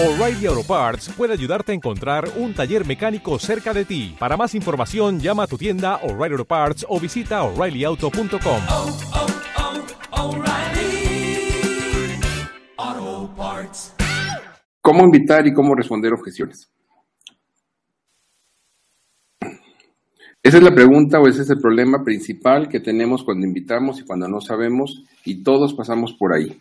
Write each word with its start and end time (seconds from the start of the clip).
O'Reilly 0.00 0.46
Auto 0.46 0.62
Parts 0.62 1.08
puede 1.16 1.32
ayudarte 1.32 1.72
a 1.72 1.74
encontrar 1.74 2.28
un 2.36 2.54
taller 2.54 2.86
mecánico 2.86 3.36
cerca 3.40 3.74
de 3.74 3.84
ti. 3.84 4.14
Para 4.16 4.36
más 4.36 4.54
información, 4.54 5.18
llama 5.18 5.42
a 5.42 5.46
tu 5.48 5.58
tienda 5.58 5.96
O'Reilly 6.04 6.34
Auto 6.34 6.44
Parts 6.44 6.86
o 6.88 7.00
visita 7.00 7.42
oreillyauto.com. 7.42 8.60
oh, 8.70 8.96
oh, 12.76 13.34
Parts. 13.36 13.96
¿Cómo 14.80 15.02
invitar 15.02 15.44
y 15.48 15.52
cómo 15.52 15.74
responder 15.74 16.12
objeciones? 16.12 16.70
Esa 20.40 20.58
es 20.58 20.62
la 20.62 20.72
pregunta 20.72 21.18
o 21.18 21.26
ese 21.26 21.42
es 21.42 21.50
el 21.50 21.58
problema 21.58 22.04
principal 22.04 22.68
que 22.68 22.78
tenemos 22.78 23.24
cuando 23.24 23.48
invitamos 23.48 23.98
y 23.98 24.04
cuando 24.04 24.28
no 24.28 24.40
sabemos 24.40 25.02
y 25.24 25.42
todos 25.42 25.74
pasamos 25.74 26.14
por 26.16 26.34
ahí. 26.34 26.56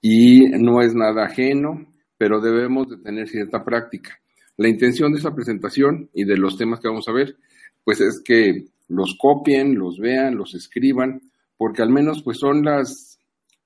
Y 0.00 0.48
no 0.58 0.80
es 0.80 0.94
nada 0.94 1.26
ajeno, 1.26 1.84
pero 2.24 2.40
debemos 2.40 2.88
de 2.88 2.96
tener 2.96 3.28
cierta 3.28 3.62
práctica. 3.62 4.18
La 4.56 4.66
intención 4.66 5.12
de 5.12 5.18
esta 5.18 5.34
presentación 5.34 6.08
y 6.14 6.24
de 6.24 6.38
los 6.38 6.56
temas 6.56 6.80
que 6.80 6.88
vamos 6.88 7.06
a 7.06 7.12
ver, 7.12 7.36
pues 7.84 8.00
es 8.00 8.22
que 8.24 8.64
los 8.88 9.18
copien, 9.20 9.74
los 9.74 9.98
vean, 9.98 10.34
los 10.34 10.54
escriban, 10.54 11.20
porque 11.58 11.82
al 11.82 11.90
menos 11.90 12.22
pues 12.22 12.38
son 12.38 12.64
las, 12.64 13.18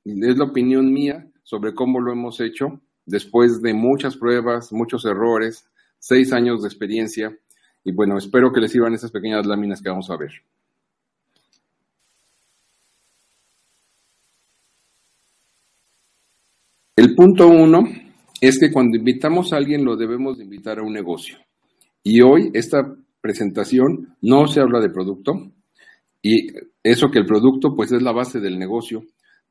es 0.05 0.37
la 0.37 0.45
opinión 0.45 0.93
mía 0.93 1.25
sobre 1.45 1.73
cómo 1.73 2.01
lo 2.01 2.11
hemos 2.11 2.41
hecho 2.41 2.81
después 3.07 3.63
de 3.63 3.75
muchas 3.75 4.17
pruebas, 4.17 4.73
muchos 4.73 5.05
errores, 5.05 5.65
seis 6.01 6.33
años 6.33 6.63
de 6.63 6.67
experiencia, 6.67 7.39
y 7.85 7.93
bueno, 7.93 8.19
espero 8.19 8.53
que 8.53 8.61
les 8.61 8.73
sirvan 8.73 8.93
esas 8.93 9.13
pequeñas 9.13 9.47
láminas 9.47 9.81
que 9.81 9.91
vamos 9.91 10.11
a 10.11 10.17
ver. 10.17 10.33
El 16.97 17.15
punto 17.15 17.47
uno 17.47 17.85
es 18.41 18.59
que 18.59 18.71
cuando 18.71 18.97
invitamos 18.97 19.53
a 19.53 19.57
alguien 19.57 19.85
lo 19.85 19.97
debemos 19.97 20.39
de 20.39 20.45
invitar 20.45 20.79
a 20.79 20.83
un 20.83 20.93
negocio. 20.93 21.39
Y 22.03 22.21
hoy 22.21 22.51
esta 22.55 22.95
presentación 23.21 24.17
no 24.23 24.47
se 24.47 24.61
habla 24.61 24.81
de 24.81 24.91
producto 24.91 25.53
y 26.23 26.49
eso 26.83 27.11
que 27.11 27.19
el 27.19 27.27
producto 27.27 27.75
pues 27.75 27.93
es 27.93 28.03
la 28.03 28.13
base 28.13 28.41
del 28.41 28.59
negocio, 28.59 29.05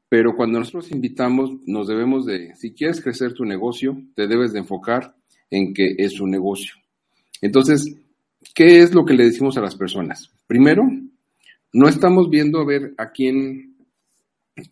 pero 0.10 0.36
cuando 0.36 0.60
nosotros 0.60 0.92
invitamos 0.92 1.52
nos 1.66 1.88
debemos 1.88 2.26
de, 2.26 2.56
si 2.56 2.74
quieres 2.74 3.02
crecer 3.02 3.34
tu 3.34 3.46
negocio, 3.46 3.98
te 4.16 4.28
debes 4.28 4.54
de 4.54 4.60
enfocar 4.60 5.16
en 5.50 5.74
que 5.74 5.96
es 5.98 6.20
un 6.20 6.32
negocio. 6.32 6.76
Entonces, 7.42 7.96
¿qué 8.56 8.82
es 8.82 8.94
lo 8.94 9.06
que 9.06 9.14
le 9.14 9.26
decimos 9.26 9.58
a 9.58 9.62
las 9.62 9.76
personas? 9.76 10.32
Primero, 10.48 10.84
no 11.74 11.88
estamos 11.88 12.30
viendo 12.30 12.60
a 12.60 12.66
ver 12.66 12.94
a 12.98 13.12
quién, 13.12 13.76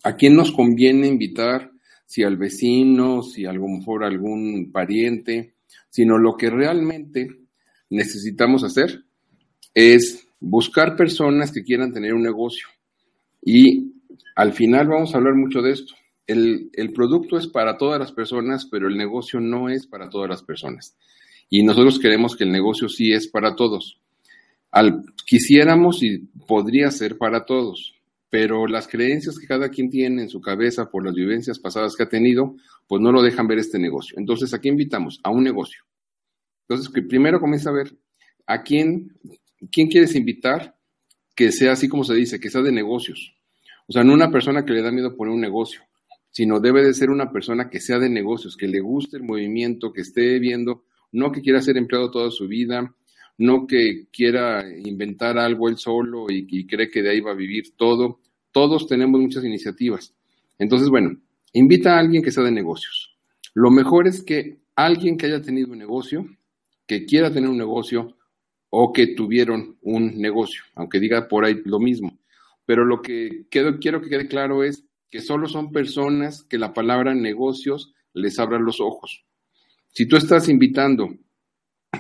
a 0.03 0.15
quién 0.15 0.35
nos 0.35 0.51
conviene 0.51 1.07
invitar 1.07 1.71
si 2.05 2.23
al 2.23 2.37
vecino, 2.37 3.21
si 3.21 3.45
a 3.45 3.53
lo 3.53 3.67
mejor 3.67 4.03
algún 4.03 4.71
pariente, 4.71 5.55
sino 5.89 6.17
lo 6.17 6.35
que 6.35 6.49
realmente 6.49 7.27
necesitamos 7.89 8.63
hacer 8.63 9.03
es 9.73 10.27
buscar 10.39 10.95
personas 10.95 11.51
que 11.51 11.63
quieran 11.63 11.93
tener 11.93 12.13
un 12.13 12.21
negocio. 12.23 12.67
Y 13.41 13.93
al 14.35 14.53
final 14.53 14.87
vamos 14.87 15.13
a 15.13 15.17
hablar 15.17 15.35
mucho 15.35 15.61
de 15.61 15.71
esto. 15.71 15.93
El, 16.27 16.69
el, 16.73 16.91
producto 16.91 17.37
es 17.37 17.47
para 17.47 17.77
todas 17.77 17.99
las 17.99 18.11
personas, 18.11 18.67
pero 18.69 18.87
el 18.87 18.97
negocio 18.97 19.39
no 19.39 19.69
es 19.69 19.85
para 19.85 20.09
todas 20.09 20.29
las 20.29 20.43
personas. 20.43 20.97
Y 21.49 21.63
nosotros 21.63 21.99
queremos 21.99 22.35
que 22.35 22.43
el 22.43 22.51
negocio 22.51 22.89
sí 22.89 23.11
es 23.11 23.27
para 23.27 23.55
todos. 23.55 23.99
Al, 24.71 25.03
quisiéramos 25.25 26.03
y 26.03 26.19
podría 26.47 26.89
ser 26.91 27.17
para 27.17 27.45
todos, 27.45 27.94
pero 28.35 28.67
las 28.67 28.89
creencias 28.89 29.39
que 29.39 29.47
cada 29.47 29.69
quien 29.69 29.89
tiene 29.89 30.23
en 30.23 30.27
su 30.27 30.41
cabeza 30.41 30.91
por 30.91 31.05
las 31.05 31.15
vivencias 31.15 31.57
pasadas 31.57 31.95
que 31.95 32.03
ha 32.03 32.09
tenido, 32.09 32.57
pues 32.85 33.01
no 33.01 33.13
lo 33.13 33.23
dejan 33.23 33.47
ver 33.47 33.59
este 33.59 33.79
negocio. 33.79 34.19
Entonces, 34.19 34.53
aquí 34.53 34.67
invitamos? 34.67 35.21
A 35.23 35.31
un 35.31 35.41
negocio. 35.41 35.85
Entonces, 36.67 36.91
primero 37.07 37.39
comienza 37.39 37.69
a 37.69 37.73
ver 37.73 37.95
a 38.45 38.61
quién, 38.61 39.17
quién 39.71 39.87
quieres 39.87 40.15
invitar 40.15 40.75
que 41.33 41.53
sea 41.53 41.71
así 41.71 41.87
como 41.87 42.03
se 42.03 42.13
dice, 42.13 42.37
que 42.37 42.49
sea 42.49 42.61
de 42.61 42.73
negocios. 42.73 43.37
O 43.87 43.93
sea, 43.93 44.03
no 44.03 44.13
una 44.13 44.29
persona 44.29 44.65
que 44.65 44.73
le 44.73 44.81
da 44.81 44.91
miedo 44.91 45.15
poner 45.15 45.33
un 45.33 45.39
negocio, 45.39 45.83
sino 46.29 46.59
debe 46.59 46.83
de 46.83 46.93
ser 46.93 47.11
una 47.11 47.31
persona 47.31 47.69
que 47.69 47.79
sea 47.79 47.99
de 47.99 48.09
negocios, 48.09 48.57
que 48.57 48.67
le 48.67 48.81
guste 48.81 49.15
el 49.15 49.23
movimiento, 49.23 49.93
que 49.93 50.01
esté 50.01 50.39
viendo, 50.39 50.83
no 51.13 51.31
que 51.31 51.39
quiera 51.41 51.61
ser 51.61 51.77
empleado 51.77 52.11
toda 52.11 52.31
su 52.31 52.49
vida, 52.49 52.93
no 53.37 53.65
que 53.65 54.07
quiera 54.11 54.65
inventar 54.83 55.37
algo 55.37 55.69
él 55.69 55.77
solo 55.77 56.25
y, 56.29 56.45
y 56.49 56.67
cree 56.67 56.89
que 56.89 57.01
de 57.01 57.11
ahí 57.11 57.21
va 57.21 57.31
a 57.31 57.35
vivir 57.35 57.77
todo. 57.77 58.19
Todos 58.55 58.87
tenemos 58.87 59.19
muchas 59.19 59.43
iniciativas. 59.43 60.15
Entonces, 60.57 60.87
bueno, 60.87 61.19
invita 61.51 61.93
a 61.93 61.99
alguien 61.99 62.23
que 62.23 62.31
sea 62.31 62.45
de 62.45 62.53
negocios. 62.53 63.13
Lo 63.53 63.69
mejor 63.69 64.07
es 64.07 64.23
que 64.23 64.59
alguien 64.77 65.17
que 65.17 65.25
haya 65.25 65.41
tenido 65.41 65.73
un 65.73 65.77
negocio, 65.77 66.25
que 66.87 67.03
quiera 67.03 67.33
tener 67.33 67.49
un 67.49 67.57
negocio 67.57 68.15
o 68.69 68.93
que 68.93 69.07
tuvieron 69.07 69.75
un 69.81 70.21
negocio, 70.21 70.63
aunque 70.75 71.01
diga 71.01 71.27
por 71.27 71.43
ahí 71.43 71.55
lo 71.65 71.79
mismo. 71.79 72.17
Pero 72.65 72.85
lo 72.85 73.01
que 73.01 73.45
quiero, 73.51 73.77
que 73.77 74.09
quede 74.09 74.29
claro 74.29 74.63
es 74.63 74.85
que 75.09 75.19
solo 75.19 75.49
son 75.49 75.73
personas 75.73 76.43
que 76.43 76.57
la 76.57 76.71
palabra 76.71 77.13
negocios 77.13 77.93
les 78.13 78.39
abra 78.39 78.57
los 78.57 78.79
ojos. 78.79 79.25
Si 79.91 80.07
tú 80.07 80.15
estás 80.15 80.47
invitando 80.47 81.09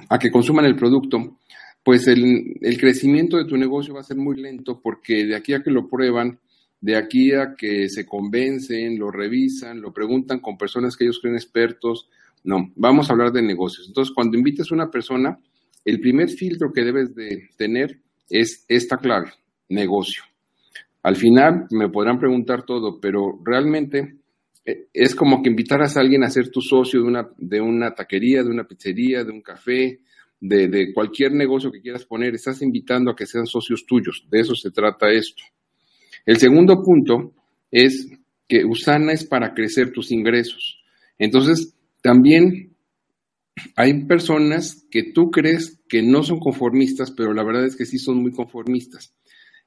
a 0.07 0.17
que 0.17 0.31
consuman 0.31 0.63
el 0.63 0.77
producto, 0.77 1.37
pues 1.83 2.07
el, 2.07 2.55
el, 2.61 2.79
crecimiento 2.79 3.35
de 3.35 3.45
tu 3.45 3.57
negocio 3.57 3.93
va 3.93 3.99
a 3.99 4.03
ser 4.03 4.15
muy 4.15 4.41
lento 4.41 4.79
porque 4.81 5.25
de 5.25 5.35
aquí 5.35 5.53
a 5.53 5.61
que 5.61 5.69
lo 5.69 5.89
prueban, 5.89 6.39
de 6.81 6.95
aquí 6.95 7.33
a 7.33 7.55
que 7.55 7.89
se 7.89 8.05
convencen, 8.05 8.99
lo 8.99 9.11
revisan, 9.11 9.81
lo 9.81 9.91
preguntan 9.91 10.39
con 10.39 10.57
personas 10.57 10.95
que 10.95 11.05
ellos 11.05 11.19
creen 11.19 11.35
expertos, 11.35 12.09
no, 12.43 12.71
vamos 12.75 13.09
a 13.09 13.13
hablar 13.13 13.31
de 13.31 13.41
negocios. 13.41 13.87
Entonces, 13.87 14.13
cuando 14.13 14.37
invites 14.37 14.71
a 14.71 14.75
una 14.75 14.91
persona, 14.91 15.39
el 15.83 15.99
primer 15.99 16.29
filtro 16.29 16.71
que 16.71 16.83
debes 16.83 17.15
de 17.15 17.49
tener 17.57 17.99
es 18.29 18.65
esta 18.67 18.97
clave, 18.97 19.31
negocio. 19.69 20.23
Al 21.01 21.15
final 21.15 21.67
me 21.71 21.89
podrán 21.89 22.19
preguntar 22.19 22.63
todo, 22.63 22.99
pero 22.99 23.39
realmente 23.43 24.17
es 24.93 25.15
como 25.15 25.43
que 25.43 25.49
invitaras 25.49 25.95
a 25.95 25.99
alguien 25.99 26.23
a 26.23 26.29
ser 26.29 26.49
tu 26.49 26.61
socio 26.61 27.01
de 27.01 27.07
una, 27.07 27.29
de 27.37 27.61
una 27.61 27.93
taquería, 27.93 28.43
de 28.43 28.49
una 28.49 28.67
pizzería, 28.67 29.23
de 29.23 29.31
un 29.31 29.41
café, 29.41 29.99
de, 30.39 30.67
de, 30.67 30.93
cualquier 30.93 31.31
negocio 31.33 31.71
que 31.71 31.81
quieras 31.81 32.05
poner. 32.05 32.33
Estás 32.33 32.61
invitando 32.61 33.11
a 33.11 33.15
que 33.15 33.27
sean 33.27 33.45
socios 33.45 33.85
tuyos. 33.85 34.25
De 34.29 34.39
eso 34.39 34.55
se 34.55 34.71
trata 34.71 35.11
esto. 35.11 35.43
El 36.25 36.37
segundo 36.37 36.81
punto 36.83 37.33
es 37.71 38.07
que 38.47 38.65
Usana 38.65 39.13
es 39.13 39.25
para 39.25 39.53
crecer 39.53 39.91
tus 39.91 40.11
ingresos. 40.11 40.83
Entonces, 41.17 41.75
también 42.01 42.75
hay 43.75 44.05
personas 44.05 44.85
que 44.91 45.11
tú 45.13 45.31
crees 45.31 45.79
que 45.87 46.01
no 46.01 46.23
son 46.23 46.39
conformistas, 46.39 47.11
pero 47.11 47.33
la 47.33 47.43
verdad 47.43 47.65
es 47.65 47.75
que 47.75 47.85
sí 47.85 47.97
son 47.97 48.17
muy 48.17 48.31
conformistas. 48.31 49.13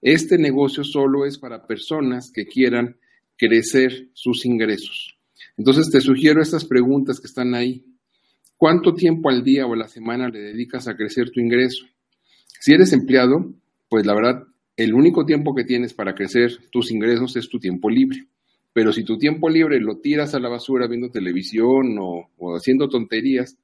Este 0.00 0.38
negocio 0.38 0.84
solo 0.84 1.26
es 1.26 1.38
para 1.38 1.66
personas 1.66 2.30
que 2.32 2.46
quieran 2.46 2.96
crecer 3.36 4.08
sus 4.12 4.44
ingresos. 4.44 5.16
Entonces 5.56 5.90
te 5.90 6.00
sugiero 6.00 6.42
estas 6.42 6.64
preguntas 6.64 7.20
que 7.20 7.26
están 7.26 7.54
ahí. 7.54 7.84
¿Cuánto 8.56 8.94
tiempo 8.94 9.30
al 9.30 9.42
día 9.42 9.66
o 9.66 9.74
a 9.74 9.76
la 9.76 9.88
semana 9.88 10.28
le 10.28 10.40
dedicas 10.40 10.88
a 10.88 10.96
crecer 10.96 11.30
tu 11.30 11.40
ingreso? 11.40 11.86
Si 12.60 12.72
eres 12.72 12.92
empleado, 12.92 13.54
pues 13.88 14.04
la 14.04 14.14
verdad, 14.14 14.44
el 14.78 14.94
único 14.94 15.26
tiempo 15.26 15.56
que 15.56 15.64
tienes 15.64 15.92
para 15.92 16.14
crecer 16.14 16.52
tus 16.70 16.92
ingresos 16.92 17.36
es 17.36 17.48
tu 17.48 17.58
tiempo 17.58 17.90
libre. 17.90 18.28
Pero 18.72 18.92
si 18.92 19.02
tu 19.02 19.18
tiempo 19.18 19.50
libre 19.50 19.80
lo 19.80 19.98
tiras 19.98 20.34
a 20.34 20.38
la 20.38 20.48
basura 20.48 20.86
viendo 20.86 21.10
televisión 21.10 21.96
o, 21.98 22.30
haciendo 22.56 22.88
tonterías, 22.88 23.58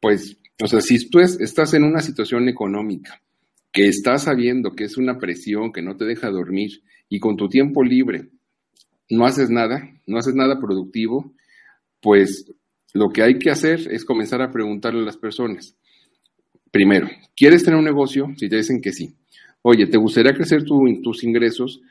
pues, 0.00 0.36
o 0.60 0.66
sea, 0.66 0.80
si 0.80 1.08
tú 1.08 1.20
es, 1.20 1.40
estás 1.40 1.74
en 1.74 1.84
una 1.84 2.00
situación 2.00 2.48
económica 2.48 3.22
que 3.70 3.86
estás 3.86 4.24
sabiendo 4.24 4.72
que 4.72 4.84
es 4.84 4.96
una 4.96 5.18
presión 5.18 5.72
que 5.72 5.82
no 5.82 5.96
te 5.96 6.04
deja 6.04 6.28
dormir 6.28 6.82
y 7.08 7.20
con 7.20 7.36
tu 7.36 7.48
tiempo 7.48 7.84
libre 7.84 8.28
no 9.08 9.26
haces 9.26 9.48
nada, 9.48 9.88
no 10.06 10.18
haces 10.18 10.34
nada 10.34 10.58
productivo, 10.58 11.32
pues 12.00 12.50
lo 12.94 13.10
que 13.10 13.22
hay 13.22 13.38
que 13.38 13.50
hacer 13.50 13.92
es 13.92 14.04
comenzar 14.04 14.42
a 14.42 14.50
preguntarle 14.50 15.02
a 15.02 15.04
las 15.04 15.16
personas. 15.16 15.76
Primero, 16.72 17.08
¿quieres 17.36 17.62
tener 17.62 17.78
un 17.78 17.84
negocio? 17.84 18.34
Si 18.36 18.48
te 18.48 18.56
dicen 18.56 18.80
que 18.80 18.92
sí. 18.92 19.14
Oye, 19.68 19.88
¿te 19.88 19.98
gustaría 19.98 20.32
crecer 20.32 20.62
tu, 20.62 20.80
tus 21.02 21.24
ingresos? 21.24 21.82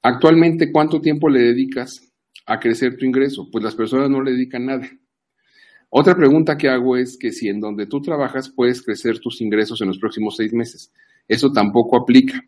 Actualmente, 0.00 0.72
¿cuánto 0.72 0.98
tiempo 0.98 1.28
le 1.28 1.40
dedicas 1.40 2.00
a 2.46 2.58
crecer 2.58 2.96
tu 2.96 3.04
ingreso? 3.04 3.50
Pues 3.52 3.62
las 3.62 3.74
personas 3.74 4.08
no 4.08 4.22
le 4.22 4.32
dedican 4.32 4.64
nada. 4.64 4.88
Otra 5.90 6.16
pregunta 6.16 6.56
que 6.56 6.70
hago 6.70 6.96
es 6.96 7.18
que 7.18 7.30
si 7.30 7.48
en 7.50 7.60
donde 7.60 7.84
tú 7.84 8.00
trabajas 8.00 8.48
puedes 8.48 8.80
crecer 8.80 9.18
tus 9.18 9.42
ingresos 9.42 9.78
en 9.82 9.88
los 9.88 9.98
próximos 9.98 10.36
seis 10.36 10.54
meses. 10.54 10.90
Eso 11.28 11.52
tampoco 11.52 12.00
aplica. 12.00 12.42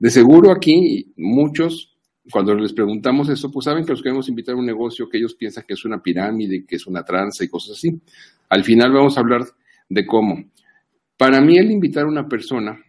De 0.00 0.10
seguro 0.10 0.50
aquí 0.50 1.12
muchos 1.16 1.96
cuando 2.28 2.56
les 2.56 2.72
preguntamos 2.72 3.28
eso, 3.28 3.52
pues 3.52 3.66
saben 3.66 3.84
que 3.84 3.92
los 3.92 4.02
queremos 4.02 4.28
invitar 4.28 4.56
a 4.56 4.58
un 4.58 4.66
negocio 4.66 5.08
que 5.08 5.18
ellos 5.18 5.36
piensan 5.36 5.62
que 5.64 5.74
es 5.74 5.84
una 5.84 6.02
pirámide, 6.02 6.64
que 6.66 6.74
es 6.74 6.88
una 6.88 7.04
tranza 7.04 7.44
y 7.44 7.48
cosas 7.48 7.76
así. 7.76 8.00
Al 8.48 8.64
final 8.64 8.90
vamos 8.90 9.16
a 9.16 9.20
hablar 9.20 9.42
de 9.88 10.04
cómo. 10.04 10.42
Para 11.16 11.40
mí 11.40 11.56
el 11.56 11.70
invitar 11.70 12.02
a 12.02 12.08
una 12.08 12.26
persona 12.26 12.80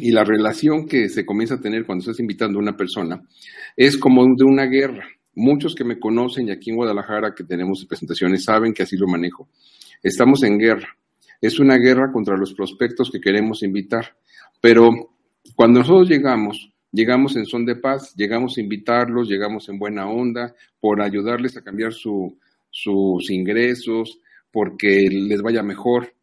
y 0.00 0.10
la 0.10 0.24
relación 0.24 0.86
que 0.86 1.08
se 1.08 1.24
comienza 1.24 1.54
a 1.54 1.60
tener 1.60 1.84
cuando 1.84 2.02
estás 2.02 2.20
invitando 2.20 2.58
a 2.58 2.62
una 2.62 2.76
persona 2.76 3.22
es 3.76 3.96
como 3.96 4.24
de 4.24 4.44
una 4.44 4.66
guerra. 4.66 5.06
muchos 5.36 5.74
que 5.74 5.82
me 5.82 5.98
conocen 5.98 6.46
y 6.46 6.52
aquí 6.52 6.70
en 6.70 6.76
Guadalajara 6.76 7.34
que 7.34 7.42
tenemos 7.42 7.84
presentaciones 7.86 8.44
saben 8.44 8.72
que 8.72 8.84
así 8.84 8.96
lo 8.96 9.08
manejo. 9.08 9.48
Estamos 10.02 10.44
en 10.44 10.58
guerra. 10.58 10.96
Es 11.40 11.58
una 11.58 11.76
guerra 11.76 12.12
contra 12.12 12.36
los 12.36 12.54
prospectos 12.54 13.10
que 13.10 13.20
queremos 13.20 13.62
invitar. 13.64 14.16
Pero 14.60 14.90
cuando 15.56 15.80
nosotros 15.80 16.08
llegamos, 16.08 16.72
llegamos 16.92 17.36
en 17.36 17.46
son 17.46 17.66
de 17.66 17.74
paz, 17.74 18.14
llegamos 18.14 18.56
a 18.56 18.60
invitarlos, 18.60 19.28
llegamos 19.28 19.68
en 19.68 19.78
buena 19.78 20.06
onda, 20.08 20.54
por 20.78 21.02
ayudarles 21.02 21.56
a 21.56 21.62
cambiar 21.62 21.92
su, 21.92 22.38
sus 22.70 23.30
ingresos, 23.30 24.20
porque 24.52 25.08
les 25.10 25.42
vaya 25.42 25.62
mejor. 25.62 26.14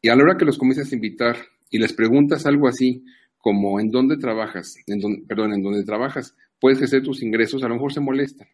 Y 0.00 0.08
a 0.08 0.16
la 0.16 0.22
hora 0.22 0.36
que 0.36 0.44
los 0.44 0.58
comienzas 0.58 0.92
a 0.92 0.94
invitar 0.94 1.36
y 1.72 1.78
les 1.78 1.92
preguntas 1.92 2.46
algo 2.46 2.68
así, 2.68 3.02
como 3.38 3.80
en 3.80 3.90
dónde 3.90 4.18
trabajas, 4.18 4.76
en 4.86 5.26
perdón, 5.26 5.54
en 5.54 5.62
dónde 5.62 5.82
trabajas, 5.82 6.36
puedes 6.60 6.80
hacer 6.80 7.02
tus 7.02 7.22
ingresos, 7.22 7.64
a 7.64 7.68
lo 7.68 7.74
mejor 7.74 7.92
se 7.92 8.00
molestan. 8.00 8.46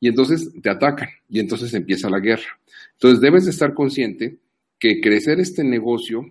Y 0.00 0.08
entonces 0.08 0.50
te 0.62 0.70
atacan 0.70 1.08
y 1.28 1.40
entonces 1.40 1.74
empieza 1.74 2.08
la 2.08 2.20
guerra. 2.20 2.58
Entonces 2.92 3.20
debes 3.20 3.44
de 3.44 3.50
estar 3.50 3.74
consciente 3.74 4.38
que 4.78 5.00
crecer 5.00 5.40
este 5.40 5.64
negocio 5.64 6.24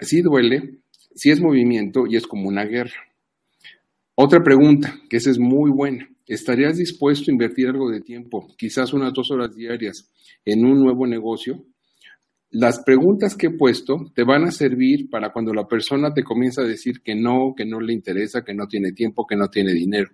sí 0.00 0.20
duele, 0.20 0.80
sí 1.14 1.30
es 1.30 1.40
movimiento 1.40 2.06
y 2.06 2.16
es 2.16 2.26
como 2.26 2.48
una 2.48 2.64
guerra. 2.64 3.08
Otra 4.14 4.44
pregunta, 4.44 5.00
que 5.08 5.16
esa 5.16 5.30
es 5.30 5.38
muy 5.38 5.70
buena. 5.70 6.08
¿Estarías 6.26 6.76
dispuesto 6.76 7.30
a 7.30 7.32
invertir 7.32 7.68
algo 7.68 7.90
de 7.90 8.00
tiempo, 8.00 8.46
quizás 8.56 8.92
unas 8.92 9.12
dos 9.12 9.30
horas 9.30 9.54
diarias, 9.54 10.10
en 10.44 10.64
un 10.64 10.80
nuevo 10.80 11.06
negocio? 11.06 11.64
Las 12.54 12.84
preguntas 12.84 13.34
que 13.34 13.48
he 13.48 13.50
puesto 13.50 14.12
te 14.14 14.22
van 14.22 14.44
a 14.44 14.52
servir 14.52 15.10
para 15.10 15.32
cuando 15.32 15.52
la 15.52 15.66
persona 15.66 16.14
te 16.14 16.22
comienza 16.22 16.62
a 16.62 16.64
decir 16.64 17.00
que 17.02 17.16
no, 17.16 17.52
que 17.56 17.66
no 17.66 17.80
le 17.80 17.92
interesa, 17.92 18.44
que 18.44 18.54
no 18.54 18.68
tiene 18.68 18.92
tiempo, 18.92 19.26
que 19.26 19.34
no 19.34 19.48
tiene 19.48 19.72
dinero. 19.72 20.12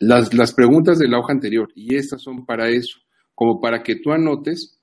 Las, 0.00 0.34
las 0.34 0.52
preguntas 0.54 0.98
de 0.98 1.06
la 1.06 1.20
hoja 1.20 1.32
anterior, 1.32 1.68
y 1.76 1.94
estas 1.94 2.20
son 2.20 2.44
para 2.46 2.68
eso, 2.68 2.98
como 3.32 3.60
para 3.60 3.84
que 3.84 3.94
tú 3.94 4.10
anotes, 4.10 4.80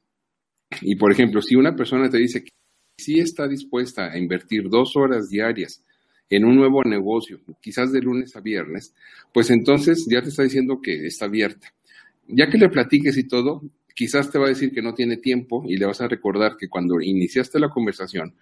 y 0.80 0.96
por 0.96 1.12
ejemplo, 1.12 1.42
si 1.42 1.56
una 1.58 1.76
persona 1.76 2.10
te 2.10 2.18
dice 2.18 2.46
que 2.46 2.52
sí 2.98 3.20
está 3.20 3.46
dispuesta 3.46 4.14
a 4.14 4.18
invertir 4.18 4.70
dos 4.70 4.96
horas 4.96 5.28
diarias 5.28 5.84
en 6.30 6.46
un 6.46 6.56
nuevo 6.56 6.82
negocio, 6.86 7.42
quizás 7.60 7.92
de 7.92 8.00
lunes 8.00 8.38
a 8.38 8.40
viernes, 8.40 8.96
pues 9.34 9.50
entonces 9.50 10.08
ya 10.10 10.22
te 10.22 10.30
está 10.30 10.44
diciendo 10.44 10.80
que 10.82 11.06
está 11.06 11.26
abierta. 11.26 11.74
Ya 12.26 12.48
que 12.50 12.58
le 12.58 12.70
platiques 12.70 13.18
y 13.18 13.28
todo, 13.28 13.64
quizás 14.00 14.32
te 14.32 14.40
va 14.40 14.46
a 14.46 14.50
decir 14.50 14.72
que 14.72 14.82
no 14.82 14.94
tiene 14.94 15.18
tiempo 15.18 15.66
y 15.68 15.76
le 15.76 15.86
vas 15.86 16.00
a 16.00 16.08
recordar 16.08 16.56
que 16.58 16.70
cuando 16.70 17.02
iniciaste 17.02 17.60
la 17.60 17.68
conversación, 17.68 18.34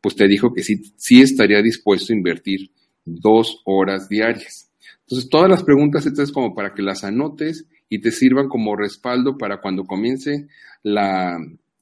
pues 0.00 0.16
te 0.16 0.26
dijo 0.26 0.52
que 0.52 0.64
sí, 0.64 0.82
sí 0.96 1.22
estaría 1.22 1.62
dispuesto 1.62 2.12
a 2.12 2.16
invertir 2.16 2.72
dos 3.04 3.62
horas 3.64 4.08
diarias. 4.08 4.72
Entonces, 5.02 5.30
todas 5.30 5.48
las 5.48 5.62
preguntas 5.62 6.04
estas 6.04 6.30
es 6.30 6.32
como 6.32 6.52
para 6.52 6.74
que 6.74 6.82
las 6.82 7.04
anotes 7.04 7.66
y 7.88 8.00
te 8.00 8.10
sirvan 8.10 8.48
como 8.48 8.74
respaldo 8.74 9.38
para 9.38 9.60
cuando 9.60 9.84
comience 9.84 10.48
la, 10.82 11.38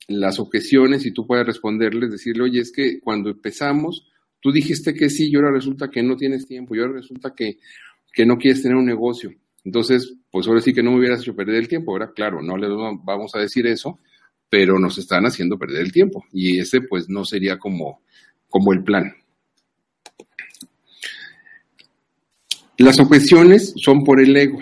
las 0.08 0.38
objeciones 0.38 1.06
y 1.06 1.12
tú 1.12 1.26
puedas 1.26 1.46
responderles, 1.46 2.11
decirle, 2.11 2.43
oye, 2.43 2.61
es 2.61 2.70
que 2.70 3.00
cuando 3.00 3.31
empezamos, 3.31 4.12
Tú 4.43 4.50
dijiste 4.50 4.93
que 4.93 5.08
sí 5.08 5.31
y 5.31 5.37
ahora 5.37 5.52
resulta 5.52 5.88
que 5.88 6.02
no 6.02 6.17
tienes 6.17 6.46
tiempo 6.46 6.75
y 6.75 6.81
ahora 6.81 6.94
resulta 6.94 7.32
que, 7.34 7.58
que 8.12 8.26
no 8.26 8.37
quieres 8.37 8.61
tener 8.61 8.76
un 8.76 8.84
negocio. 8.84 9.31
Entonces, 9.64 10.14
pues 10.31 10.47
ahora 10.47 10.61
sí 10.61 10.73
que 10.73 10.82
no 10.82 10.91
me 10.91 10.99
hubieras 10.99 11.20
hecho 11.20 11.37
perder 11.37 11.56
el 11.56 11.69
tiempo. 11.69 11.93
Ahora, 11.93 12.12
claro, 12.12 12.43
no 12.43 12.56
les 12.56 12.70
vamos 13.05 13.35
a 13.35 13.38
decir 13.38 13.67
eso, 13.67 14.00
pero 14.49 14.79
nos 14.79 14.99
están 14.99 15.25
haciendo 15.25 15.59
perder 15.59 15.82
el 15.82 15.93
tiempo. 15.93 16.25
Y 16.32 16.59
ese, 16.59 16.81
pues, 16.82 17.09
no 17.09 17.25
sería 17.25 17.59
como, 17.59 18.03
como 18.49 18.73
el 18.73 18.82
plan. 18.82 19.14
Las 22.79 22.99
objeciones 22.99 23.75
son 23.76 24.03
por 24.05 24.20
el 24.20 24.37
ego. 24.37 24.59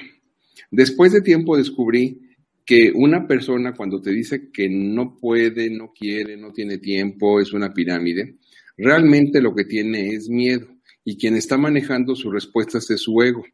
Después 0.71 1.13
de 1.13 1.23
tiempo 1.23 1.57
descubrí 1.57 2.21
que 2.67 2.93
una 2.95 3.27
persona 3.27 3.73
cuando 3.73 4.01
te 4.01 4.11
dice 4.11 4.51
que 4.53 4.69
no 4.69 5.17
puede, 5.17 5.71
no 5.71 5.93
quiere, 5.93 6.37
no 6.37 6.53
tiene 6.53 6.79
tiempo, 6.79 7.41
es 7.41 7.53
una 7.53 7.73
pirámide, 7.73 8.37
Realmente 8.83 9.43
lo 9.43 9.55
que 9.55 9.65
tiene 9.65 10.09
es 10.15 10.31
miedo 10.31 10.67
y 11.05 11.19
quien 11.19 11.37
está 11.37 11.59
manejando 11.59 12.17
sus 12.17 12.33
respuestas 12.33 12.91
es 12.91 13.03
su 13.03 13.21
ego. 13.21 13.45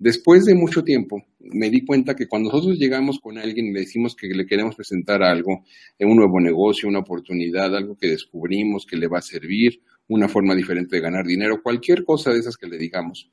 Después 0.00 0.46
de 0.46 0.54
mucho 0.54 0.82
tiempo, 0.82 1.22
me 1.40 1.68
di 1.68 1.84
cuenta 1.84 2.16
que 2.16 2.26
cuando 2.26 2.50
nosotros 2.50 2.78
llegamos 2.78 3.20
con 3.20 3.36
alguien 3.36 3.66
y 3.66 3.72
le 3.72 3.80
decimos 3.80 4.16
que 4.16 4.28
le 4.28 4.46
queremos 4.46 4.74
presentar 4.74 5.22
algo, 5.22 5.62
un 5.98 6.16
nuevo 6.16 6.40
negocio, 6.40 6.88
una 6.88 7.00
oportunidad, 7.00 7.76
algo 7.76 7.98
que 7.98 8.08
descubrimos 8.08 8.86
que 8.86 8.96
le 8.96 9.08
va 9.08 9.18
a 9.18 9.22
servir, 9.22 9.82
una 10.08 10.26
forma 10.26 10.54
diferente 10.54 10.96
de 10.96 11.02
ganar 11.02 11.26
dinero, 11.26 11.62
cualquier 11.62 12.02
cosa 12.02 12.32
de 12.32 12.38
esas 12.38 12.56
que 12.56 12.66
le 12.66 12.78
digamos, 12.78 13.30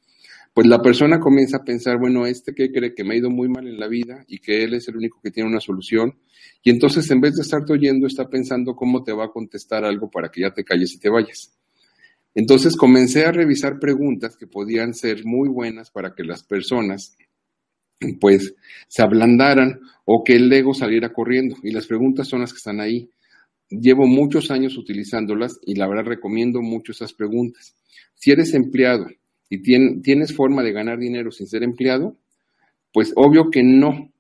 pues 0.53 0.67
la 0.67 0.81
persona 0.81 1.21
comienza 1.21 1.55
a 1.55 1.63
pensar, 1.63 1.99
bueno, 1.99 2.25
este 2.25 2.53
que 2.53 2.69
cree 2.69 2.93
que 2.93 3.05
me 3.05 3.13
ha 3.13 3.17
ido 3.17 3.29
muy 3.29 3.47
mal 3.47 3.65
en 3.65 3.79
la 3.79 3.87
vida 3.87 4.25
y 4.27 4.39
que 4.39 4.65
él 4.65 4.73
es 4.73 4.89
el 4.89 4.97
único 4.97 5.21
que 5.23 5.31
tiene 5.31 5.49
una 5.49 5.61
solución, 5.61 6.19
y 6.63 6.69
entonces 6.69 7.09
en 7.11 7.21
vez 7.21 7.35
de 7.35 7.43
estarte 7.43 7.71
oyendo, 7.71 8.07
está 8.07 8.27
pensando 8.27 8.75
cómo 8.75 9.05
te 9.05 9.13
va 9.13 9.23
a 9.23 9.29
contestar 9.29 9.85
algo 9.85 10.11
para 10.11 10.27
que 10.29 10.41
ya 10.41 10.51
te 10.51 10.65
calles 10.65 10.93
y 10.95 10.99
te 10.99 11.09
vayas. 11.09 11.56
Entonces 12.38 12.78
comencé 12.78 13.25
a 13.25 13.31
revisar 13.31 13.80
preguntas 13.80 14.38
que 14.38 14.45
podían 14.45 14.94
ser 14.94 15.25
muy 15.25 15.50
buenas 15.50 15.89
para 15.89 16.13
que 16.13 16.24
las 16.24 16.44
personas 16.44 17.18
pues 18.22 18.54
se 18.88 19.01
ablandaran 19.01 19.80
o 20.06 20.24
que 20.24 20.36
el 20.36 20.54
ego 20.54 20.75
saliera 20.75 21.12
corriendo. 21.12 21.56
Y 21.63 21.72
las 21.72 21.88
preguntas 21.88 22.28
son 22.28 22.42
las 22.42 22.54
que 22.54 22.57
están 22.57 22.80
ahí. 22.80 23.10
Llevo 23.72 24.06
muchos 24.06 24.51
años 24.51 24.78
utilizándolas 24.78 25.60
y 25.63 25.74
la 25.74 25.88
verdad 25.88 26.06
recomiendo 26.06 26.62
mucho 26.62 26.92
esas 26.92 27.12
preguntas. 27.12 27.75
Si 28.13 28.30
eres 28.30 28.54
empleado 28.54 29.07
y 29.50 29.63
tienes 30.04 30.36
forma 30.36 30.62
de 30.62 30.74
ganar 30.74 31.00
dinero 31.00 31.31
sin 31.31 31.48
ser 31.48 31.63
empleado, 31.63 32.18
pues 32.94 33.13
obvio 33.16 33.50
que 33.50 33.63
no. 33.63 34.12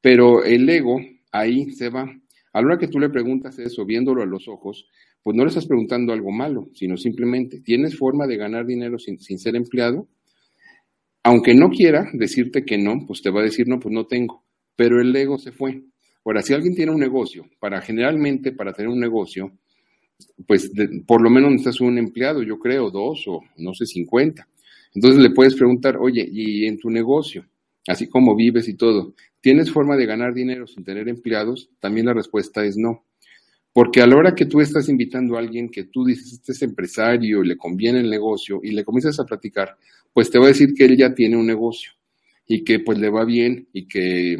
Pero 0.00 0.44
el 0.44 0.66
ego 0.66 0.98
ahí 1.30 1.72
se 1.72 1.90
va. 1.90 2.10
A 2.54 2.62
la 2.62 2.66
hora 2.66 2.78
que 2.78 2.88
tú 2.88 2.98
le 2.98 3.10
preguntas 3.10 3.58
eso, 3.58 3.84
viéndolo 3.84 4.22
a 4.22 4.26
los 4.26 4.48
ojos, 4.48 4.88
pues 5.22 5.36
no 5.36 5.44
le 5.44 5.48
estás 5.48 5.66
preguntando 5.66 6.12
algo 6.12 6.30
malo, 6.30 6.68
sino 6.74 6.96
simplemente, 6.96 7.60
¿tienes 7.60 7.96
forma 7.96 8.26
de 8.26 8.36
ganar 8.36 8.66
dinero 8.66 8.98
sin, 8.98 9.18
ser 9.18 9.56
empleado? 9.56 10.08
Aunque 11.22 11.54
no 11.54 11.70
quiera 11.70 12.08
decirte 12.12 12.64
que 12.64 12.78
no, 12.78 13.04
pues 13.06 13.22
te 13.22 13.30
va 13.30 13.40
a 13.40 13.44
decir, 13.44 13.68
no, 13.68 13.78
pues 13.80 13.92
no 13.92 14.06
tengo. 14.06 14.44
Pero 14.76 15.00
el 15.00 15.14
ego 15.14 15.36
se 15.38 15.52
fue. 15.52 15.82
Ahora, 16.24 16.42
si 16.42 16.54
alguien 16.54 16.74
tiene 16.74 16.92
un 16.92 17.00
negocio, 17.00 17.46
para 17.58 17.80
generalmente, 17.80 18.52
para 18.52 18.72
tener 18.72 18.90
un 18.90 19.00
negocio, 19.00 19.52
pues 20.46 20.70
por 21.06 21.22
lo 21.22 21.30
menos 21.30 21.50
necesitas 21.50 21.80
un 21.80 21.98
empleado, 21.98 22.42
yo 22.42 22.58
creo, 22.58 22.90
dos 22.90 23.24
o 23.26 23.40
no 23.56 23.74
sé, 23.74 23.86
cincuenta. 23.86 24.48
Entonces 24.94 25.20
le 25.20 25.30
puedes 25.30 25.54
preguntar, 25.54 25.96
oye, 25.98 26.26
¿y 26.30 26.66
en 26.66 26.78
tu 26.78 26.90
negocio? 26.90 27.44
Así 27.86 28.08
como 28.08 28.36
vives 28.36 28.68
y 28.68 28.74
todo, 28.74 29.14
¿tienes 29.40 29.70
forma 29.70 29.96
de 29.96 30.06
ganar 30.06 30.34
dinero 30.34 30.66
sin 30.66 30.84
tener 30.84 31.08
empleados? 31.08 31.70
También 31.80 32.06
la 32.06 32.14
respuesta 32.14 32.64
es 32.64 32.76
no. 32.76 33.04
Porque 33.78 34.00
a 34.00 34.08
la 34.08 34.16
hora 34.16 34.34
que 34.34 34.46
tú 34.46 34.60
estás 34.60 34.88
invitando 34.88 35.36
a 35.36 35.38
alguien 35.38 35.68
que 35.68 35.84
tú 35.84 36.04
dices, 36.04 36.32
este 36.32 36.50
es 36.50 36.62
empresario, 36.62 37.44
le 37.44 37.56
conviene 37.56 38.00
el 38.00 38.10
negocio 38.10 38.58
y 38.60 38.72
le 38.72 38.82
comienzas 38.82 39.20
a 39.20 39.24
platicar, 39.24 39.76
pues 40.12 40.28
te 40.32 40.38
va 40.40 40.46
a 40.46 40.48
decir 40.48 40.74
que 40.76 40.84
él 40.84 40.96
ya 40.96 41.14
tiene 41.14 41.36
un 41.36 41.46
negocio 41.46 41.92
y 42.44 42.64
que 42.64 42.80
pues 42.80 42.98
le 42.98 43.08
va 43.08 43.24
bien 43.24 43.68
y 43.72 43.86
que 43.86 44.36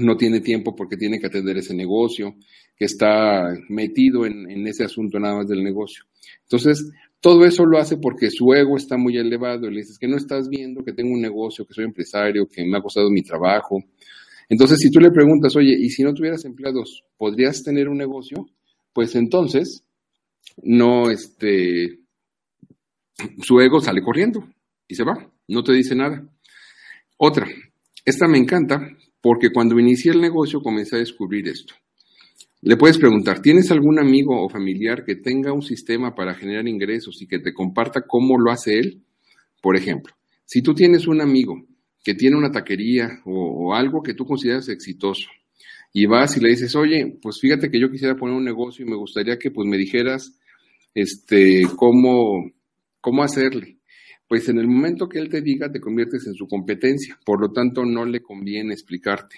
no 0.00 0.16
tiene 0.16 0.40
tiempo 0.40 0.74
porque 0.74 0.96
tiene 0.96 1.20
que 1.20 1.28
atender 1.28 1.56
ese 1.56 1.72
negocio, 1.72 2.34
que 2.76 2.86
está 2.86 3.54
metido 3.68 4.26
en, 4.26 4.66
ese 4.66 4.82
asunto 4.82 5.20
nada 5.20 5.36
más 5.36 5.46
del 5.46 5.62
negocio. 5.62 6.02
Entonces, 6.42 6.90
todo 7.20 7.44
eso 7.44 7.64
lo 7.64 7.78
hace 7.78 7.98
porque 7.98 8.28
su 8.28 8.52
ego 8.54 8.76
está 8.76 8.96
muy 8.96 9.18
elevado 9.18 9.68
y 9.68 9.70
le 9.70 9.82
dices 9.82 10.00
que 10.00 10.08
no 10.08 10.16
estás 10.16 10.48
viendo 10.48 10.82
que 10.82 10.94
tengo 10.94 11.14
un 11.14 11.22
negocio, 11.22 11.64
que 11.64 11.74
soy 11.74 11.84
empresario, 11.84 12.48
que 12.48 12.64
me 12.64 12.76
ha 12.76 12.82
costado 12.82 13.08
mi 13.08 13.22
trabajo. 13.22 13.84
Entonces, 14.52 14.80
si 14.80 14.90
tú 14.90 15.00
le 15.00 15.10
preguntas, 15.10 15.56
oye, 15.56 15.74
¿y 15.80 15.88
si 15.88 16.02
no 16.02 16.12
tuvieras 16.12 16.44
empleados, 16.44 17.04
podrías 17.16 17.62
tener 17.62 17.88
un 17.88 17.96
negocio? 17.96 18.50
Pues 18.92 19.16
entonces, 19.16 19.82
no, 20.62 21.08
este, 21.08 22.00
su 23.40 23.60
ego 23.60 23.80
sale 23.80 24.02
corriendo 24.02 24.46
y 24.86 24.94
se 24.94 25.04
va, 25.04 25.26
no 25.48 25.64
te 25.64 25.72
dice 25.72 25.94
nada. 25.94 26.28
Otra, 27.16 27.46
esta 28.04 28.28
me 28.28 28.36
encanta 28.36 28.78
porque 29.22 29.48
cuando 29.50 29.80
inicié 29.80 30.12
el 30.12 30.20
negocio 30.20 30.60
comencé 30.60 30.96
a 30.96 30.98
descubrir 30.98 31.48
esto. 31.48 31.72
Le 32.60 32.76
puedes 32.76 32.98
preguntar, 32.98 33.40
¿tienes 33.40 33.70
algún 33.70 33.98
amigo 33.98 34.38
o 34.38 34.50
familiar 34.50 35.02
que 35.06 35.16
tenga 35.16 35.54
un 35.54 35.62
sistema 35.62 36.14
para 36.14 36.34
generar 36.34 36.68
ingresos 36.68 37.22
y 37.22 37.26
que 37.26 37.38
te 37.38 37.54
comparta 37.54 38.02
cómo 38.06 38.38
lo 38.38 38.52
hace 38.52 38.78
él? 38.78 39.02
Por 39.62 39.78
ejemplo, 39.78 40.14
si 40.44 40.60
tú 40.60 40.74
tienes 40.74 41.06
un 41.06 41.22
amigo 41.22 41.64
que 42.02 42.14
tiene 42.14 42.36
una 42.36 42.50
taquería 42.50 43.20
o, 43.24 43.74
algo 43.74 44.02
que 44.02 44.14
tú 44.14 44.24
consideras 44.26 44.68
exitoso 44.68 45.28
y 45.92 46.06
vas 46.06 46.36
y 46.36 46.40
le 46.40 46.50
dices, 46.50 46.74
oye, 46.74 47.18
pues 47.20 47.38
fíjate 47.40 47.70
que 47.70 47.80
yo 47.80 47.90
quisiera 47.90 48.16
poner 48.16 48.34
un 48.34 48.44
negocio 48.44 48.84
y 48.84 48.88
me 48.88 48.96
gustaría 48.96 49.38
que 49.38 49.50
pues 49.50 49.68
me 49.68 49.76
dijeras 49.76 50.38
este, 50.94 51.62
cómo, 51.76 52.50
cómo 53.00 53.22
hacerle 53.22 53.78
pues 54.32 54.48
en 54.48 54.56
el 54.56 54.66
momento 54.66 55.10
que 55.10 55.18
él 55.18 55.28
te 55.28 55.42
diga 55.42 55.70
te 55.70 55.78
conviertes 55.78 56.26
en 56.26 56.32
su 56.32 56.48
competencia, 56.48 57.20
por 57.22 57.38
lo 57.38 57.52
tanto 57.52 57.84
no 57.84 58.06
le 58.06 58.22
conviene 58.22 58.72
explicarte. 58.72 59.36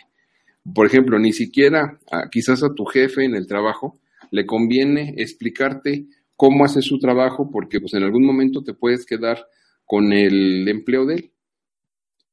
Por 0.72 0.86
ejemplo, 0.86 1.18
ni 1.18 1.32
siquiera 1.32 1.98
quizás 2.30 2.62
a 2.62 2.72
tu 2.72 2.84
jefe 2.84 3.24
en 3.24 3.34
el 3.34 3.48
trabajo 3.48 3.98
le 4.30 4.46
conviene 4.46 5.14
explicarte 5.16 6.06
cómo 6.36 6.64
hace 6.64 6.80
su 6.80 7.00
trabajo 7.00 7.50
porque 7.50 7.80
pues 7.80 7.92
en 7.94 8.04
algún 8.04 8.24
momento 8.24 8.62
te 8.62 8.72
puedes 8.72 9.04
quedar 9.04 9.44
con 9.84 10.12
el 10.12 10.68
empleo 10.68 11.06
de 11.06 11.14
él. 11.16 11.30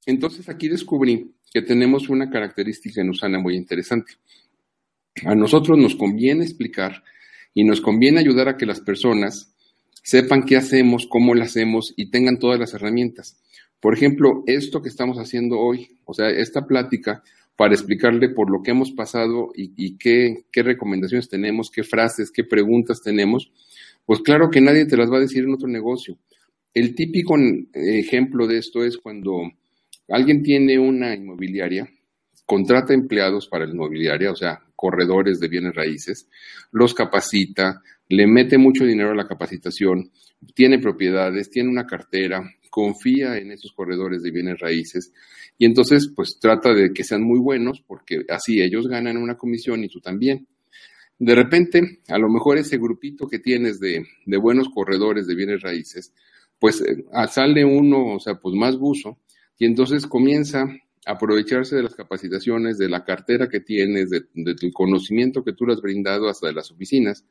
Entonces 0.06 0.50
aquí 0.50 0.68
descubrí 0.68 1.36
que 1.54 1.62
tenemos 1.62 2.10
una 2.10 2.30
característica 2.30 3.02
en 3.02 3.10
Usana 3.10 3.40
muy 3.40 3.56
interesante. 3.56 4.14
A 5.26 5.36
nosotros 5.36 5.78
nos 5.78 5.96
conviene 5.96 6.44
explicar 6.44 7.04
y 7.54 7.64
nos 7.64 7.82
conviene 7.82 8.20
ayudar 8.20 8.48
a 8.48 8.58
que 8.58 8.66
las 8.66 8.80
personas 8.80 9.54
sepan 10.04 10.44
qué 10.44 10.56
hacemos, 10.56 11.06
cómo 11.08 11.36
lo 11.36 11.44
hacemos 11.44 11.94
y 11.96 12.10
tengan 12.10 12.40
todas 12.40 12.60
las 12.60 12.74
herramientas. 12.74 13.42
Por 13.80 13.94
ejemplo, 13.94 14.44
esto 14.48 14.82
que 14.82 14.90
estamos 14.90 15.18
haciendo 15.18 15.60
hoy, 15.60 15.98
o 16.06 16.14
sea, 16.14 16.30
esta 16.30 16.66
plática 16.66 17.24
para 17.56 17.74
explicarle 17.74 18.30
por 18.30 18.50
lo 18.50 18.64
que 18.64 18.72
hemos 18.72 18.92
pasado 18.92 19.52
y, 19.56 19.98
qué, 19.98 20.46
qué 20.52 20.64
recomendaciones 20.64 21.30
tenemos, 21.30 21.70
qué 21.70 21.84
frases, 21.84 22.32
qué 22.32 22.44
preguntas 22.44 23.02
tenemos, 23.04 23.52
pues 24.06 24.22
claro 24.22 24.50
que 24.50 24.62
nadie 24.62 24.86
te 24.86 24.98
las 24.98 25.12
va 25.12 25.18
a 25.18 25.22
decir 25.22 25.44
en 25.44 25.54
otro 25.54 25.68
negocio. 25.68 26.18
El 26.74 26.96
típico 26.96 27.36
ejemplo 27.74 28.48
de 28.48 28.58
esto 28.58 28.84
es 28.84 28.98
cuando 28.98 29.52
alguien 30.12 30.44
tiene 30.44 30.78
una 30.78 31.16
inmobiliaria, 31.16 31.90
contrata 32.46 32.94
empleados 32.94 33.48
para 33.48 33.66
la 33.66 33.74
inmobiliaria, 33.74 34.32
o 34.32 34.36
sea, 34.36 34.60
corredores 34.76 35.40
de 35.40 35.48
bienes 35.48 35.74
raíces, 35.74 36.28
los 36.72 36.94
capacita, 36.94 37.82
le 38.10 38.28
mete 38.28 38.58
mucho 38.58 38.84
dinero 38.84 39.12
a 39.12 39.16
la 39.16 39.28
capacitación, 39.28 40.12
tiene 40.54 40.80
propiedades, 40.80 41.50
tiene 41.50 41.70
una 41.70 41.86
cartera, 41.86 42.44
confía 42.70 43.38
en 43.38 43.52
esos 43.52 43.72
corredores 43.74 44.24
de 44.24 44.32
bienes 44.32 44.60
raíces 44.60 45.14
y 45.58 45.66
entonces 45.66 46.12
pues 46.16 46.40
trata 46.40 46.74
de 46.74 46.92
que 46.92 47.04
sean 47.04 47.24
muy 47.24 47.40
buenos 47.40 47.82
porque 47.86 48.26
así 48.30 48.62
ellos 48.62 48.88
ganan 48.88 49.18
una 49.18 49.38
comisión 49.38 49.84
y 49.84 49.88
tú 49.88 50.00
también. 50.00 50.48
De 51.20 51.36
repente, 51.36 52.00
a 52.08 52.18
lo 52.18 52.30
mejor 52.30 52.58
ese 52.58 52.78
grupito 52.78 53.28
que 53.28 53.40
tienes 53.40 53.80
de, 53.80 54.04
de 54.26 54.38
buenos 54.38 54.70
corredores 54.74 55.28
de 55.28 55.36
bienes 55.36 55.62
raíces, 55.62 56.14
pues 56.58 56.82
eh, 56.82 57.06
sale 57.30 57.64
uno, 57.64 58.16
o 58.16 58.20
sea, 58.20 58.36
pues 58.36 58.56
más 58.56 58.78
buzo 58.78 59.20
y 59.62 59.66
entonces 59.66 60.08
comienza 60.08 60.66
aprovecharse 61.06 61.76
de 61.76 61.84
las 61.84 61.94
capacitaciones, 61.94 62.80
de 62.80 62.90
la 62.90 63.04
cartera 63.04 63.48
que 63.48 63.60
tienes, 63.60 64.10
de, 64.10 64.24
del 64.34 64.74
conocimiento 64.74 65.44
que 65.44 65.54
tú 65.54 65.68
le 65.68 65.74
has 65.74 65.82
brindado 65.82 66.28
hasta 66.28 66.48
de 66.48 66.54
las 66.54 66.72
oficinas, 66.72 67.24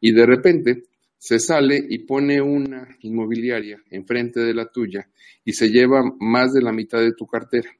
y 0.00 0.12
de 0.12 0.24
repente 0.24 0.84
se 1.18 1.40
sale 1.40 1.84
y 1.90 1.98
pone 2.06 2.40
una 2.40 2.96
inmobiliaria 3.00 3.82
enfrente 3.90 4.38
de 4.38 4.54
la 4.54 4.66
tuya 4.66 5.08
y 5.44 5.52
se 5.54 5.68
lleva 5.68 6.04
más 6.20 6.52
de 6.52 6.62
la 6.62 6.70
mitad 6.70 7.00
de 7.00 7.12
tu 7.12 7.26
cartera. 7.26 7.70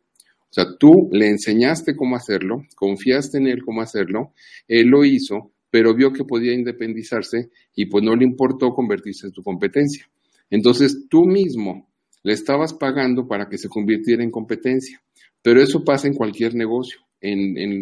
O 0.40 0.52
sea, 0.52 0.76
tú 0.76 1.08
le 1.12 1.28
enseñaste 1.28 1.94
cómo 1.94 2.16
hacerlo, 2.16 2.64
confiaste 2.74 3.38
en 3.38 3.46
él 3.46 3.62
cómo 3.64 3.80
hacerlo, 3.80 4.32
él 4.66 4.88
lo 4.88 5.04
hizo, 5.04 5.52
pero 5.70 5.94
vio 5.94 6.12
que 6.12 6.24
podía 6.24 6.52
independizarse 6.52 7.50
y 7.76 7.86
pues 7.86 8.02
no 8.02 8.16
le 8.16 8.24
importó 8.24 8.74
convertirse 8.74 9.28
en 9.28 9.32
tu 9.32 9.44
competencia. 9.44 10.10
Entonces 10.50 11.06
tú 11.08 11.26
mismo 11.26 11.93
le 12.24 12.32
estabas 12.32 12.72
pagando 12.72 13.28
para 13.28 13.48
que 13.48 13.58
se 13.58 13.68
convirtiera 13.68 14.24
en 14.24 14.30
competencia. 14.30 15.00
Pero 15.42 15.62
eso 15.62 15.84
pasa 15.84 16.08
en 16.08 16.14
cualquier 16.14 16.54
negocio, 16.54 16.98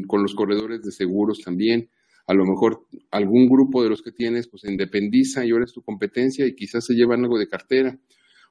con 0.08 0.22
los 0.22 0.34
corredores 0.34 0.82
de 0.82 0.90
seguros 0.90 1.40
también. 1.40 1.88
A 2.26 2.34
lo 2.34 2.44
mejor 2.44 2.86
algún 3.12 3.48
grupo 3.48 3.82
de 3.82 3.88
los 3.88 4.02
que 4.02 4.10
tienes 4.10 4.48
pues 4.48 4.64
independiza 4.64 5.44
y 5.44 5.50
ahora 5.50 5.64
es 5.64 5.72
tu 5.72 5.82
competencia 5.82 6.44
y 6.44 6.54
quizás 6.54 6.84
se 6.84 6.94
llevan 6.94 7.22
algo 7.22 7.38
de 7.38 7.48
cartera. 7.48 7.96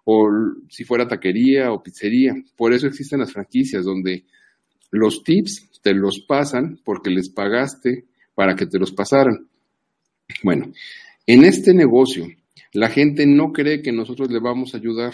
O 0.05 0.29
si 0.69 0.85
fuera 0.85 1.07
taquería 1.07 1.71
o 1.71 1.83
pizzería. 1.83 2.33
Por 2.55 2.73
eso 2.73 2.87
existen 2.87 3.19
las 3.19 3.33
franquicias 3.33 3.83
donde 3.83 4.25
los 4.91 5.23
tips 5.23 5.81
te 5.81 5.93
los 5.93 6.21
pasan 6.21 6.79
porque 6.85 7.09
les 7.09 7.29
pagaste 7.29 8.05
para 8.33 8.55
que 8.55 8.65
te 8.65 8.79
los 8.79 8.93
pasaran. 8.93 9.47
Bueno, 10.41 10.71
en 11.27 11.43
este 11.43 11.73
negocio 11.73 12.27
la 12.73 12.89
gente 12.89 13.25
no 13.25 13.51
cree 13.51 13.81
que 13.81 13.91
nosotros 13.91 14.31
le 14.31 14.39
vamos 14.39 14.73
a 14.73 14.77
ayudar 14.77 15.13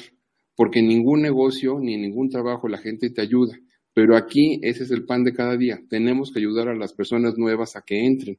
porque 0.57 0.79
en 0.79 0.87
ningún 0.87 1.21
negocio 1.21 1.79
ni 1.79 1.93
en 1.93 2.01
ningún 2.01 2.29
trabajo 2.29 2.67
la 2.67 2.79
gente 2.79 3.11
te 3.11 3.21
ayuda. 3.21 3.57
Pero 3.93 4.17
aquí 4.17 4.59
ese 4.63 4.83
es 4.83 4.91
el 4.91 5.05
pan 5.05 5.23
de 5.23 5.31
cada 5.31 5.55
día. 5.55 5.79
Tenemos 5.87 6.31
que 6.31 6.39
ayudar 6.39 6.67
a 6.67 6.75
las 6.75 6.93
personas 6.93 7.37
nuevas 7.37 7.75
a 7.75 7.83
que 7.83 8.05
entren. 8.05 8.37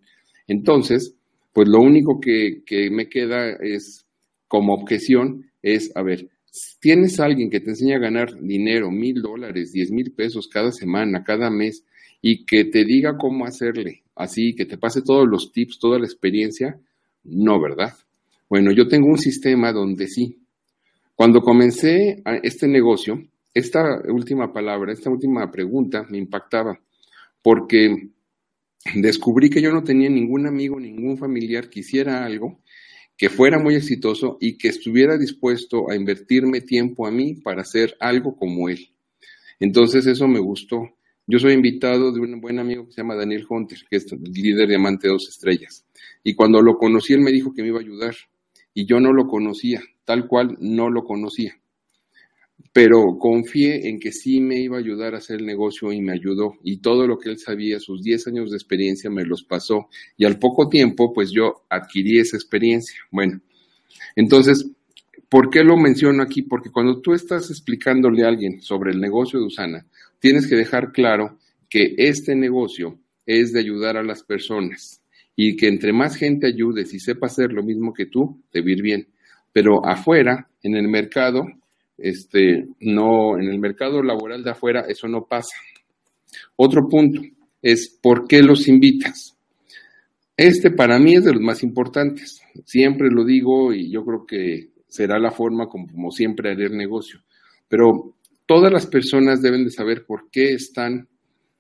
Entonces, 0.49 1.15
pues 1.53 1.69
lo 1.69 1.81
único 1.81 2.21
que, 2.21 2.63
me 2.91 3.09
queda 3.09 3.53
es, 3.61 4.05
como 4.49 4.75
objeción, 4.75 5.47
es, 5.63 5.93
a 5.95 6.03
ver, 6.03 6.29
tienes 6.81 7.21
alguien 7.21 7.51
que 7.51 7.61
te 7.61 7.71
enseña 7.71 7.97
a 7.97 8.01
ganar 8.01 8.41
dinero, 8.41 8.91
mil 8.91 9.23
dólares, 9.23 9.73
diez 9.73 9.93
mil 9.93 10.13
pesos 10.13 10.49
cada 10.49 10.73
semana, 10.73 11.23
cada 11.23 11.51
mes, 11.51 11.85
y 12.21 12.45
que 12.45 12.65
te 12.65 12.85
diga 12.85 13.17
cómo 13.17 13.47
hacerle, 13.47 14.03
así, 14.17 14.55
que 14.57 14.67
te 14.67 14.77
pase 14.77 15.03
todos 15.03 15.29
los 15.29 15.53
tips, 15.53 15.79
toda 15.79 16.01
la 16.01 16.07
experiencia, 16.07 16.81
no, 17.23 17.61
¿verdad? 17.61 17.95
Bueno, 18.49 18.73
yo 18.73 18.89
tengo 18.89 19.07
un 19.07 19.19
sistema 19.19 19.73
donde 19.73 20.09
sí. 20.09 20.39
Cuando 21.19 21.41
comencé 21.41 22.23
este 22.45 22.69
negocio, 22.69 23.21
esta 23.53 23.83
última 24.09 24.53
palabra, 24.53 24.93
esta 24.93 25.11
última 25.11 25.51
pregunta 25.51 26.07
me 26.09 26.17
impactaba 26.17 26.79
porque 27.43 28.11
descubrí 28.95 29.51
que 29.51 29.61
yo 29.61 29.73
no 29.73 29.83
tenía 29.83 30.09
ningún 30.09 30.47
amigo, 30.47 30.79
ningún 30.79 31.19
familiar 31.19 31.69
que 31.69 31.81
hiciera 31.81 32.25
algo 32.25 32.61
que 33.17 33.31
fuera 33.31 33.59
muy 33.59 33.75
exitoso 33.75 34.39
y 34.41 34.59
que 34.59 34.69
estuviera 34.69 35.19
dispuesto 35.19 35.91
a 35.91 35.97
invertirme 35.97 36.61
tiempo 36.61 37.05
a 37.05 37.11
mí 37.11 37.35
para 37.35 37.63
hacer 37.63 37.97
algo 37.99 38.37
como 38.37 38.69
él. 38.69 38.89
Entonces 39.59 40.07
eso 40.07 40.29
me 40.29 40.39
gustó. 40.39 40.89
Yo 41.27 41.41
soy 41.41 41.55
invitado 41.55 42.13
de 42.13 42.21
un 42.21 42.41
buen 42.41 42.61
amigo 42.61 42.87
que 42.87 42.93
se 42.93 43.01
llama 43.03 43.17
Daniel 43.17 43.45
Hunter, 43.51 43.81
que 43.91 43.97
es 43.97 44.07
líder 44.13 44.69
de 44.69 44.77
Amante 44.77 45.09
Dos 45.09 45.29
Estrellas. 45.29 45.85
Y 46.23 46.37
cuando 46.37 46.63
lo 46.63 46.79
conocí, 46.79 47.13
él 47.13 47.23
me 47.23 47.33
dijo 47.33 47.53
que 47.53 47.63
me 47.63 47.69
iba 47.71 47.79
a 47.79 47.83
ayudar. 47.83 48.15
Y 48.79 48.87
yo 48.87 49.01
no 49.01 49.13
lo 49.13 49.27
conocía, 49.27 49.81
tal 50.05 50.29
cual 50.29 50.57
no 50.61 50.89
lo 50.89 51.03
conocía 51.03 51.59
pero 52.73 53.19
confié 53.19 53.89
en 53.89 53.99
que 53.99 54.13
sí 54.13 54.41
me 54.41 54.61
iba 54.61 54.77
a 54.77 54.81
ayudar 54.81 55.15
a 55.15 55.19
hacer 55.19 55.41
el 55.41 55.47
negocio 55.47 55.93
y 55.93 56.01
me 56.01 56.13
ayudó. 56.13 56.55
Y 56.63 56.79
todo 56.79 57.07
lo 57.09 57.19
que 57.19 57.31
él 57.31 57.39
sabía, 57.39 57.81
sus 57.81 58.03
10 58.03 58.29
años 58.29 58.51
de 58.51 58.57
experiencia, 58.57 59.11
me 59.11 59.25
los 59.25 59.43
pasó. 59.43 59.89
Y 60.17 60.25
al 60.25 60.39
poco 60.39 60.69
tiempo, 60.69 61.13
pues 61.13 61.31
yo 61.33 61.65
adquirí 61.69 62.21
esa 62.21 62.37
experiencia. 62.37 62.97
Bueno, 63.11 63.41
entonces, 64.15 64.71
¿por 65.29 65.51
qué 65.51 65.65
lo 65.65 65.77
menciono 65.77 66.23
aquí? 66.23 66.43
Porque 66.43 66.71
cuando 66.71 67.01
tú 67.01 67.15
estás 67.15 67.51
explicándole 67.51 68.25
a 68.25 68.29
alguien 68.29 68.61
sobre 68.61 68.93
el 68.93 69.01
negocio 69.01 69.41
de 69.41 69.47
Usana, 69.47 69.87
tienes 70.21 70.47
que 70.47 70.55
dejar 70.55 70.93
claro 70.93 71.39
que 71.69 71.95
este 71.97 72.37
negocio 72.37 72.99
es 73.27 73.53
de 73.53 73.61
ayudar 73.61 73.97
a 73.97 74.05
las 74.05 74.23
personas 74.23 75.03
y 75.40 75.54
que 75.54 75.68
entre 75.68 75.92
más 75.92 76.16
gente 76.16 76.49
ayudes 76.49 76.92
y 76.92 76.99
sepa 76.99 77.28
hacer 77.28 77.52
lo 77.52 77.62
mismo 77.62 77.95
que 77.95 78.07
tú, 78.07 78.42
te 78.50 78.61
va 78.61 78.66
bien. 78.83 79.07
Pero 79.52 79.87
afuera, 79.87 80.50
en 80.64 80.75
el 80.75 80.88
mercado, 80.88 81.45
este, 81.97 82.66
no, 82.80 83.38
en 83.38 83.49
el 83.49 83.61
mercado 83.61 84.02
laboral 84.02 84.42
de 84.42 84.50
afuera 84.50 84.87
eso 84.88 85.07
no 85.07 85.26
pasa. 85.26 85.54
Otro 86.57 86.88
punto 86.88 87.23
es 87.62 87.97
¿por 88.02 88.26
qué 88.26 88.42
los 88.42 88.66
invitas? 88.66 89.37
Este 90.37 90.73
para 90.73 90.99
mí 90.99 91.14
es 91.14 91.25
de 91.25 91.35
los 91.35 91.40
más 91.40 91.62
importantes. 91.62 92.40
Siempre 92.64 93.09
lo 93.09 93.25
digo 93.25 93.73
y 93.73 93.92
yo 93.92 94.04
creo 94.04 94.26
que 94.26 94.71
será 94.88 95.21
la 95.21 95.30
forma 95.30 95.68
como, 95.68 96.11
siempre 96.11 96.50
haré 96.50 96.68
negocio. 96.68 97.21
Pero 97.68 98.16
todas 98.45 98.73
las 98.73 98.88
personas 98.88 99.40
deben 99.40 99.62
de 99.62 99.71
saber 99.71 100.04
por 100.04 100.30
qué 100.33 100.54
están, 100.54 101.07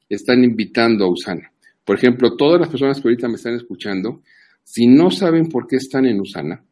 están 0.08 0.42
invitando 0.42 1.04
a 1.04 1.12
Usana. 1.12 1.52
Por 1.88 1.96
ejemplo, 1.96 2.36
todas 2.36 2.60
las 2.60 2.68
personas 2.68 3.00
que 3.00 3.08
ahorita 3.08 3.28
me 3.28 3.36
están 3.36 3.54
escuchando, 3.54 4.22
si 4.62 4.86
no 4.86 5.10
saben 5.10 5.48
por 5.48 5.66
qué 5.66 5.76
están 5.76 6.04
en 6.04 6.20
Usana, 6.20 6.62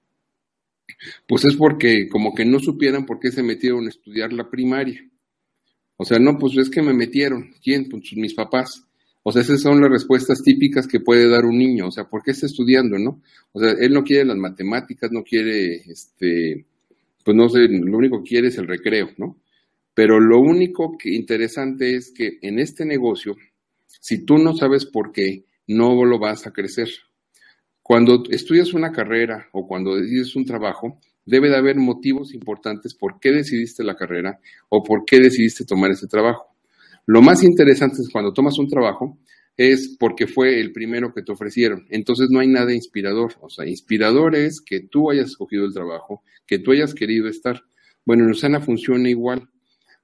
pues 1.26 1.46
es 1.46 1.56
porque 1.56 2.06
como 2.10 2.34
que 2.34 2.44
no 2.44 2.58
supieran 2.58 3.06
por 3.06 3.18
qué 3.18 3.30
se 3.30 3.42
metieron 3.42 3.86
a 3.86 3.88
estudiar 3.88 4.34
la 4.34 4.50
primaria. 4.50 5.08
O 5.96 6.04
sea, 6.04 6.18
no, 6.18 6.36
pues 6.36 6.58
es 6.58 6.68
que 6.68 6.82
me 6.82 6.92
metieron. 6.92 7.54
¿Quién? 7.64 7.88
Pues 7.88 8.12
mis 8.14 8.34
papás. 8.34 8.86
O 9.22 9.32
sea, 9.32 9.40
esas 9.40 9.62
son 9.62 9.80
las 9.80 9.88
respuestas 9.88 10.42
típicas 10.42 10.86
que 10.86 11.00
puede 11.00 11.30
dar 11.30 11.46
un 11.46 11.56
niño. 11.56 11.86
O 11.86 11.90
sea, 11.90 12.04
¿por 12.04 12.22
qué 12.22 12.32
está 12.32 12.44
estudiando, 12.44 12.98
no? 12.98 13.22
O 13.52 13.58
sea, 13.58 13.70
él 13.70 13.94
no 13.94 14.04
quiere 14.04 14.26
las 14.26 14.36
matemáticas, 14.36 15.10
no 15.12 15.22
quiere, 15.22 15.76
este, 15.90 16.66
pues 17.24 17.34
no 17.34 17.48
sé, 17.48 17.60
lo 17.68 17.96
único 17.96 18.22
que 18.22 18.28
quiere 18.28 18.48
es 18.48 18.58
el 18.58 18.68
recreo, 18.68 19.12
¿no? 19.16 19.38
Pero 19.94 20.20
lo 20.20 20.40
único 20.40 20.98
que 20.98 21.14
interesante 21.14 21.96
es 21.96 22.12
que 22.12 22.36
en 22.42 22.58
este 22.58 22.84
negocio, 22.84 23.34
si 23.86 24.24
tú 24.24 24.38
no 24.38 24.54
sabes 24.56 24.86
por 24.86 25.12
qué, 25.12 25.44
no 25.66 26.04
lo 26.04 26.18
vas 26.18 26.46
a 26.46 26.52
crecer. 26.52 26.88
Cuando 27.82 28.24
estudias 28.30 28.74
una 28.74 28.92
carrera 28.92 29.48
o 29.52 29.66
cuando 29.66 29.96
decides 29.96 30.34
un 30.36 30.44
trabajo, 30.44 30.98
debe 31.24 31.48
de 31.48 31.56
haber 31.56 31.76
motivos 31.76 32.34
importantes 32.34 32.94
por 32.94 33.18
qué 33.20 33.32
decidiste 33.32 33.84
la 33.84 33.96
carrera 33.96 34.38
o 34.68 34.82
por 34.82 35.04
qué 35.04 35.18
decidiste 35.20 35.64
tomar 35.64 35.90
ese 35.90 36.06
trabajo. 36.06 36.46
Lo 37.06 37.22
más 37.22 37.44
interesante 37.44 38.02
es 38.02 38.10
cuando 38.10 38.32
tomas 38.32 38.58
un 38.58 38.68
trabajo 38.68 39.18
es 39.56 39.96
porque 39.98 40.26
fue 40.26 40.60
el 40.60 40.72
primero 40.72 41.14
que 41.14 41.22
te 41.22 41.32
ofrecieron. 41.32 41.86
Entonces 41.88 42.28
no 42.30 42.40
hay 42.40 42.48
nada 42.48 42.74
inspirador. 42.74 43.34
O 43.40 43.48
sea, 43.48 43.66
inspirador 43.66 44.34
es 44.34 44.60
que 44.60 44.80
tú 44.80 45.10
hayas 45.10 45.30
escogido 45.30 45.64
el 45.64 45.72
trabajo, 45.72 46.22
que 46.46 46.58
tú 46.58 46.72
hayas 46.72 46.94
querido 46.94 47.28
estar. 47.28 47.62
Bueno, 48.04 48.24
en 48.24 48.30
Usana 48.30 48.60
funciona 48.60 49.08
igual. 49.08 49.48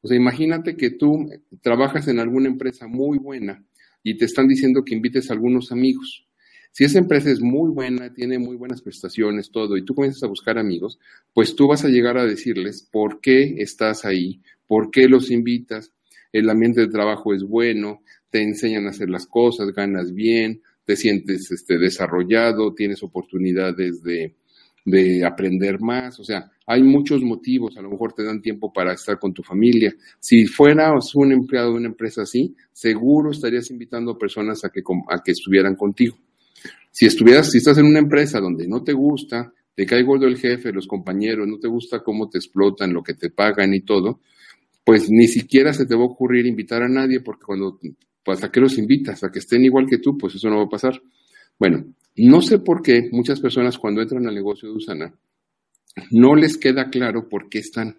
O 0.01 0.09
sea, 0.09 0.17
imagínate 0.17 0.77
que 0.77 0.91
tú 0.91 1.29
trabajas 1.61 2.09
en 2.09 2.19
alguna 2.19 2.49
empresa 2.49 2.87
muy 2.89 3.19
buena 3.19 3.65
y 4.03 4.17
te 4.17 4.25
están 4.25 4.49
diciendo 4.49 4.85
que 4.85 4.95
invites 4.95 5.31
a 5.31 5.35
algunos 5.35 5.73
amigos. 5.73 6.27
Si 6.73 6.85
esa 6.85 6.99
empresa 6.99 7.31
es 7.31 7.41
muy 7.41 7.71
buena, 7.71 8.15
tiene 8.15 8.39
muy 8.39 8.57
buenas 8.57 8.81
prestaciones, 8.81 9.51
todo, 9.51 9.77
y 9.77 9.85
tú 9.85 9.95
comienzas 9.95 10.23
a 10.23 10.29
buscar 10.29 10.59
amigos, 10.59 10.99
pues 11.35 11.55
tú 11.55 11.69
vas 11.69 11.85
a 11.85 11.89
llegar 11.89 12.17
a 12.17 12.25
decirles 12.25 12.89
por 12.91 13.21
qué 13.21 13.57
estás 13.59 14.07
ahí, 14.07 14.41
por 14.67 14.91
qué 14.91 15.09
los 15.09 15.31
invitas. 15.31 15.93
el 16.33 16.49
ambiente 16.49 16.81
de 16.81 16.89
trabajo 16.89 17.35
es 17.35 17.43
bueno, 17.43 18.03
te 18.31 18.43
enseñan 18.43 18.87
a 18.87 18.91
hacer 18.91 19.11
las 19.11 19.27
cosas, 19.27 19.73
ganas 19.73 20.15
bien, 20.15 20.63
te 20.87 20.97
sientes 20.97 21.51
este, 21.51 21.77
desarrollado, 21.77 22.75
tienes 22.75 23.03
oportunidades 23.03 24.03
de, 24.03 24.35
de 24.85 25.25
aprender 25.25 25.81
más, 25.81 26.19
o 26.19 26.25
sea, 26.25 26.51
hay 26.67 26.83
muchos 26.83 27.23
motivos, 27.23 27.77
a 27.77 27.83
lo 27.83 27.91
mejor 27.91 28.13
te 28.13 28.25
dan 28.25 28.41
tiempo 28.41 28.73
para 28.73 28.95
estar 28.95 29.19
con 29.19 29.33
tu 29.33 29.43
familia. 29.43 29.95
Si 30.19 30.47
fueras 30.47 31.15
un 31.15 31.33
empleado 31.33 31.71
de 31.71 31.79
una 31.79 31.89
empresa 31.89 32.23
así, 32.23 32.55
seguro 32.73 33.31
estarías 33.31 33.71
invitando 33.71 34.13
a 34.13 34.19
personas 34.19 34.65
a 34.65 34.71
que, 34.71 34.81
a 35.11 35.23
que 35.23 35.33
estuvieran 35.33 35.77
contigo. 35.77 36.17
Si 36.91 37.07
estuvieras, 37.07 37.51
si 37.51 37.59
estás 37.59 37.79
en 37.79 37.87
una 37.87 37.99
empresa 37.99 38.41
donde 38.41 38.67
no 38.67 38.83
te 38.83 38.93
gusta, 38.93 39.53
te 39.75 39.87
cae 39.87 40.03
gordo 40.03 40.27
el 40.27 40.37
jefe, 40.37 40.73
los 40.73 40.87
compañeros, 40.87 41.49
no 41.49 41.59
te 41.59 41.69
gusta 41.69 42.03
cómo 42.03 42.29
te 42.29 42.39
explotan, 42.39 42.93
lo 42.93 43.03
que 43.03 43.15
te 43.15 43.31
pagan 43.31 43.73
y 43.75 43.81
todo, 43.81 44.21
pues 44.85 45.09
ni 45.11 45.29
siquiera 45.29 45.73
se 45.73 45.87
te 45.87 45.95
va 45.95 46.03
a 46.03 46.07
ocurrir 46.07 46.47
invitar 46.47 46.83
a 46.83 46.89
nadie 46.89 47.21
porque 47.21 47.45
cuando, 47.45 47.79
pues 48.25 48.43
a 48.45 48.51
qué 48.51 48.61
los 48.61 48.79
invitas, 48.79 49.25
a 49.25 49.31
que 49.31 49.39
estén 49.39 49.65
igual 49.65 49.87
que 49.89 49.99
tú, 49.99 50.19
pues 50.19 50.35
eso 50.35 50.49
no 50.49 50.59
va 50.59 50.65
a 50.65 50.69
pasar. 50.69 51.01
Bueno, 51.59 51.85
no 52.17 52.43
sé 52.43 52.59
por 52.59 52.83
qué 52.83 53.09
muchas 53.11 53.41
personas 53.41 53.79
cuando 53.79 54.03
entran 54.03 54.27
al 54.27 54.35
negocio 54.35 54.69
de 54.69 54.77
Usana 54.77 55.15
no 56.11 56.35
les 56.35 56.57
queda 56.57 56.91
claro 56.91 57.29
por 57.29 57.49
qué 57.49 57.59
están. 57.59 57.99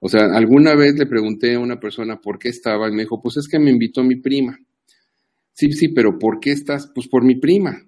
O 0.00 0.08
sea, 0.08 0.26
alguna 0.34 0.74
vez 0.74 0.94
le 0.98 1.06
pregunté 1.06 1.54
a 1.54 1.60
una 1.60 1.80
persona 1.80 2.20
por 2.20 2.38
qué 2.38 2.48
estaba 2.48 2.88
y 2.88 2.92
me 2.92 3.02
dijo, 3.02 3.20
pues 3.20 3.38
es 3.38 3.48
que 3.48 3.58
me 3.58 3.70
invitó 3.70 4.04
mi 4.04 4.16
prima. 4.16 4.58
Sí, 5.52 5.72
sí, 5.72 5.88
pero 5.88 6.18
¿por 6.18 6.38
qué 6.38 6.50
estás? 6.50 6.90
Pues 6.94 7.08
por 7.08 7.24
mi 7.24 7.36
prima. 7.36 7.82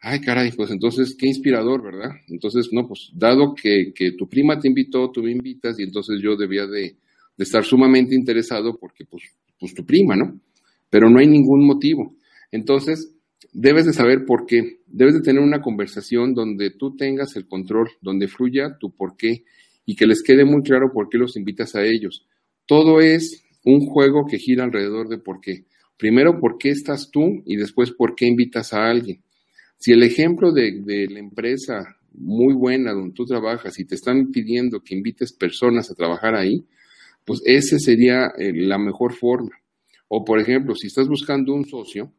Ay, 0.00 0.20
caray, 0.20 0.50
pues 0.52 0.70
entonces 0.70 1.16
qué 1.18 1.26
inspirador, 1.26 1.82
¿verdad? 1.82 2.10
Entonces, 2.28 2.68
no, 2.72 2.86
pues 2.86 3.10
dado 3.14 3.54
que, 3.54 3.92
tu 4.18 4.28
prima 4.28 4.58
te 4.58 4.68
invitó, 4.68 5.10
tú 5.10 5.22
me 5.22 5.30
invitas 5.30 5.78
y 5.78 5.84
entonces 5.84 6.20
yo 6.22 6.36
debía 6.36 6.66
de, 6.66 6.96
de 7.36 7.44
estar 7.44 7.64
sumamente 7.64 8.14
interesado 8.14 8.76
porque 8.78 9.06
pues, 9.06 9.22
pues 9.58 9.72
tu 9.72 9.86
prima, 9.86 10.16
¿no? 10.16 10.38
Pero 10.90 11.08
no 11.08 11.20
hay 11.20 11.26
ningún 11.26 11.66
motivo. 11.66 12.16
Entonces, 12.50 13.14
debes 13.52 13.86
de 13.86 13.92
saber 13.92 14.24
por 14.26 14.44
qué. 14.44 14.80
Debes 14.96 15.14
de 15.14 15.22
tener 15.22 15.42
una 15.42 15.60
conversación 15.60 16.34
donde 16.34 16.70
tú 16.70 16.94
tengas 16.94 17.34
el 17.34 17.48
control, 17.48 17.90
donde 18.00 18.28
fluya 18.28 18.76
tu 18.78 18.94
por 18.94 19.16
qué 19.16 19.42
y 19.84 19.96
que 19.96 20.06
les 20.06 20.22
quede 20.22 20.44
muy 20.44 20.62
claro 20.62 20.92
por 20.92 21.08
qué 21.08 21.18
los 21.18 21.36
invitas 21.36 21.74
a 21.74 21.84
ellos. 21.84 22.28
Todo 22.64 23.00
es 23.00 23.42
un 23.64 23.86
juego 23.86 24.24
que 24.24 24.38
gira 24.38 24.62
alrededor 24.62 25.08
de 25.08 25.18
por 25.18 25.40
qué. 25.40 25.64
Primero, 25.96 26.38
por 26.38 26.58
qué 26.58 26.68
estás 26.68 27.10
tú 27.10 27.42
y 27.44 27.56
después, 27.56 27.90
por 27.90 28.14
qué 28.14 28.26
invitas 28.26 28.72
a 28.72 28.88
alguien. 28.88 29.20
Si 29.78 29.90
el 29.90 30.04
ejemplo 30.04 30.52
de, 30.52 31.08
la 31.10 31.18
empresa 31.18 31.96
muy 32.12 32.54
buena 32.54 32.92
donde 32.92 33.14
tú 33.14 33.24
trabajas 33.24 33.76
y 33.80 33.86
te 33.86 33.96
están 33.96 34.30
pidiendo 34.30 34.84
que 34.84 34.94
invites 34.94 35.32
personas 35.32 35.90
a 35.90 35.96
trabajar 35.96 36.36
ahí, 36.36 36.68
pues 37.24 37.42
ese 37.44 37.80
sería 37.80 38.28
eh, 38.38 38.52
la 38.54 38.78
mejor 38.78 39.12
forma. 39.12 39.58
O, 40.06 40.24
por 40.24 40.38
ejemplo, 40.38 40.76
si 40.76 40.86
estás 40.86 41.08
buscando 41.08 41.52
un 41.52 41.64
socio, 41.64 42.12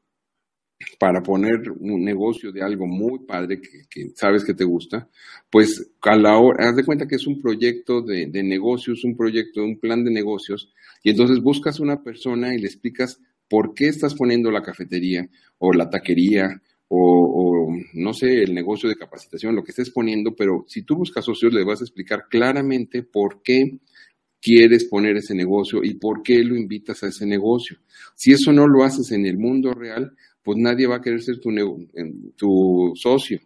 para 0.99 1.21
poner 1.23 1.71
un 1.79 2.03
negocio 2.03 2.51
de 2.51 2.61
algo 2.61 2.85
muy 2.85 3.19
padre 3.19 3.61
que, 3.61 4.09
sabes 4.15 4.43
que 4.43 4.53
te 4.53 4.63
gusta, 4.63 5.09
pues 5.49 5.91
a 6.01 6.15
la 6.15 6.37
hora, 6.37 6.69
haz 6.69 6.75
de 6.75 6.83
cuenta 6.83 7.07
que 7.07 7.15
es 7.15 7.27
un 7.27 7.41
proyecto 7.41 8.01
de, 8.01 8.27
negocios, 8.43 9.03
un 9.03 9.15
proyecto, 9.15 9.63
un 9.63 9.79
plan 9.79 10.03
de 10.03 10.11
negocios, 10.11 10.71
y 11.03 11.11
entonces 11.11 11.41
buscas 11.41 11.79
una 11.79 12.03
persona 12.03 12.53
y 12.53 12.59
le 12.59 12.67
explicas 12.67 13.19
por 13.47 13.73
qué 13.73 13.87
estás 13.87 14.15
poniendo 14.15 14.51
la 14.51 14.63
cafetería 14.63 15.27
o 15.59 15.71
la 15.71 15.89
taquería 15.89 16.61
o, 16.87 17.67
o, 17.67 17.75
no 17.93 18.13
sé, 18.13 18.43
el 18.43 18.53
negocio 18.53 18.89
de 18.89 18.95
capacitación, 18.95 19.55
lo 19.55 19.63
que 19.63 19.71
estés 19.71 19.89
poniendo, 19.89 20.35
pero 20.35 20.65
si 20.67 20.83
tú 20.83 20.97
buscas 20.97 21.25
socios, 21.25 21.53
le 21.53 21.63
vas 21.63 21.81
a 21.81 21.83
explicar 21.83 22.25
claramente 22.29 23.03
por 23.03 23.41
qué 23.41 23.79
quieres 24.45 24.85
poner 24.85 25.17
ese 25.17 25.33
negocio 25.33 25.83
y 25.83 25.95
por 25.95 26.21
qué 26.21 26.43
lo 26.43 26.55
invitas 26.55 27.01
a 27.01 27.07
ese 27.07 27.25
negocio. 27.25 27.77
Si 28.13 28.31
eso 28.31 28.51
no 28.51 28.67
lo 28.67 28.83
haces 28.83 29.11
en 29.11 29.25
el 29.25 29.39
mundo 29.39 29.73
real, 29.73 30.15
pues 30.45 30.59
nadie 30.59 30.85
va 30.85 30.97
a 30.97 31.01
querer 31.01 31.23
ser 31.23 31.39
tu, 31.39 31.49
tu 32.37 32.93
socio. 32.95 33.39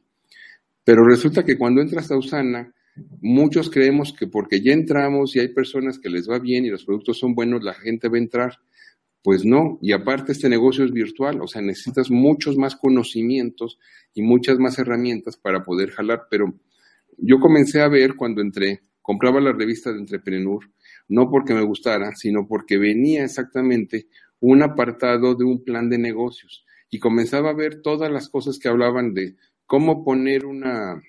Pero 0.84 1.06
resulta 1.06 1.46
que 1.46 1.58
cuando 1.58 1.82
entras 1.82 2.12
a 2.12 2.18
Usana, 2.18 2.74
muchos 3.22 3.70
creemos 3.70 4.12
que 4.12 4.27
porque 4.27 4.62
ya 4.62 4.74
entramos 4.74 5.33
y 5.33 5.40
hay 5.40 5.48
personas 5.48 5.98
que 5.98 6.09
les 6.09 6.29
va 6.29 6.40
bien 6.40 6.66
y 6.66 6.70
los 6.70 6.83
productos 6.83 7.18
son 7.18 7.33
buenos, 7.35 7.64
la 7.64 7.74
gente 7.74 8.09
va 8.09 8.18
a 8.18 8.22
entrar. 8.22 8.57
Pues 9.24 9.46
no, 9.46 9.79
y 9.81 9.94
aparte 9.94 10.33
este 10.33 10.50
negocio 10.50 10.83
es 10.83 10.92
virtual, 10.92 11.42
o 11.42 11.48
sea, 11.48 11.62
necesitas 11.62 12.12
muchos 12.12 12.57
más 12.57 12.75
conocimientos 12.75 13.79
y 14.14 14.22
muchas 14.22 14.59
más 14.59 14.77
herramientas 14.77 15.38
para 15.38 15.64
poder 15.64 15.92
jalar, 15.92 16.24
pero 16.29 16.53
yo 17.18 17.40
comencé 17.40 17.81
a 17.81 17.88
ver 17.88 18.16
cuando 18.16 18.42
entré, 18.42 18.81
compraba 19.01 19.40
la 19.40 19.53
revista 19.53 19.92
de 19.92 20.00
Entrepreneur, 20.00 20.59
no 21.07 21.29
porque 21.29 21.53
me 21.53 21.64
gustara, 21.64 22.14
sino 22.16 22.46
porque 22.48 22.77
venía 22.77 23.24
exactamente 23.24 24.07
un 24.40 24.64
apartado 24.64 25.35
de 25.35 25.44
un 25.46 25.64
plan 25.64 25.90
de 25.90 25.98
negocios 25.98 26.66
y 26.90 27.00
comenzaba 27.00 27.52
a 27.52 27.56
ver 27.56 27.82
todas 27.82 28.12
las 28.12 28.30
cosas 28.30 28.58
que 28.60 28.70
hablaban 28.70 29.14
de 29.14 29.36
cómo 29.66 30.04
poner 30.04 30.46
una 30.46 31.02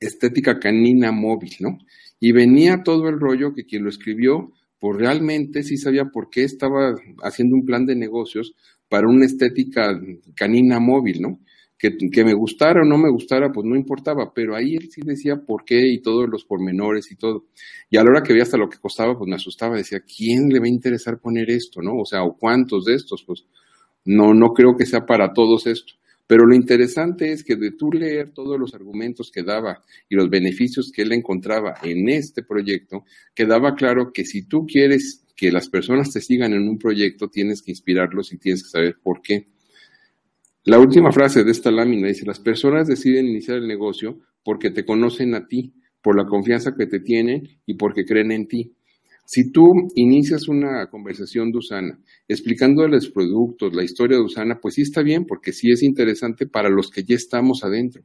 estética 0.00 0.58
canina 0.58 1.12
móvil, 1.12 1.52
¿no? 1.60 1.78
Y 2.20 2.32
venía 2.32 2.82
todo 2.82 3.08
el 3.08 3.20
rollo 3.20 3.54
que 3.54 3.64
quien 3.64 3.84
lo 3.84 3.90
escribió, 3.90 4.52
pues 4.78 4.98
realmente 4.98 5.62
sí 5.62 5.76
sabía 5.76 6.06
por 6.06 6.30
qué 6.30 6.44
estaba 6.44 6.94
haciendo 7.22 7.56
un 7.56 7.64
plan 7.64 7.86
de 7.86 7.96
negocios 7.96 8.54
para 8.88 9.08
una 9.08 9.24
estética 9.24 9.98
canina 10.34 10.78
móvil, 10.78 11.22
¿no? 11.22 11.40
Que, 11.78 11.96
que, 12.12 12.24
me 12.24 12.34
gustara 12.34 12.82
o 12.82 12.84
no 12.84 12.96
me 12.96 13.10
gustara, 13.10 13.50
pues 13.52 13.66
no 13.66 13.76
importaba, 13.76 14.32
pero 14.34 14.54
ahí 14.54 14.74
él 14.74 14.88
sí 14.90 15.00
decía 15.04 15.36
por 15.44 15.64
qué 15.64 15.80
y 15.92 16.00
todos 16.00 16.28
los 16.30 16.44
pormenores 16.44 17.10
y 17.10 17.16
todo. 17.16 17.46
Y 17.90 17.96
a 17.96 18.04
la 18.04 18.10
hora 18.10 18.22
que 18.22 18.32
veía 18.32 18.44
hasta 18.44 18.56
lo 18.56 18.68
que 18.68 18.78
costaba, 18.78 19.18
pues 19.18 19.28
me 19.28 19.36
asustaba, 19.36 19.76
decía, 19.76 20.00
¿quién 20.00 20.48
le 20.48 20.60
va 20.60 20.66
a 20.66 20.68
interesar 20.68 21.18
poner 21.18 21.50
esto, 21.50 21.82
no? 21.82 21.96
O 21.98 22.06
sea, 22.06 22.22
¿o 22.22 22.36
cuántos 22.38 22.84
de 22.84 22.94
estos? 22.94 23.24
Pues 23.26 23.44
no, 24.04 24.34
no 24.34 24.52
creo 24.52 24.76
que 24.76 24.86
sea 24.86 25.06
para 25.06 25.32
todos 25.32 25.66
esto. 25.66 25.94
Pero 26.26 26.46
lo 26.46 26.54
interesante 26.54 27.32
es 27.32 27.44
que 27.44 27.56
de 27.56 27.72
tú 27.72 27.92
leer 27.92 28.30
todos 28.30 28.58
los 28.58 28.74
argumentos 28.74 29.30
que 29.30 29.42
daba 29.42 29.82
y 30.08 30.14
los 30.14 30.30
beneficios 30.30 30.90
que 30.90 31.02
él 31.02 31.12
encontraba 31.12 31.74
en 31.82 32.08
este 32.08 32.42
proyecto, 32.42 33.04
quedaba 33.34 33.74
claro 33.74 34.10
que 34.12 34.24
si 34.24 34.46
tú 34.46 34.66
quieres 34.66 35.24
que 35.36 35.52
las 35.52 35.68
personas 35.68 36.12
te 36.12 36.20
sigan 36.20 36.54
en 36.54 36.68
un 36.68 36.78
proyecto, 36.78 37.28
tienes 37.28 37.60
que 37.60 37.72
inspirarlos 37.72 38.32
y 38.32 38.38
tienes 38.38 38.62
que 38.62 38.70
saber 38.70 38.96
por 39.02 39.20
qué. 39.20 39.48
La 40.64 40.78
última 40.78 41.12
frase 41.12 41.44
de 41.44 41.50
esta 41.50 41.70
lámina 41.70 42.08
dice, 42.08 42.24
las 42.24 42.40
personas 42.40 42.88
deciden 42.88 43.26
iniciar 43.26 43.58
el 43.58 43.68
negocio 43.68 44.20
porque 44.42 44.70
te 44.70 44.86
conocen 44.86 45.34
a 45.34 45.46
ti, 45.46 45.74
por 46.00 46.16
la 46.16 46.26
confianza 46.26 46.74
que 46.76 46.86
te 46.86 47.00
tienen 47.00 47.60
y 47.66 47.74
porque 47.74 48.04
creen 48.04 48.30
en 48.30 48.46
ti. 48.46 48.74
Si 49.26 49.50
tú 49.50 49.72
inicias 49.94 50.48
una 50.48 50.88
conversación 50.90 51.50
de 51.50 51.58
Usana 51.58 51.98
explicando 52.28 52.86
los 52.86 53.08
productos, 53.08 53.74
la 53.74 53.82
historia 53.82 54.18
de 54.18 54.22
Usana, 54.22 54.58
pues 54.60 54.74
sí 54.74 54.82
está 54.82 55.02
bien, 55.02 55.24
porque 55.24 55.52
sí 55.52 55.70
es 55.70 55.82
interesante 55.82 56.46
para 56.46 56.68
los 56.68 56.90
que 56.90 57.04
ya 57.04 57.14
estamos 57.14 57.64
adentro. 57.64 58.02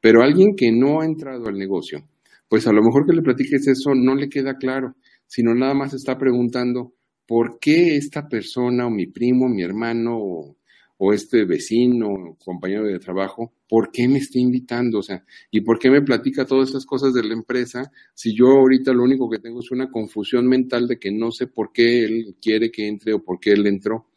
Pero 0.00 0.22
alguien 0.22 0.56
que 0.56 0.72
no 0.72 1.00
ha 1.00 1.04
entrado 1.04 1.46
al 1.46 1.58
negocio, 1.58 2.08
pues 2.48 2.66
a 2.66 2.72
lo 2.72 2.82
mejor 2.82 3.06
que 3.06 3.12
le 3.14 3.22
platiques 3.22 3.68
eso 3.68 3.94
no 3.94 4.14
le 4.14 4.28
queda 4.28 4.56
claro, 4.56 4.96
sino 5.26 5.54
nada 5.54 5.74
más 5.74 5.94
está 5.94 6.16
preguntando 6.18 6.94
por 7.26 7.58
qué 7.58 7.96
esta 7.96 8.28
persona 8.28 8.86
o 8.86 8.90
mi 8.90 9.06
primo, 9.06 9.48
mi 9.48 9.62
hermano 9.62 10.18
o 10.18 10.56
o 11.04 11.12
este 11.12 11.44
vecino, 11.44 12.36
compañero 12.44 12.84
de 12.84 13.00
trabajo, 13.00 13.52
¿por 13.68 13.90
qué 13.90 14.06
me 14.06 14.18
está 14.18 14.38
invitando? 14.38 15.00
O 15.00 15.02
sea, 15.02 15.24
¿y 15.50 15.62
por 15.62 15.80
qué 15.80 15.90
me 15.90 16.00
platica 16.00 16.46
todas 16.46 16.68
esas 16.68 16.86
cosas 16.86 17.12
de 17.12 17.24
la 17.24 17.32
empresa 17.32 17.90
si 18.14 18.36
yo 18.36 18.46
ahorita 18.46 18.92
lo 18.92 19.02
único 19.02 19.28
que 19.28 19.40
tengo 19.40 19.58
es 19.58 19.72
una 19.72 19.90
confusión 19.90 20.46
mental 20.46 20.86
de 20.86 21.00
que 21.00 21.10
no 21.10 21.32
sé 21.32 21.48
por 21.48 21.72
qué 21.72 22.04
él 22.04 22.36
quiere 22.40 22.70
que 22.70 22.86
entre 22.86 23.14
o 23.14 23.24
por 23.24 23.40
qué 23.40 23.50
él 23.50 23.66
entró? 23.66 24.10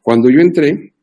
Cuando 0.00 0.30
yo 0.30 0.38
entré, 0.38 0.94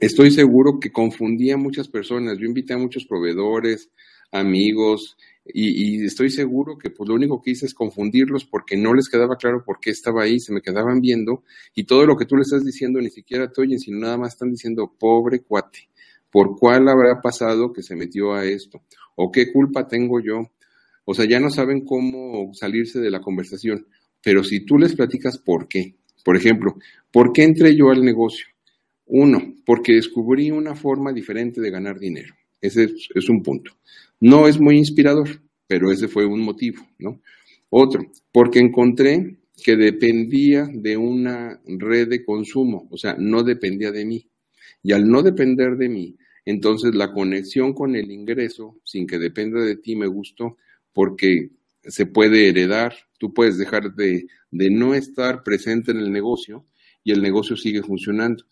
estoy 0.00 0.30
seguro 0.30 0.78
que 0.78 0.92
confundía 0.92 1.54
a 1.54 1.58
muchas 1.58 1.88
personas. 1.88 2.38
Yo 2.38 2.46
invité 2.46 2.74
a 2.74 2.78
muchos 2.78 3.04
proveedores, 3.04 3.90
amigos, 4.30 5.16
y, 5.44 6.04
estoy 6.04 6.30
seguro 6.30 6.78
que 6.78 6.90
pues 6.90 7.08
lo 7.08 7.14
único 7.14 7.42
que 7.42 7.52
hice 7.52 7.66
es 7.66 7.74
confundirlos 7.74 8.44
porque 8.44 8.76
no 8.76 8.94
les 8.94 9.08
quedaba 9.08 9.36
claro 9.36 9.64
por 9.64 9.80
qué 9.80 9.90
estaba 9.90 10.22
ahí, 10.22 10.38
se 10.38 10.52
me 10.52 10.62
quedaban 10.62 11.00
viendo 11.00 11.42
y 11.74 11.84
todo 11.84 12.06
lo 12.06 12.16
que 12.16 12.26
tú 12.26 12.36
le 12.36 12.42
estás 12.42 12.64
diciendo 12.64 13.00
ni 13.00 13.10
siquiera 13.10 13.50
te 13.50 13.60
oyen, 13.60 13.78
sino 13.78 13.98
nada 13.98 14.18
más 14.18 14.34
están 14.34 14.50
diciendo, 14.50 14.94
pobre 14.98 15.40
cuate, 15.40 15.88
¿por 16.30 16.56
cuál 16.58 16.88
habrá 16.88 17.20
pasado 17.20 17.72
que 17.72 17.82
se 17.82 17.96
metió 17.96 18.34
a 18.34 18.44
esto? 18.44 18.82
¿O 19.16 19.30
qué 19.32 19.52
culpa 19.52 19.86
tengo 19.88 20.20
yo? 20.20 20.50
O 21.04 21.14
sea, 21.14 21.26
ya 21.28 21.40
no 21.40 21.50
saben 21.50 21.84
cómo 21.84 22.54
salirse 22.54 23.00
de 23.00 23.10
la 23.10 23.20
conversación, 23.20 23.86
pero 24.22 24.44
si 24.44 24.64
tú 24.64 24.78
les 24.78 24.94
platicas 24.94 25.38
por 25.38 25.66
qué, 25.66 25.96
por 26.24 26.36
ejemplo, 26.36 26.76
¿por 27.10 27.32
qué 27.32 27.42
entré 27.42 27.76
yo 27.76 27.90
al 27.90 28.04
negocio? 28.04 28.46
Uno, 29.06 29.54
porque 29.66 29.94
descubrí 29.94 30.52
una 30.52 30.76
forma 30.76 31.12
diferente 31.12 31.60
de 31.60 31.70
ganar 31.70 31.98
dinero. 31.98 32.34
Ese 32.62 32.88
es, 33.14 33.28
un 33.28 33.42
punto. 33.42 33.72
No 34.20 34.48
es 34.48 34.58
muy 34.58 34.78
inspirador, 34.78 35.28
pero 35.66 35.90
ese 35.92 36.08
fue 36.08 36.24
un 36.24 36.40
motivo, 36.40 36.86
¿no? 36.98 37.20
Otro, 37.68 38.00
porque 38.32 38.60
encontré 38.60 39.36
que 39.62 39.76
dependía 39.76 40.66
de 40.72 40.96
una 40.96 41.60
red 41.66 42.08
de 42.08 42.24
consumo, 42.24 42.88
o 42.90 42.96
sea, 42.96 43.16
no 43.18 43.42
dependía 43.42 43.90
de 43.90 44.06
mí. 44.06 44.26
Y 44.82 44.92
al 44.92 45.06
no 45.06 45.22
depender 45.22 45.76
de 45.76 45.90
mí, 45.90 46.16
entonces 46.46 46.94
la 46.94 47.12
conexión 47.12 47.74
con 47.74 47.94
el 47.94 48.10
ingreso, 48.10 48.80
sin 48.84 49.06
que 49.06 49.18
dependa 49.18 49.60
de 49.60 49.76
ti, 49.76 49.94
me 49.96 50.06
gustó, 50.06 50.56
porque 50.94 51.50
se 51.82 52.06
puede 52.06 52.48
heredar, 52.48 52.94
Tú 53.22 53.32
puedes 53.32 53.56
dejar 53.56 53.94
de, 53.94 54.26
de 54.50 54.68
no 54.68 54.94
estar 54.94 55.44
presente 55.44 55.92
en 55.92 55.98
el 55.98 56.10
negocio 56.10 56.66
y 57.04 57.12
el 57.12 57.22
negocio 57.22 57.56
sigue 57.56 57.80
funcionando. 57.80 58.42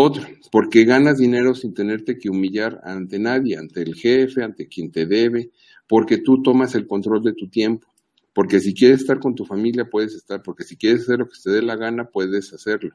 Otro, 0.00 0.22
porque 0.52 0.84
ganas 0.84 1.18
dinero 1.18 1.56
sin 1.56 1.74
tenerte 1.74 2.18
que 2.18 2.30
humillar 2.30 2.80
ante 2.84 3.18
nadie, 3.18 3.56
ante 3.56 3.82
el 3.82 3.96
jefe, 3.96 4.44
ante 4.44 4.68
quien 4.68 4.92
te 4.92 5.06
debe, 5.06 5.50
porque 5.88 6.18
tú 6.18 6.40
tomas 6.40 6.76
el 6.76 6.86
control 6.86 7.24
de 7.24 7.32
tu 7.32 7.48
tiempo. 7.48 7.88
Porque 8.32 8.60
si 8.60 8.74
quieres 8.74 9.00
estar 9.00 9.18
con 9.18 9.34
tu 9.34 9.44
familia, 9.44 9.90
puedes 9.90 10.14
estar, 10.14 10.40
porque 10.40 10.62
si 10.62 10.76
quieres 10.76 11.00
hacer 11.00 11.18
lo 11.18 11.26
que 11.26 11.40
te 11.42 11.50
dé 11.50 11.62
la 11.62 11.74
gana, 11.74 12.04
puedes 12.04 12.52
hacerlo. 12.52 12.94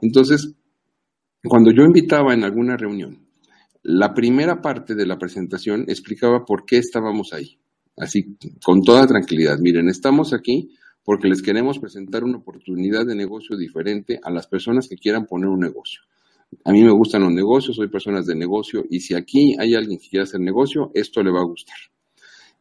Entonces, 0.00 0.52
cuando 1.44 1.70
yo 1.70 1.84
invitaba 1.84 2.34
en 2.34 2.42
alguna 2.42 2.76
reunión, 2.76 3.24
la 3.84 4.12
primera 4.12 4.60
parte 4.60 4.96
de 4.96 5.06
la 5.06 5.18
presentación 5.18 5.84
explicaba 5.86 6.44
por 6.44 6.64
qué 6.64 6.78
estábamos 6.78 7.32
ahí. 7.32 7.56
Así, 7.96 8.36
con 8.64 8.82
toda 8.82 9.06
tranquilidad. 9.06 9.60
Miren, 9.60 9.88
estamos 9.88 10.32
aquí 10.32 10.74
porque 11.04 11.28
les 11.28 11.40
queremos 11.40 11.78
presentar 11.78 12.24
una 12.24 12.38
oportunidad 12.38 13.06
de 13.06 13.14
negocio 13.14 13.56
diferente 13.56 14.18
a 14.20 14.30
las 14.32 14.48
personas 14.48 14.88
que 14.88 14.96
quieran 14.96 15.26
poner 15.26 15.48
un 15.48 15.60
negocio. 15.60 16.00
A 16.64 16.72
mí 16.72 16.82
me 16.82 16.92
gustan 16.92 17.22
los 17.22 17.32
negocios, 17.32 17.76
soy 17.76 17.88
personas 17.88 18.26
de 18.26 18.34
negocio 18.34 18.84
y 18.90 19.00
si 19.00 19.14
aquí 19.14 19.54
hay 19.58 19.74
alguien 19.74 19.98
que 19.98 20.08
quiera 20.08 20.24
hacer 20.24 20.40
negocio, 20.40 20.90
esto 20.94 21.22
le 21.22 21.30
va 21.30 21.40
a 21.40 21.46
gustar. 21.46 21.76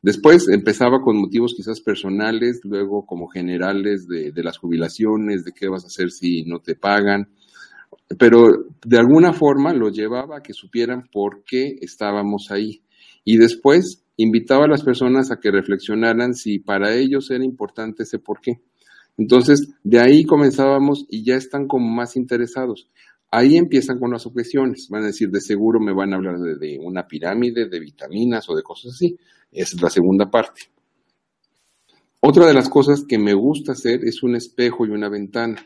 Después 0.01 0.47
empezaba 0.49 1.01
con 1.01 1.17
motivos 1.17 1.53
quizás 1.55 1.79
personales, 1.81 2.61
luego 2.63 3.05
como 3.05 3.27
generales 3.27 4.07
de, 4.07 4.31
de, 4.31 4.43
las 4.43 4.57
jubilaciones, 4.57 5.43
de 5.43 5.51
qué 5.51 5.67
vas 5.67 5.83
a 5.83 5.87
hacer 5.87 6.09
si 6.09 6.43
no 6.43 6.59
te 6.59 6.75
pagan, 6.75 7.29
pero 8.17 8.47
de 8.83 8.97
alguna 8.97 9.33
forma 9.33 9.73
lo 9.73 9.89
llevaba 9.89 10.37
a 10.37 10.41
que 10.41 10.53
supieran 10.53 11.07
por 11.11 11.43
qué 11.43 11.75
estábamos 11.81 12.49
ahí. 12.49 12.81
Y 13.23 13.37
después 13.37 14.03
invitaba 14.17 14.65
a 14.65 14.69
las 14.69 14.83
personas 14.83 15.31
a 15.31 15.39
que 15.39 15.51
reflexionaran 15.51 16.33
si 16.33 16.59
para 16.59 16.95
ellos 16.95 17.29
era 17.31 17.43
importante 17.43 18.03
ese 18.03 18.19
por 18.19 18.41
qué. 18.41 18.61
Entonces, 19.17 19.67
de 19.83 19.99
ahí 19.99 20.23
comenzábamos 20.23 21.05
y 21.09 21.23
ya 21.23 21.35
están 21.35 21.67
como 21.67 21.87
más 21.87 22.15
interesados. 22.15 22.89
Ahí 23.31 23.55
empiezan 23.55 23.97
con 23.97 24.11
las 24.11 24.25
objeciones. 24.25 24.89
Van 24.89 25.03
a 25.03 25.07
decir, 25.07 25.29
de 25.29 25.39
seguro 25.39 25.79
me 25.79 25.93
van 25.93 26.13
a 26.13 26.17
hablar 26.17 26.37
de, 26.37 26.77
una 26.79 27.07
pirámide, 27.07 27.69
de 27.69 27.79
vitaminas 27.79 28.49
o 28.49 28.55
de 28.55 28.61
cosas 28.61 28.93
así. 28.93 29.17
Esa 29.51 29.77
es 29.77 29.81
la 29.81 29.89
segunda 29.89 30.29
parte. 30.29 30.63
Otra 32.19 32.45
de 32.45 32.53
las 32.53 32.69
cosas 32.69 33.05
que 33.07 33.17
me 33.17 33.33
gusta 33.33 33.71
hacer 33.71 34.03
es 34.03 34.21
un 34.21 34.35
espejo 34.35 34.85
y 34.85 34.89
una 34.89 35.09
ventana. 35.09 35.65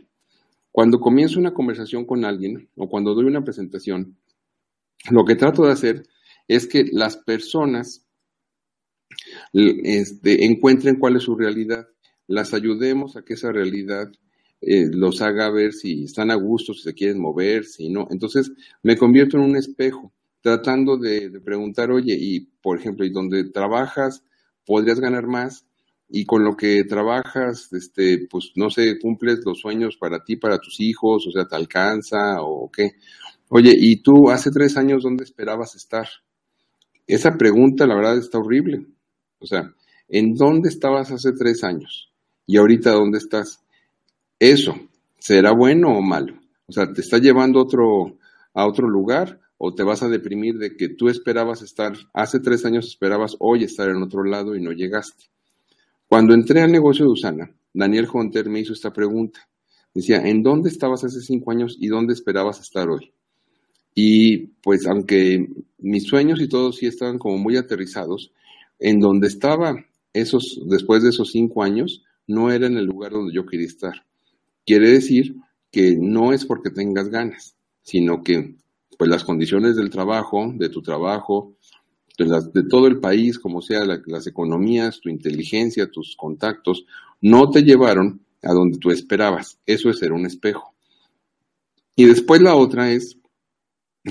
Cuando 0.72 1.00
comienzo 1.00 1.40
una 1.40 1.54
conversación 1.54 2.06
con 2.06 2.24
alguien 2.24 2.70
o 2.76 2.88
cuando 2.88 3.16
doy 3.16 3.26
una 3.26 3.44
presentación, 3.44 4.18
lo 5.10 5.26
que 5.26 5.36
trato 5.36 5.64
de 5.64 5.72
hacer 5.72 6.04
es 6.48 6.68
que 6.68 6.86
las 6.92 7.18
personas 7.18 8.06
este, 9.54 10.46
encuentren 10.46 10.98
cuál 10.98 11.16
es 11.16 11.24
su 11.24 11.36
realidad, 11.36 11.88
las 12.28 12.54
ayudemos 12.54 13.16
a 13.16 13.24
que 13.24 13.34
esa 13.34 13.52
realidad 13.52 14.12
eh, 14.66 14.90
los 14.92 15.22
haga 15.22 15.52
ver 15.52 15.74
si 15.74 16.06
están 16.06 16.32
a 16.32 16.36
gusto, 16.36 16.74
si 16.74 16.82
se 16.82 16.94
quieren 16.94 17.20
mover, 17.20 17.66
si 17.66 17.90
no. 17.90 18.08
Entonces 18.10 18.52
me 18.82 18.98
convierto 18.98 19.38
en 19.38 19.44
un 19.44 19.56
espejo, 19.56 20.12
tratando 20.42 20.98
de, 20.98 21.40
preguntar, 21.40 21.92
oye, 21.92 22.18
y 22.20 22.42
por 22.62 22.80
ejemplo, 22.80 23.06
¿y 23.06 23.12
donde 23.12 23.44
trabajas 23.52 24.24
podrías 24.66 25.00
ganar 25.00 25.28
más? 25.28 25.66
y 26.08 26.24
con 26.26 26.44
lo 26.44 26.56
que 26.56 26.84
trabajas, 26.84 27.74
este, 27.74 28.28
pues 28.30 28.52
no 28.56 28.70
sé, 28.70 29.00
cumples 29.00 29.40
los 29.44 29.60
sueños 29.60 29.98
para 29.98 30.24
ti, 30.24 30.36
para 30.36 30.60
tus 30.60 30.80
hijos, 30.80 31.26
o 31.28 31.32
sea, 31.32 31.48
te 31.48 31.56
alcanza 31.56 32.44
o 32.44 32.70
qué. 32.72 32.92
Oye, 33.50 33.74
¿y 33.76 34.04
tú 34.04 34.30
hace 34.30 34.52
tres 34.52 34.78
años 34.78 35.04
dónde 35.04 35.24
esperabas 35.24 35.76
estar? 35.76 36.08
Esa 37.08 37.38
pregunta, 37.38 37.88
la 37.88 37.96
verdad, 37.96 38.18
está 38.18 38.38
horrible. 38.38 38.86
O 39.40 39.48
sea, 39.48 39.74
¿en 40.08 40.36
dónde 40.36 40.70
estabas 40.70 41.12
hace 41.12 41.32
tres 41.34 41.64
años? 41.64 42.12
Y 42.46 42.58
ahorita, 42.58 42.92
¿dónde 42.92 43.18
estás? 43.18 43.65
Eso, 44.46 44.76
¿será 45.18 45.54
bueno 45.54 45.98
o 45.98 46.04
malo? 46.04 46.36
O 46.68 46.72
sea, 46.72 46.94
¿te 46.94 47.02
está 47.02 47.18
llevando 47.18 47.60
otro, 47.60 48.20
a 48.54 48.68
otro 48.68 48.88
lugar 48.88 49.40
o 49.58 49.74
te 49.74 49.82
vas 49.82 50.04
a 50.04 50.08
deprimir 50.08 50.60
de 50.60 50.78
que 50.78 50.90
tú 50.90 51.10
esperabas 51.10 51.64
estar, 51.64 51.94
hace 52.14 52.40
tres 52.40 52.64
años 52.64 52.86
esperabas 52.86 53.36
hoy 53.40 53.64
estar 53.64 53.90
en 53.90 54.04
otro 54.04 54.24
lado 54.24 54.56
y 54.56 54.62
no 54.62 54.72
llegaste? 54.72 55.32
Cuando 56.08 56.36
entré 56.36 56.62
al 56.62 56.72
negocio 56.72 57.06
de 57.06 57.12
Usana, 57.12 57.52
Daniel 57.74 58.08
Hunter 58.14 58.48
me 58.48 58.60
hizo 58.60 58.74
esta 58.74 58.94
pregunta. 58.94 59.40
Decía, 59.96 60.18
¿en 60.18 60.44
dónde 60.44 60.70
estabas 60.70 61.04
hace 61.04 61.22
cinco 61.22 61.50
años 61.50 61.76
y 61.80 61.88
dónde 61.88 62.14
esperabas 62.14 62.60
estar 62.60 62.88
hoy? 62.88 63.14
Y 63.96 64.46
pues 64.62 64.86
aunque 64.86 65.44
mis 65.80 66.04
sueños 66.04 66.40
y 66.40 66.48
todo 66.48 66.72
sí 66.72 66.86
estaban 66.86 67.18
como 67.18 67.40
muy 67.40 67.58
aterrizados, 67.58 68.32
en 68.78 69.00
donde 69.00 69.26
estaba 69.26 69.74
esos, 70.14 70.62
después 70.68 71.02
de 71.02 71.10
esos 71.10 71.32
cinco 71.32 71.64
años, 71.64 72.04
no 72.28 72.52
era 72.52 72.68
en 72.68 72.78
el 72.78 72.86
lugar 72.86 73.12
donde 73.12 73.34
yo 73.34 73.48
quería 73.48 73.66
estar. 73.66 74.06
Quiere 74.66 74.90
decir 74.90 75.36
que 75.72 75.96
no 76.00 76.34
es 76.34 76.46
porque 76.46 76.70
tengas 76.70 77.10
ganas, 77.10 77.56
sino 77.82 78.24
que 78.24 78.56
pues 78.98 79.10
las 79.10 79.24
condiciones 79.24 79.76
del 79.76 79.90
trabajo, 79.90 80.54
de 80.56 80.70
tu 80.70 80.82
trabajo, 80.82 81.58
de, 82.18 82.64
todo 82.64 82.88
el 82.88 83.00
país, 83.00 83.38
como 83.38 83.62
sea 83.62 83.84
la, 83.84 84.02
las 84.06 84.26
economías, 84.26 85.02
tu 85.02 85.10
inteligencia, 85.10 85.92
tus 85.92 86.16
contactos, 86.16 86.86
no 87.22 87.50
te 87.50 87.64
llevaron 87.64 88.22
a 88.42 88.54
donde 88.54 88.78
tú 88.78 88.92
esperabas. 88.92 89.60
Eso 89.66 89.90
es 89.90 90.00
ser 90.00 90.14
un 90.14 90.26
espejo. 90.26 90.74
Y 91.96 92.06
después 92.06 92.42
la 92.42 92.56
otra 92.56 92.92
es 92.92 93.18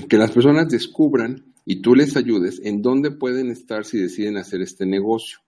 que 0.09 0.19
las 0.19 0.33
personas 0.33 0.69
descubran 0.69 1.55
y 1.64 1.81
tú 1.81 1.95
les 1.95 2.17
ayudes 2.17 2.61
en 2.62 2.83
dónde 2.83 3.11
pueden 3.11 3.51
estar 3.51 3.85
si 3.85 3.99
deciden 3.99 4.37
hacer 4.37 4.61
este 4.61 4.87
negocio. 4.87 5.38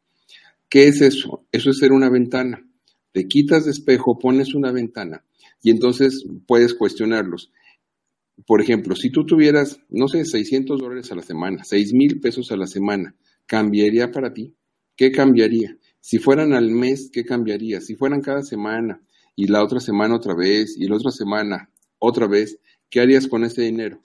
¿Qué 0.69 0.88
es 0.88 1.01
eso? 1.01 1.45
Eso 1.53 1.71
es 1.71 1.79
ser 1.79 1.92
una 1.92 2.09
ventana. 2.09 2.65
Te 3.16 3.29
quitas 3.29 3.64
de 3.64 3.70
espejo, 3.70 4.18
pones 4.18 4.55
una 4.55 4.70
ventana 4.72 5.24
y 5.62 5.70
entonces 5.70 6.26
puedes 6.46 6.74
cuestionarlos. 6.74 7.50
Por 8.46 8.61
ejemplo, 8.61 8.94
si 8.94 9.09
tú 9.09 9.24
tuvieras, 9.24 9.81
no 9.88 10.07
sé, 10.07 10.26
600 10.26 10.79
dólares 10.79 11.11
a 11.11 11.14
la 11.14 11.22
semana, 11.22 11.64
6 11.64 11.94
mil 11.94 12.20
pesos 12.20 12.52
a 12.52 12.59
la 12.59 12.66
semana, 12.66 13.14
¿cambiaría 13.46 14.11
para 14.11 14.35
ti? 14.35 14.55
¿Qué 14.94 15.12
cambiaría? 15.12 15.79
Si 15.98 16.18
fueran 16.18 16.52
al 16.52 16.70
mes, 16.70 17.09
¿qué 17.11 17.24
cambiaría? 17.24 17.81
Si 17.81 17.94
fueran 17.94 18.20
cada 18.20 18.42
semana 18.42 19.00
y 19.35 19.46
la 19.46 19.64
otra 19.64 19.81
semana 19.81 20.16
otra 20.16 20.35
vez 20.35 20.76
y 20.76 20.87
la 20.87 20.96
otra 20.96 21.11
semana 21.11 21.70
otra 21.98 22.26
vez, 22.26 22.59
¿qué 22.90 23.00
harías 23.00 23.29
con 23.29 23.44
ese 23.44 23.62
dinero? 23.62 23.98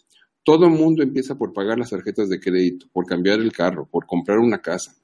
Todo 0.46 0.68
el 0.68 0.72
mundo 0.72 1.04
empieza 1.04 1.36
por 1.36 1.52
pagar 1.52 1.78
las 1.78 1.90
tarjetas 1.90 2.30
de 2.30 2.40
crédito, 2.40 2.86
por 2.94 3.06
cambiar 3.06 3.42
el 3.42 3.52
carro, 3.52 3.90
por 3.92 4.06
comprar 4.06 4.38
una 4.38 4.62
casa, 4.62 4.96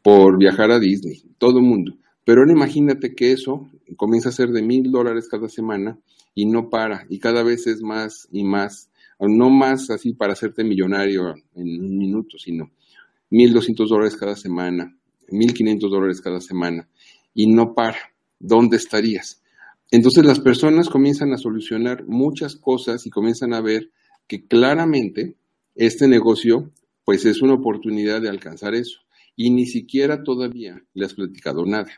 por 0.00 0.38
viajar 0.38 0.70
a 0.70 0.80
Disney, 0.80 1.22
todo 1.36 1.58
el 1.58 1.64
mundo. 1.64 1.98
Pero 2.30 2.42
ahora 2.42 2.52
imagínate 2.52 3.16
que 3.16 3.32
eso 3.32 3.68
comienza 3.96 4.28
a 4.28 4.32
ser 4.32 4.50
de 4.50 4.62
mil 4.62 4.92
dólares 4.92 5.26
cada 5.28 5.48
semana 5.48 5.98
y 6.32 6.46
no 6.46 6.70
para, 6.70 7.04
y 7.08 7.18
cada 7.18 7.42
vez 7.42 7.66
es 7.66 7.82
más 7.82 8.28
y 8.30 8.44
más, 8.44 8.88
no 9.18 9.50
más 9.50 9.90
así 9.90 10.12
para 10.12 10.34
hacerte 10.34 10.62
millonario 10.62 11.34
en 11.56 11.82
un 11.82 11.98
minuto, 11.98 12.38
sino 12.38 12.70
mil 13.30 13.52
doscientos 13.52 13.90
dólares 13.90 14.16
cada 14.16 14.36
semana, 14.36 14.96
mil 15.28 15.52
quinientos 15.52 15.90
dólares 15.90 16.20
cada 16.20 16.40
semana, 16.40 16.88
y 17.34 17.48
no 17.48 17.74
para. 17.74 17.98
¿Dónde 18.38 18.76
estarías? 18.76 19.42
Entonces 19.90 20.24
las 20.24 20.38
personas 20.38 20.88
comienzan 20.88 21.32
a 21.32 21.36
solucionar 21.36 22.06
muchas 22.06 22.54
cosas 22.54 23.06
y 23.06 23.10
comienzan 23.10 23.54
a 23.54 23.60
ver 23.60 23.90
que 24.28 24.46
claramente 24.46 25.34
este 25.74 26.06
negocio 26.06 26.70
pues 27.04 27.24
es 27.24 27.42
una 27.42 27.54
oportunidad 27.54 28.22
de 28.22 28.28
alcanzar 28.28 28.76
eso. 28.76 29.00
Y 29.34 29.50
ni 29.50 29.66
siquiera 29.66 30.22
todavía 30.22 30.80
le 30.94 31.06
has 31.06 31.14
platicado 31.14 31.66
nada. 31.66 31.90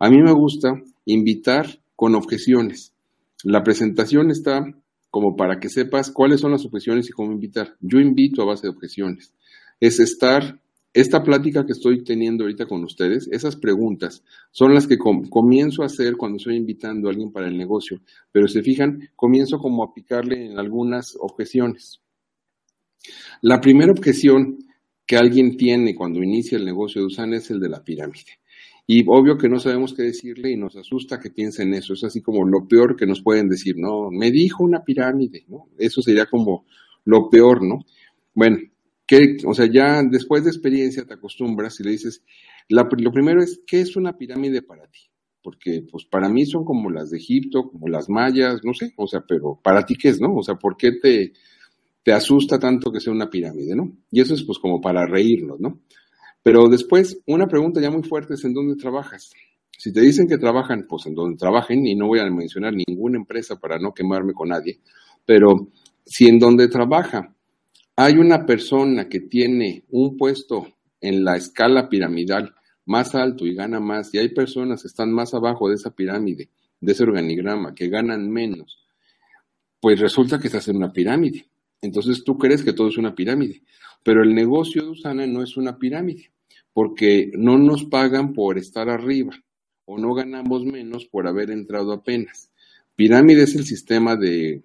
A 0.00 0.10
mí 0.10 0.22
me 0.22 0.32
gusta 0.32 0.80
invitar 1.06 1.66
con 1.96 2.14
objeciones. 2.14 2.94
La 3.42 3.64
presentación 3.64 4.30
está 4.30 4.64
como 5.10 5.34
para 5.36 5.58
que 5.58 5.68
sepas 5.68 6.12
cuáles 6.12 6.40
son 6.40 6.52
las 6.52 6.64
objeciones 6.64 7.08
y 7.08 7.12
cómo 7.12 7.32
invitar. 7.32 7.74
Yo 7.80 7.98
invito 7.98 8.42
a 8.42 8.46
base 8.46 8.68
de 8.68 8.72
objeciones. 8.72 9.34
Es 9.80 9.98
estar, 9.98 10.60
esta 10.92 11.22
plática 11.24 11.66
que 11.66 11.72
estoy 11.72 12.04
teniendo 12.04 12.44
ahorita 12.44 12.66
con 12.66 12.84
ustedes, 12.84 13.28
esas 13.32 13.56
preguntas 13.56 14.22
son 14.52 14.72
las 14.72 14.86
que 14.86 14.98
com 14.98 15.28
comienzo 15.28 15.82
a 15.82 15.86
hacer 15.86 16.16
cuando 16.16 16.36
estoy 16.36 16.56
invitando 16.56 17.08
a 17.08 17.10
alguien 17.10 17.32
para 17.32 17.48
el 17.48 17.56
negocio. 17.56 18.00
Pero 18.30 18.46
se 18.46 18.62
fijan, 18.62 19.10
comienzo 19.16 19.58
como 19.58 19.82
a 19.82 19.92
picarle 19.92 20.46
en 20.46 20.58
algunas 20.58 21.16
objeciones. 21.18 22.00
La 23.42 23.60
primera 23.60 23.90
objeción 23.90 24.58
que 25.06 25.16
alguien 25.16 25.56
tiene 25.56 25.94
cuando 25.94 26.22
inicia 26.22 26.58
el 26.58 26.64
negocio 26.64 27.00
de 27.00 27.06
USAN 27.06 27.32
es 27.34 27.50
el 27.50 27.58
de 27.58 27.68
la 27.70 27.82
pirámide. 27.82 28.38
Y 28.90 29.04
obvio 29.06 29.36
que 29.36 29.50
no 29.50 29.60
sabemos 29.60 29.92
qué 29.92 30.04
decirle 30.04 30.50
y 30.50 30.56
nos 30.56 30.74
asusta 30.74 31.20
que 31.20 31.30
piense 31.30 31.62
en 31.62 31.74
eso. 31.74 31.92
Es 31.92 32.04
así 32.04 32.22
como 32.22 32.46
lo 32.46 32.66
peor 32.66 32.96
que 32.96 33.04
nos 33.04 33.20
pueden 33.20 33.46
decir, 33.46 33.76
¿no? 33.76 34.10
Me 34.10 34.30
dijo 34.30 34.64
una 34.64 34.82
pirámide, 34.82 35.44
¿no? 35.46 35.68
Eso 35.76 36.00
sería 36.00 36.24
como 36.24 36.64
lo 37.04 37.28
peor, 37.28 37.62
¿no? 37.62 37.84
Bueno, 38.32 38.56
que, 39.06 39.36
o 39.44 39.52
sea, 39.52 39.66
ya 39.70 40.02
después 40.02 40.42
de 40.42 40.50
experiencia 40.50 41.04
te 41.04 41.12
acostumbras 41.12 41.78
y 41.80 41.84
le 41.84 41.90
dices, 41.90 42.24
la, 42.70 42.88
lo 42.98 43.12
primero 43.12 43.42
es, 43.42 43.60
¿qué 43.66 43.82
es 43.82 43.94
una 43.94 44.16
pirámide 44.16 44.62
para 44.62 44.86
ti? 44.86 45.00
Porque, 45.42 45.84
pues, 45.90 46.06
para 46.06 46.30
mí 46.30 46.46
son 46.46 46.64
como 46.64 46.88
las 46.88 47.10
de 47.10 47.18
Egipto, 47.18 47.68
como 47.70 47.88
las 47.88 48.08
mayas, 48.08 48.60
no 48.64 48.72
sé, 48.72 48.94
o 48.96 49.06
sea, 49.06 49.20
pero 49.20 49.60
¿para 49.62 49.84
ti 49.84 49.96
qué 49.96 50.08
es, 50.08 50.18
no? 50.18 50.34
O 50.34 50.42
sea, 50.42 50.54
¿por 50.54 50.78
qué 50.78 50.92
te, 50.92 51.34
te 52.02 52.12
asusta 52.12 52.58
tanto 52.58 52.90
que 52.90 53.00
sea 53.00 53.12
una 53.12 53.28
pirámide, 53.28 53.76
no? 53.76 53.92
Y 54.10 54.22
eso 54.22 54.32
es, 54.32 54.44
pues, 54.44 54.58
como 54.58 54.80
para 54.80 55.04
reírnos, 55.04 55.60
¿no? 55.60 55.80
Pero 56.48 56.66
después, 56.66 57.20
una 57.26 57.46
pregunta 57.46 57.78
ya 57.78 57.90
muy 57.90 58.02
fuerte 58.04 58.32
es 58.32 58.42
en 58.42 58.54
dónde 58.54 58.74
trabajas. 58.76 59.32
Si 59.76 59.92
te 59.92 60.00
dicen 60.00 60.26
que 60.26 60.38
trabajan, 60.38 60.86
pues 60.88 61.04
en 61.04 61.14
donde 61.14 61.36
trabajen, 61.36 61.86
y 61.86 61.94
no 61.94 62.06
voy 62.06 62.20
a 62.20 62.30
mencionar 62.30 62.72
ninguna 62.72 63.18
empresa 63.18 63.60
para 63.60 63.78
no 63.78 63.92
quemarme 63.92 64.32
con 64.32 64.48
nadie, 64.48 64.80
pero 65.26 65.68
si 66.06 66.26
en 66.26 66.38
donde 66.38 66.68
trabaja 66.68 67.34
hay 67.96 68.14
una 68.14 68.46
persona 68.46 69.10
que 69.10 69.20
tiene 69.20 69.84
un 69.90 70.16
puesto 70.16 70.66
en 71.02 71.22
la 71.22 71.36
escala 71.36 71.90
piramidal 71.90 72.54
más 72.86 73.14
alto 73.14 73.44
y 73.44 73.54
gana 73.54 73.78
más, 73.78 74.14
y 74.14 74.18
hay 74.18 74.30
personas 74.30 74.80
que 74.80 74.88
están 74.88 75.12
más 75.12 75.34
abajo 75.34 75.68
de 75.68 75.74
esa 75.74 75.90
pirámide, 75.90 76.48
de 76.80 76.92
ese 76.92 77.02
organigrama, 77.02 77.74
que 77.74 77.90
ganan 77.90 78.30
menos, 78.30 78.78
pues 79.80 80.00
resulta 80.00 80.38
que 80.38 80.46
estás 80.46 80.66
en 80.68 80.76
una 80.76 80.94
pirámide. 80.94 81.44
Entonces 81.82 82.24
tú 82.24 82.38
crees 82.38 82.64
que 82.64 82.72
todo 82.72 82.88
es 82.88 82.96
una 82.96 83.14
pirámide, 83.14 83.60
pero 84.02 84.22
el 84.22 84.34
negocio 84.34 84.80
de 84.80 84.88
Usana 84.88 85.26
no 85.26 85.42
es 85.42 85.58
una 85.58 85.76
pirámide, 85.76 86.30
porque 86.78 87.32
no 87.36 87.58
nos 87.58 87.86
pagan 87.86 88.32
por 88.32 88.56
estar 88.56 88.88
arriba 88.88 89.32
o 89.84 89.98
no 89.98 90.14
ganamos 90.14 90.64
menos 90.64 91.06
por 91.06 91.26
haber 91.26 91.50
entrado 91.50 91.92
apenas. 91.92 92.52
Pirámide 92.94 93.42
es 93.42 93.56
el 93.56 93.64
sistema 93.64 94.14
de, 94.14 94.62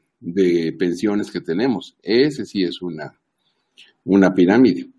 pensiones 0.77 1.31
que 1.31 1.41
tenemos. 1.41 1.97
Ese 2.03 2.45
sí 2.45 2.61
es 2.61 2.83
una, 2.83 3.15
pirámide. 4.35 4.91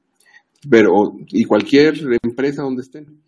Pero, 0.68 1.16
y 1.29 1.44
cualquier 1.44 1.94
empresa 2.20 2.62
donde 2.62 2.83
estén. 2.83 3.20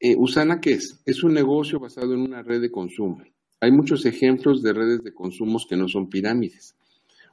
Eh, 0.00 0.16
Usana, 0.16 0.58
¿qué 0.58 0.72
es? 0.72 1.02
Es 1.04 1.22
un 1.22 1.34
negocio 1.34 1.78
basado 1.78 2.14
en 2.14 2.20
una 2.20 2.42
red 2.42 2.62
de 2.62 2.70
consumo. 2.70 3.22
Hay 3.60 3.70
muchos 3.70 4.06
ejemplos 4.06 4.62
de 4.62 4.72
redes 4.72 5.02
de 5.04 5.12
consumos 5.12 5.66
que 5.68 5.76
no 5.76 5.88
son 5.88 6.08
pirámides. 6.08 6.74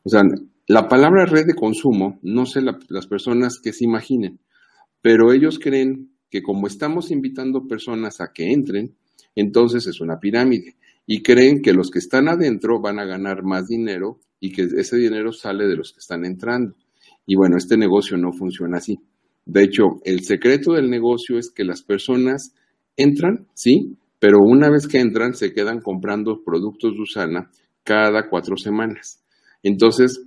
O 0.03 0.09
sea, 0.09 0.23
la 0.67 0.89
palabra 0.89 1.25
red 1.25 1.45
de 1.45 1.55
consumo, 1.55 2.19
no 2.23 2.45
sé 2.45 2.59
las 2.61 3.07
personas 3.07 3.61
que 3.63 3.71
se 3.71 3.85
imaginen, 3.85 4.41
pero 5.01 5.31
ellos 5.31 5.59
creen 5.59 6.11
que 6.29 6.41
como 6.41 6.67
estamos 6.67 7.11
invitando 7.11 7.67
personas 7.67 8.19
a 8.21 8.31
que 8.33 8.51
entren, 8.51 8.95
entonces 9.35 9.87
es 9.87 10.01
una 10.01 10.19
pirámide. 10.19 10.75
Y 11.05 11.21
creen 11.21 11.61
que 11.61 11.73
los 11.73 11.89
que 11.89 11.99
están 11.99 12.27
adentro 12.27 12.81
van 12.81 12.99
a 12.99 13.05
ganar 13.05 13.43
más 13.43 13.67
dinero 13.67 14.19
y 14.39 14.51
que 14.51 14.63
ese 14.63 14.97
dinero 14.97 15.31
sale 15.31 15.67
de 15.67 15.75
los 15.75 15.93
que 15.93 15.99
están 15.99 16.25
entrando. 16.25 16.75
Y 17.25 17.35
bueno, 17.35 17.57
este 17.57 17.77
negocio 17.77 18.17
no 18.17 18.33
funciona 18.33 18.77
así. 18.77 18.99
De 19.45 19.63
hecho, 19.63 20.01
el 20.03 20.25
secreto 20.25 20.73
del 20.73 20.89
negocio 20.89 21.37
es 21.37 21.51
que 21.51 21.63
las 21.63 21.81
personas 21.81 22.53
entran, 22.97 23.47
sí, 23.53 23.95
pero 24.19 24.39
una 24.39 24.69
vez 24.69 24.87
que 24.87 24.99
entran 24.99 25.33
se 25.33 25.53
quedan 25.53 25.79
comprando 25.79 26.43
productos 26.43 26.93
de 26.93 27.01
Usana 27.01 27.49
cada 27.83 28.29
cuatro 28.29 28.57
semanas. 28.57 29.23
Entonces, 29.63 30.21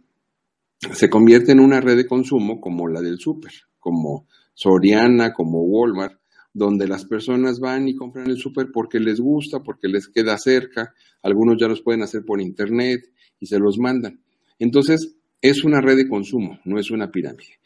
se 0.78 1.10
convierte 1.10 1.52
en 1.52 1.60
una 1.60 1.80
red 1.80 1.96
de 1.96 2.06
consumo 2.06 2.60
como 2.60 2.88
la 2.88 3.02
del 3.02 3.18
súper, 3.18 3.52
como 3.78 4.26
Soriana, 4.60 5.32
como 5.32 5.62
Walmart, 5.62 6.20
donde 6.52 6.86
las 6.86 7.06
personas 7.06 7.60
van 7.60 7.88
y 7.88 7.94
compran 7.94 8.28
el 8.28 8.36
súper 8.36 8.66
porque 8.70 9.00
les 9.00 9.18
gusta, 9.18 9.62
porque 9.62 9.88
les 9.88 10.06
queda 10.06 10.36
cerca, 10.36 10.92
algunos 11.22 11.56
ya 11.58 11.66
los 11.66 11.80
pueden 11.80 12.02
hacer 12.02 12.26
por 12.26 12.42
internet 12.42 13.10
y 13.38 13.46
se 13.46 13.58
los 13.58 13.78
mandan. 13.78 14.20
Entonces, 14.58 15.16
es 15.40 15.64
una 15.64 15.80
red 15.80 15.96
de 15.96 16.06
consumo, 16.06 16.60
no 16.66 16.78
es 16.78 16.90
una 16.90 17.10
pirámide. 17.10 17.58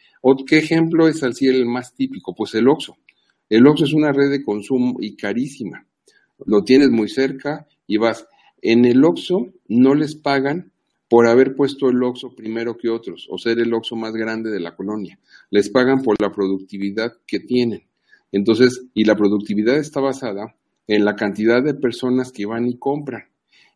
¿Qué 0.47 0.59
ejemplo 0.59 1.09
es 1.09 1.21
así 1.25 1.49
el 1.49 1.67
más 1.67 1.97
típico? 1.97 2.33
Pues 2.33 2.55
el 2.55 2.69
Oxxo. 2.69 2.97
El 3.49 3.67
Oxxo 3.67 3.87
es 3.87 3.93
una 3.93 4.13
red 4.13 4.31
de 4.31 4.45
consumo 4.45 4.95
y 5.01 5.17
carísima. 5.17 5.89
Lo 6.47 6.63
tienes 6.63 6.91
muy 6.91 7.09
cerca 7.09 7.67
y 7.89 7.97
vas. 7.97 8.29
En 8.63 8.85
el 8.85 9.05
Oxxo 9.05 9.53
no 9.67 9.97
les 9.97 10.15
pagan 10.15 10.71
por 11.15 11.29
haber 11.29 11.55
puesto 11.55 11.91
el 11.91 12.03
OXO 12.03 12.35
primero 12.35 12.77
que 12.77 12.89
otros 12.89 13.29
o 13.31 13.39
ser 13.39 13.61
el 13.61 13.73
OXO 13.73 13.95
más 13.95 14.15
grande 14.15 14.51
de 14.51 14.59
la 14.59 14.75
colonia. 14.75 15.17
Les 15.49 15.71
pagan 15.71 16.03
por 16.03 16.21
la 16.21 16.33
productividad 16.33 17.13
que 17.25 17.39
tienen. 17.39 17.85
Entonces, 18.33 18.87
y 18.95 19.05
la 19.05 19.15
productividad 19.15 19.77
está 19.77 20.01
basada 20.01 20.57
en 20.89 21.05
la 21.05 21.15
cantidad 21.15 21.63
de 21.63 21.75
personas 21.75 22.33
que 22.33 22.47
van 22.47 22.67
y 22.67 22.79
compran. 22.79 23.29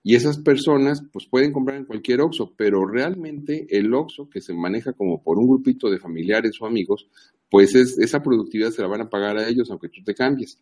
Y 0.02 0.16
esas 0.16 0.38
personas, 0.38 1.04
pues 1.12 1.26
pueden 1.26 1.52
comprar 1.52 1.78
en 1.78 1.84
cualquier 1.84 2.22
OXO, 2.22 2.54
pero 2.56 2.84
realmente 2.84 3.68
el 3.70 3.94
OXO, 3.94 4.28
que 4.28 4.40
se 4.40 4.52
maneja 4.52 4.92
como 4.92 5.22
por 5.22 5.38
un 5.38 5.46
grupito 5.46 5.88
de 5.88 6.00
familiares 6.00 6.60
o 6.60 6.66
amigos, 6.66 7.06
pues 7.48 7.72
es, 7.76 7.98
esa 7.98 8.20
productividad 8.20 8.72
se 8.72 8.82
la 8.82 8.88
van 8.88 9.02
a 9.02 9.08
pagar 9.08 9.38
a 9.38 9.48
ellos 9.48 9.70
aunque 9.70 9.90
tú 9.90 10.02
te 10.02 10.12
cambies. 10.12 10.58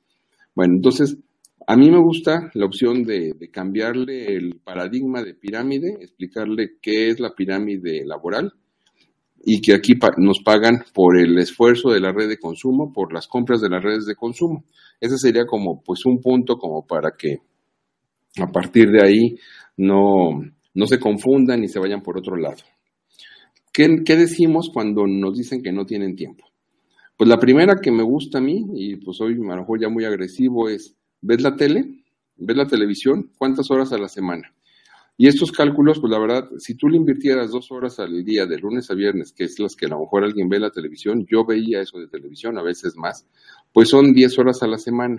Bueno, 0.54 0.74
entonces, 0.74 1.16
a 1.64 1.76
mí 1.76 1.90
me 1.90 1.98
gusta 1.98 2.50
la 2.54 2.66
opción 2.66 3.02
de, 3.04 3.34
cambiarle 3.52 4.36
el 4.36 4.60
paradigma 4.62 5.22
de 5.22 5.34
pirámide, 5.34 5.96
explicarle 6.00 6.76
qué 6.80 7.08
es 7.08 7.20
la 7.20 7.34
pirámide 7.34 8.04
laboral 8.04 8.52
y 9.44 9.60
que 9.60 9.74
aquí 9.74 9.94
nos 10.18 10.40
pagan 10.40 10.84
por 10.92 11.18
el 11.18 11.38
esfuerzo 11.38 11.90
de 11.90 12.00
la 12.00 12.12
red 12.12 12.28
de 12.28 12.38
consumo, 12.38 12.92
por 12.92 13.12
las 13.12 13.26
compras 13.26 13.60
de 13.60 13.68
las 13.68 13.82
redes 13.82 14.06
de 14.06 14.14
consumo. 14.14 14.64
Ese 15.00 15.18
sería 15.18 15.46
como 15.46 15.82
pues 15.82 16.04
un 16.04 16.20
punto 16.20 16.56
como 16.56 16.86
para 16.86 17.12
que 17.16 17.38
a 18.40 18.46
partir 18.46 18.90
de 18.90 19.02
ahí 19.02 19.36
no, 19.76 20.42
no 20.74 20.86
se 20.86 20.98
confundan 21.00 21.64
y 21.64 21.68
se 21.68 21.78
vayan 21.78 22.02
por 22.02 22.18
otro 22.18 22.36
lado. 22.36 22.62
¿Qué, 23.72 24.02
¿Qué 24.04 24.16
decimos 24.16 24.70
cuando 24.72 25.06
nos 25.06 25.36
dicen 25.36 25.62
que 25.62 25.72
no 25.72 25.84
tienen 25.84 26.16
tiempo? 26.16 26.46
Pues 27.16 27.28
la 27.28 27.38
primera 27.38 27.76
que 27.80 27.90
me 27.90 28.02
gusta 28.02 28.38
a 28.38 28.42
mí, 28.42 28.66
y 28.74 28.96
pues 28.96 29.16
soy 29.16 29.34
a 29.34 29.36
lo 29.36 29.56
mejor 29.56 29.80
ya 29.80 29.88
muy 29.88 30.04
agresivo, 30.04 30.68
es 30.68 30.96
¿Ves 31.26 31.42
la 31.42 31.56
tele? 31.56 32.04
¿Ves 32.36 32.56
la 32.56 32.68
televisión? 32.68 33.32
¿Cuántas 33.36 33.68
horas 33.72 33.92
a 33.92 33.98
la 33.98 34.06
semana? 34.06 34.54
Y 35.16 35.26
estos 35.26 35.50
cálculos, 35.50 35.98
pues 35.98 36.12
la 36.12 36.20
verdad, 36.20 36.48
si 36.58 36.76
tú 36.76 36.88
le 36.88 36.98
invirtieras 36.98 37.50
dos 37.50 37.72
horas 37.72 37.98
al 37.98 38.24
día, 38.24 38.46
de 38.46 38.58
lunes 38.58 38.88
a 38.92 38.94
viernes, 38.94 39.32
que 39.32 39.42
es 39.42 39.58
las 39.58 39.74
que 39.74 39.86
a 39.86 39.88
lo 39.88 39.98
mejor 39.98 40.22
alguien 40.22 40.48
ve 40.48 40.60
la 40.60 40.70
televisión, 40.70 41.26
yo 41.28 41.44
veía 41.44 41.80
eso 41.80 41.98
de 41.98 42.06
televisión, 42.06 42.58
a 42.58 42.62
veces 42.62 42.96
más, 42.96 43.26
pues 43.72 43.88
son 43.88 44.12
diez 44.12 44.38
horas 44.38 44.62
a 44.62 44.68
la 44.68 44.78
semana. 44.78 45.16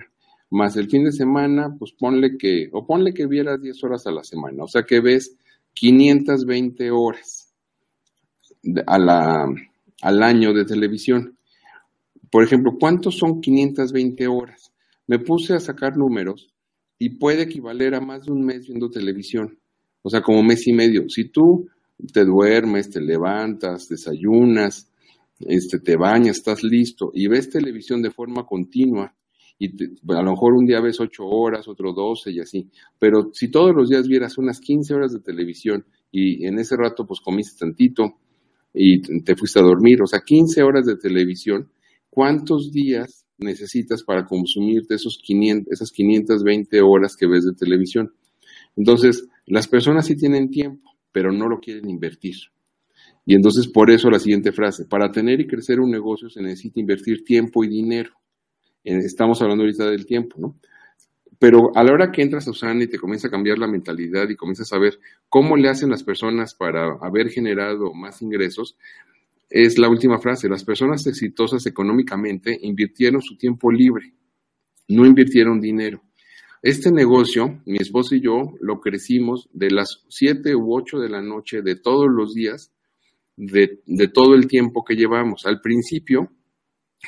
Más 0.48 0.76
el 0.76 0.88
fin 0.88 1.04
de 1.04 1.12
semana, 1.12 1.76
pues 1.78 1.92
ponle 1.92 2.38
que, 2.38 2.70
o 2.72 2.86
ponle 2.86 3.12
que 3.12 3.26
vieras 3.26 3.60
diez 3.60 3.84
horas 3.84 4.06
a 4.06 4.10
la 4.10 4.24
semana. 4.24 4.64
O 4.64 4.68
sea 4.68 4.84
que 4.84 5.00
ves 5.00 5.36
520 5.74 6.90
horas 6.90 7.52
a 8.86 8.98
la, 8.98 9.46
al 10.00 10.22
año 10.22 10.54
de 10.54 10.64
televisión. 10.64 11.36
Por 12.30 12.44
ejemplo, 12.44 12.78
¿cuántos 12.80 13.18
son 13.18 13.42
520 13.42 14.26
horas? 14.26 14.67
Me 15.08 15.18
puse 15.18 15.54
a 15.54 15.60
sacar 15.60 15.96
números 15.96 16.54
y 16.98 17.18
puede 17.18 17.42
equivaler 17.42 17.94
a 17.94 18.00
más 18.00 18.26
de 18.26 18.32
un 18.32 18.44
mes 18.44 18.66
viendo 18.68 18.90
televisión, 18.90 19.58
o 20.02 20.10
sea, 20.10 20.20
como 20.20 20.42
mes 20.42 20.66
y 20.68 20.72
medio. 20.72 21.08
Si 21.08 21.30
tú 21.30 21.66
te 22.12 22.24
duermes, 22.24 22.90
te 22.90 23.00
levantas, 23.00 23.88
desayunas, 23.88 24.92
este, 25.40 25.80
te 25.80 25.96
bañas, 25.96 26.36
estás 26.36 26.62
listo 26.62 27.10
y 27.14 27.26
ves 27.26 27.50
televisión 27.50 28.02
de 28.02 28.10
forma 28.10 28.44
continua, 28.44 29.14
y 29.58 29.66
a 29.66 30.22
lo 30.22 30.30
mejor 30.30 30.52
un 30.52 30.66
día 30.66 30.80
ves 30.80 31.00
ocho 31.00 31.26
horas, 31.26 31.66
otro 31.66 31.92
doce 31.92 32.30
y 32.30 32.40
así, 32.40 32.68
pero 32.98 33.30
si 33.32 33.50
todos 33.50 33.74
los 33.74 33.88
días 33.88 34.06
vieras 34.06 34.38
unas 34.38 34.60
quince 34.60 34.94
horas 34.94 35.12
de 35.12 35.20
televisión 35.20 35.84
y 36.12 36.46
en 36.46 36.58
ese 36.58 36.76
rato 36.76 37.06
pues 37.06 37.20
comiste 37.20 37.58
tantito 37.58 38.18
y 38.74 39.00
te 39.22 39.34
fuiste 39.34 39.58
a 39.58 39.62
dormir, 39.62 40.02
o 40.02 40.06
sea, 40.06 40.20
quince 40.20 40.62
horas 40.62 40.84
de 40.84 40.96
televisión, 40.96 41.70
¿cuántos 42.10 42.70
días 42.70 43.24
necesitas 43.38 44.02
para 44.02 44.26
consumirte 44.26 44.94
esos 44.94 45.18
500, 45.22 45.72
esas 45.72 45.90
520 45.90 46.80
horas 46.80 47.16
que 47.16 47.26
ves 47.26 47.44
de 47.44 47.54
televisión. 47.54 48.12
Entonces, 48.76 49.26
las 49.46 49.66
personas 49.66 50.06
sí 50.06 50.16
tienen 50.16 50.50
tiempo, 50.50 50.90
pero 51.12 51.32
no 51.32 51.48
lo 51.48 51.60
quieren 51.60 51.88
invertir. 51.88 52.36
Y 53.24 53.34
entonces, 53.34 53.68
por 53.68 53.90
eso 53.90 54.10
la 54.10 54.18
siguiente 54.18 54.52
frase, 54.52 54.86
para 54.86 55.10
tener 55.12 55.40
y 55.40 55.46
crecer 55.46 55.80
un 55.80 55.90
negocio 55.90 56.30
se 56.30 56.40
necesita 56.40 56.80
invertir 56.80 57.24
tiempo 57.24 57.64
y 57.64 57.68
dinero. 57.68 58.12
Estamos 58.84 59.42
hablando 59.42 59.64
ahorita 59.64 59.90
del 59.90 60.06
tiempo, 60.06 60.36
¿no? 60.38 60.58
Pero 61.38 61.70
a 61.76 61.84
la 61.84 61.92
hora 61.92 62.10
que 62.10 62.22
entras 62.22 62.48
a 62.48 62.50
Usana 62.50 62.82
y 62.82 62.88
te 62.88 62.98
comienza 62.98 63.28
a 63.28 63.30
cambiar 63.30 63.58
la 63.58 63.68
mentalidad 63.68 64.28
y 64.28 64.34
comienzas 64.34 64.72
a 64.72 64.78
ver 64.78 64.98
cómo 65.28 65.56
le 65.56 65.68
hacen 65.68 65.90
las 65.90 66.02
personas 66.02 66.54
para 66.54 66.96
haber 67.00 67.28
generado 67.28 67.92
más 67.92 68.22
ingresos, 68.22 68.76
es 69.50 69.78
la 69.78 69.88
última 69.88 70.18
frase. 70.18 70.48
Las 70.48 70.64
personas 70.64 71.06
exitosas 71.06 71.66
económicamente 71.66 72.58
invirtieron 72.62 73.22
su 73.22 73.36
tiempo 73.36 73.70
libre, 73.70 74.14
no 74.88 75.06
invirtieron 75.06 75.60
dinero. 75.60 76.02
Este 76.62 76.90
negocio, 76.90 77.62
mi 77.66 77.78
esposo 77.78 78.14
y 78.14 78.20
yo 78.20 78.54
lo 78.60 78.80
crecimos 78.80 79.48
de 79.52 79.70
las 79.70 80.04
7 80.08 80.54
u 80.56 80.74
8 80.74 80.98
de 80.98 81.08
la 81.08 81.22
noche 81.22 81.62
de 81.62 81.76
todos 81.76 82.08
los 82.10 82.34
días, 82.34 82.72
de, 83.36 83.80
de 83.86 84.08
todo 84.08 84.34
el 84.34 84.48
tiempo 84.48 84.84
que 84.84 84.96
llevamos. 84.96 85.46
Al 85.46 85.60
principio, 85.60 86.32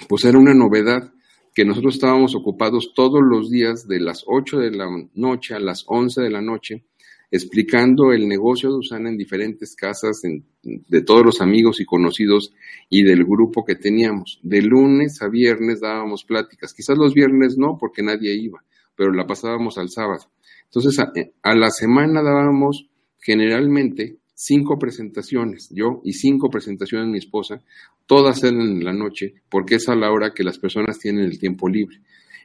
pues 0.08 0.24
era 0.24 0.38
una 0.38 0.54
novedad 0.54 1.12
que 1.52 1.64
nosotros 1.64 1.94
estábamos 1.94 2.36
ocupados 2.36 2.92
todos 2.94 3.20
los 3.22 3.50
días 3.50 3.88
de 3.88 3.98
las 3.98 4.22
8 4.26 4.58
de 4.58 4.70
la 4.70 4.86
noche 5.14 5.54
a 5.54 5.58
las 5.58 5.84
11 5.88 6.22
de 6.22 6.30
la 6.30 6.40
noche 6.40 6.84
explicando 7.30 8.12
el 8.12 8.28
negocio 8.28 8.70
de 8.70 8.78
Usana 8.78 9.08
en 9.08 9.16
diferentes 9.16 9.76
casas 9.76 10.20
de 10.62 11.02
todos 11.02 11.24
los 11.24 11.40
amigos 11.40 11.80
y 11.80 11.84
conocidos 11.84 12.52
y 12.88 13.04
del 13.04 13.24
grupo 13.24 13.64
que 13.64 13.76
teníamos. 13.76 14.40
De 14.42 14.62
lunes 14.62 15.22
a 15.22 15.28
viernes 15.28 15.80
dábamos 15.80 16.24
pláticas, 16.24 16.74
quizás 16.74 16.98
los 16.98 17.14
viernes 17.14 17.56
no 17.56 17.78
porque 17.78 18.02
nadie 18.02 18.34
iba, 18.34 18.64
pero 18.96 19.12
la 19.12 19.26
pasábamos 19.26 19.78
al 19.78 19.90
sábado. 19.90 20.30
Entonces 20.64 20.98
a, 20.98 21.12
a 21.42 21.54
la 21.54 21.70
semana 21.70 22.22
dábamos 22.22 22.88
generalmente 23.20 24.18
cinco 24.34 24.78
presentaciones, 24.78 25.68
yo 25.70 26.00
y 26.02 26.14
cinco 26.14 26.48
presentaciones 26.48 27.08
mi 27.08 27.18
esposa, 27.18 27.62
todas 28.06 28.42
eran 28.42 28.62
en 28.62 28.84
la 28.84 28.92
noche 28.92 29.34
porque 29.50 29.76
es 29.76 29.88
a 29.88 29.94
la 29.94 30.10
hora 30.10 30.32
que 30.34 30.42
las 30.42 30.58
personas 30.58 30.98
tienen 30.98 31.26
el 31.26 31.38
tiempo 31.38 31.68
libre. 31.68 32.00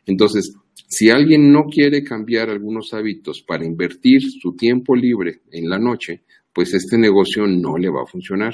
Entonces, 0.05 0.55
si 0.87 1.09
alguien 1.09 1.51
no 1.51 1.65
quiere 1.65 2.03
cambiar 2.03 2.49
algunos 2.49 2.93
hábitos 2.93 3.41
para 3.41 3.65
invertir 3.65 4.21
su 4.21 4.55
tiempo 4.55 4.95
libre 4.95 5.41
en 5.51 5.69
la 5.69 5.79
noche, 5.79 6.23
pues 6.53 6.73
este 6.73 6.97
negocio 6.97 7.47
no 7.47 7.77
le 7.77 7.89
va 7.89 8.03
a 8.03 8.07
funcionar. 8.07 8.53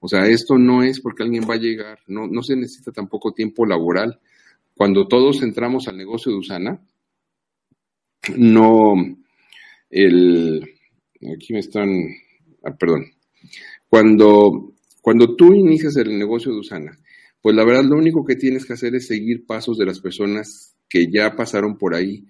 O 0.00 0.08
sea, 0.08 0.26
esto 0.26 0.58
no 0.58 0.82
es 0.82 1.00
porque 1.00 1.22
alguien 1.22 1.44
va 1.48 1.54
a 1.54 1.58
llegar, 1.58 1.98
no, 2.06 2.26
no 2.26 2.42
se 2.42 2.56
necesita 2.56 2.90
tampoco 2.90 3.32
tiempo 3.32 3.66
laboral. 3.66 4.18
Cuando 4.74 5.06
todos 5.06 5.42
entramos 5.42 5.88
al 5.88 5.96
negocio 5.96 6.32
de 6.32 6.38
Usana, 6.38 6.80
no, 8.36 8.94
el, 9.90 10.62
aquí 11.34 11.52
me 11.52 11.60
están, 11.60 11.88
ah, 12.64 12.76
perdón, 12.78 13.06
cuando, 13.88 14.74
cuando 15.02 15.36
tú 15.36 15.52
inicias 15.52 15.96
el 15.96 16.18
negocio 16.18 16.52
de 16.52 16.58
Usana, 16.58 16.98
pues 17.42 17.54
la 17.56 17.64
verdad 17.64 17.84
lo 17.84 17.96
único 17.96 18.24
que 18.24 18.36
tienes 18.36 18.64
que 18.64 18.74
hacer 18.74 18.94
es 18.94 19.06
seguir 19.06 19.46
pasos 19.46 19.78
de 19.78 19.86
las 19.86 20.00
personas 20.00 20.76
que 20.90 21.10
ya 21.10 21.34
pasaron 21.36 21.78
por 21.78 21.94
ahí 21.94 22.26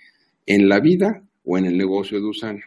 en 0.46 0.68
la 0.68 0.78
vida 0.78 1.24
o 1.42 1.58
en 1.58 1.64
el 1.64 1.76
negocio 1.76 2.20
de 2.20 2.26
Usana. 2.26 2.62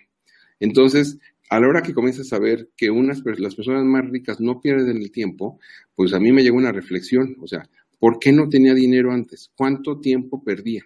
Entonces, 0.60 1.20
a 1.50 1.60
la 1.60 1.68
hora 1.68 1.84
que 1.84 1.94
comienzas 1.94 2.34
a 2.34 2.40
ver 2.40 2.70
que 2.76 2.90
unas, 2.90 3.22
las 3.38 3.56
personas 3.56 3.84
más 3.86 4.10
ricas 4.10 4.42
no 4.42 4.60
pierden 4.60 4.98
el 4.98 5.12
tiempo, 5.12 5.60
pues 5.96 6.14
a 6.14 6.20
mí 6.20 6.32
me 6.32 6.42
llegó 6.42 6.58
una 6.58 6.72
reflexión, 6.72 7.38
o 7.40 7.48
sea, 7.48 7.70
¿por 8.00 8.20
qué 8.20 8.32
no 8.32 8.50
tenía 8.50 8.74
dinero 8.74 9.12
antes? 9.12 9.52
¿Cuánto 9.56 10.00
tiempo 10.00 10.44
perdía? 10.44 10.84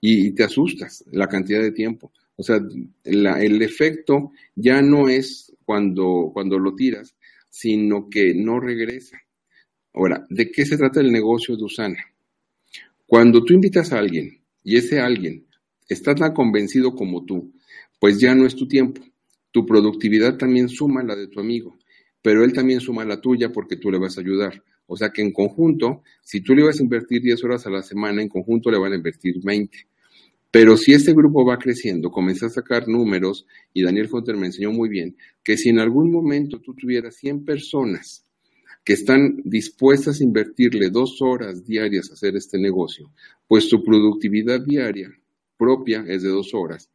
Y, 0.00 0.32
te 0.32 0.44
asustas 0.44 1.04
la 1.10 1.26
cantidad 1.26 1.60
de 1.60 1.72
tiempo. 1.72 2.12
O 2.36 2.42
sea, 2.42 2.60
el 3.04 3.62
efecto 3.62 4.30
ya 4.54 4.80
no 4.82 5.08
es 5.08 5.52
cuando, 5.64 6.30
cuando 6.32 6.58
lo 6.58 6.74
tiras, 6.74 7.16
sino 7.48 8.08
que 8.08 8.34
no 8.34 8.60
regresa. 8.60 9.18
Ahora, 9.94 10.26
¿de 10.28 10.50
qué 10.50 10.66
se 10.66 10.76
trata 10.76 11.00
el 11.00 11.10
negocio 11.10 11.56
de 11.56 11.64
Usana? 11.64 11.98
Cuando 13.06 13.44
tú 13.44 13.54
invitas 13.54 13.92
a 13.92 14.00
alguien 14.00 14.42
y 14.64 14.76
ese 14.76 14.98
alguien 14.98 15.46
está 15.88 16.12
tan 16.16 16.34
convencido 16.34 16.96
como 16.96 17.24
tú, 17.24 17.52
pues 18.00 18.18
ya 18.18 18.34
no 18.34 18.44
es 18.46 18.56
tu 18.56 18.66
tiempo. 18.66 19.00
Tu 19.52 19.64
productividad 19.64 20.36
también 20.36 20.68
suma 20.68 21.04
la 21.04 21.14
de 21.14 21.28
tu 21.28 21.38
amigo, 21.38 21.78
pero 22.20 22.42
él 22.42 22.52
también 22.52 22.80
suma 22.80 23.04
la 23.04 23.20
tuya 23.20 23.52
porque 23.52 23.76
tú 23.76 23.92
le 23.92 23.98
vas 23.98 24.18
a 24.18 24.22
ayudar. 24.22 24.60
O 24.86 24.96
sea 24.96 25.10
que 25.10 25.22
en 25.22 25.32
conjunto, 25.32 26.02
si 26.20 26.40
tú 26.40 26.52
le 26.56 26.64
vas 26.64 26.80
a 26.80 26.82
invertir 26.82 27.22
10 27.22 27.44
horas 27.44 27.64
a 27.68 27.70
la 27.70 27.82
semana, 27.82 28.22
en 28.22 28.28
conjunto 28.28 28.72
le 28.72 28.78
van 28.78 28.92
a 28.92 28.96
invertir 28.96 29.36
20. 29.40 29.86
Pero 30.50 30.76
si 30.76 30.92
ese 30.92 31.12
grupo 31.12 31.46
va 31.46 31.58
creciendo, 31.58 32.10
comienza 32.10 32.46
a 32.46 32.50
sacar 32.50 32.88
números, 32.88 33.46
y 33.72 33.84
Daniel 33.84 34.08
Hunter 34.10 34.36
me 34.36 34.46
enseñó 34.46 34.72
muy 34.72 34.88
bien, 34.88 35.16
que 35.44 35.56
si 35.56 35.68
en 35.68 35.78
algún 35.78 36.10
momento 36.10 36.60
tú 36.60 36.74
tuvieras 36.74 37.14
100 37.16 37.44
personas 37.44 38.25
que 38.86 38.92
están 38.92 39.42
dispuestas 39.44 40.20
a 40.20 40.24
invertirle 40.24 40.90
dos 40.90 41.20
horas 41.20 41.66
diarias 41.66 42.08
a 42.08 42.14
hacer 42.14 42.36
este 42.36 42.56
negocio, 42.56 43.10
pues 43.48 43.68
tu 43.68 43.82
productividad 43.82 44.60
diaria 44.60 45.10
propia 45.58 46.04
es 46.06 46.22
de 46.22 46.28
dos 46.28 46.54
horas, 46.54 46.88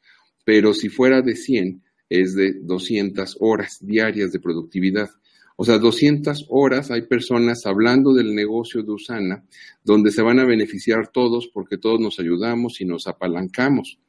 pero 0.45 0.73
si 0.73 0.87
fuera 0.87 1.21
de 1.21 1.35
100 1.35 1.83
es 2.07 2.33
de 2.33 2.53
200 2.61 3.37
horas 3.41 3.77
diarias 3.81 4.31
de 4.31 4.39
productividad. 4.39 5.09
O 5.57 5.65
sea, 5.65 5.79
200 5.79 6.45
horas 6.49 6.91
hay 6.91 7.03
personas 7.03 7.65
hablando 7.65 8.13
del 8.13 8.33
negocio 8.35 8.83
de 8.83 8.91
Usana, 8.91 9.43
donde 9.83 10.11
se 10.11 10.21
van 10.21 10.39
a 10.39 10.45
beneficiar 10.45 11.09
todos 11.11 11.49
porque 11.53 11.77
todos 11.77 11.99
nos 11.99 12.19
ayudamos 12.19 12.79
y 12.79 12.85
nos 12.85 13.07
apalancamos. 13.07 13.99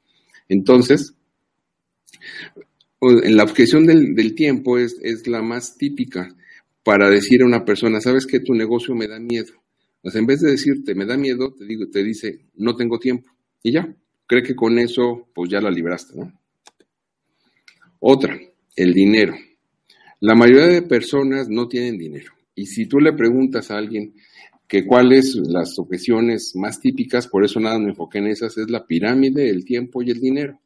Entonces, 0.48 1.14
la 3.00 3.42
objeción 3.42 3.86
del, 3.86 4.34
tiempo 4.36 4.78
es, 4.78 4.96
la 5.26 5.42
más 5.42 5.76
típica 5.76 6.36
para 6.82 7.08
decir 7.08 7.42
a 7.42 7.46
una 7.46 7.64
persona, 7.64 8.00
sabes 8.00 8.26
que 8.26 8.40
tu 8.40 8.54
negocio 8.54 8.94
me 8.94 9.08
da 9.08 9.18
miedo. 9.18 9.52
O 10.02 10.10
sea, 10.10 10.20
en 10.20 10.26
vez 10.26 10.40
de 10.40 10.50
decirte, 10.50 10.94
me 10.94 11.06
da 11.06 11.16
miedo, 11.16 11.54
te, 11.54 11.64
digo, 11.64 11.88
te 11.88 12.02
dice, 12.02 12.46
no 12.56 12.74
tengo 12.74 12.98
tiempo. 12.98 13.30
Y 13.62 13.72
ya, 13.72 13.94
cree 14.26 14.42
que 14.42 14.56
con 14.56 14.78
eso, 14.78 15.28
pues 15.34 15.50
ya 15.50 15.60
la 15.60 15.70
libraste, 15.70 16.18
¿no? 16.18 16.32
Otra, 18.00 18.36
el 18.74 18.94
dinero. 18.94 19.34
La 20.20 20.34
mayoría 20.34 20.66
de 20.66 20.82
personas 20.82 21.48
no 21.48 21.68
tienen 21.68 21.98
dinero. 21.98 22.32
Y 22.54 22.66
si 22.66 22.86
tú 22.86 22.98
le 22.98 23.12
preguntas 23.12 23.70
a 23.70 23.78
alguien 23.78 24.14
que 24.66 24.84
cuáles 24.84 25.36
las 25.36 25.78
objeciones 25.78 26.52
más 26.56 26.80
típicas, 26.80 27.28
por 27.28 27.44
eso 27.44 27.60
nada 27.60 27.78
me 27.78 27.90
enfoqué 27.90 28.18
en 28.18 28.28
esas, 28.28 28.56
es 28.58 28.70
la 28.70 28.86
pirámide, 28.86 29.50
el 29.50 29.64
tiempo 29.64 30.02
y 30.02 30.10
el 30.10 30.20
dinero. 30.20 30.60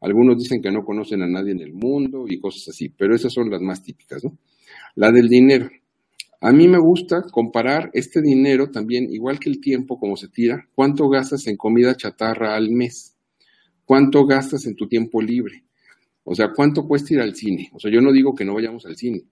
Algunos 0.00 0.38
dicen 0.38 0.62
que 0.62 0.70
no 0.70 0.84
conocen 0.84 1.22
a 1.22 1.26
nadie 1.26 1.52
en 1.52 1.60
el 1.60 1.72
mundo 1.72 2.24
y 2.28 2.38
cosas 2.38 2.68
así, 2.68 2.88
pero 2.88 3.14
esas 3.14 3.32
son 3.32 3.50
las 3.50 3.60
más 3.60 3.82
típicas, 3.82 4.24
¿no? 4.24 4.38
La 4.94 5.12
del 5.12 5.28
dinero. 5.28 5.68
A 6.40 6.52
mí 6.52 6.68
me 6.68 6.78
gusta 6.78 7.22
comparar 7.22 7.90
este 7.94 8.22
dinero 8.22 8.70
también, 8.70 9.12
igual 9.12 9.40
que 9.40 9.50
el 9.50 9.60
tiempo, 9.60 9.98
como 9.98 10.16
se 10.16 10.28
tira, 10.28 10.68
cuánto 10.74 11.08
gastas 11.08 11.46
en 11.48 11.56
comida 11.56 11.96
chatarra 11.96 12.54
al 12.54 12.70
mes, 12.70 13.16
cuánto 13.84 14.24
gastas 14.24 14.66
en 14.66 14.76
tu 14.76 14.86
tiempo 14.86 15.20
libre, 15.20 15.64
o 16.30 16.34
sea, 16.34 16.52
¿cuánto 16.54 16.86
cuesta 16.86 17.14
ir 17.14 17.20
al 17.20 17.34
cine? 17.34 17.70
O 17.72 17.80
sea, 17.80 17.90
yo 17.90 18.02
no 18.02 18.12
digo 18.12 18.34
que 18.34 18.44
no 18.44 18.52
vayamos 18.52 18.84
al 18.84 18.96
cine. 18.96 19.24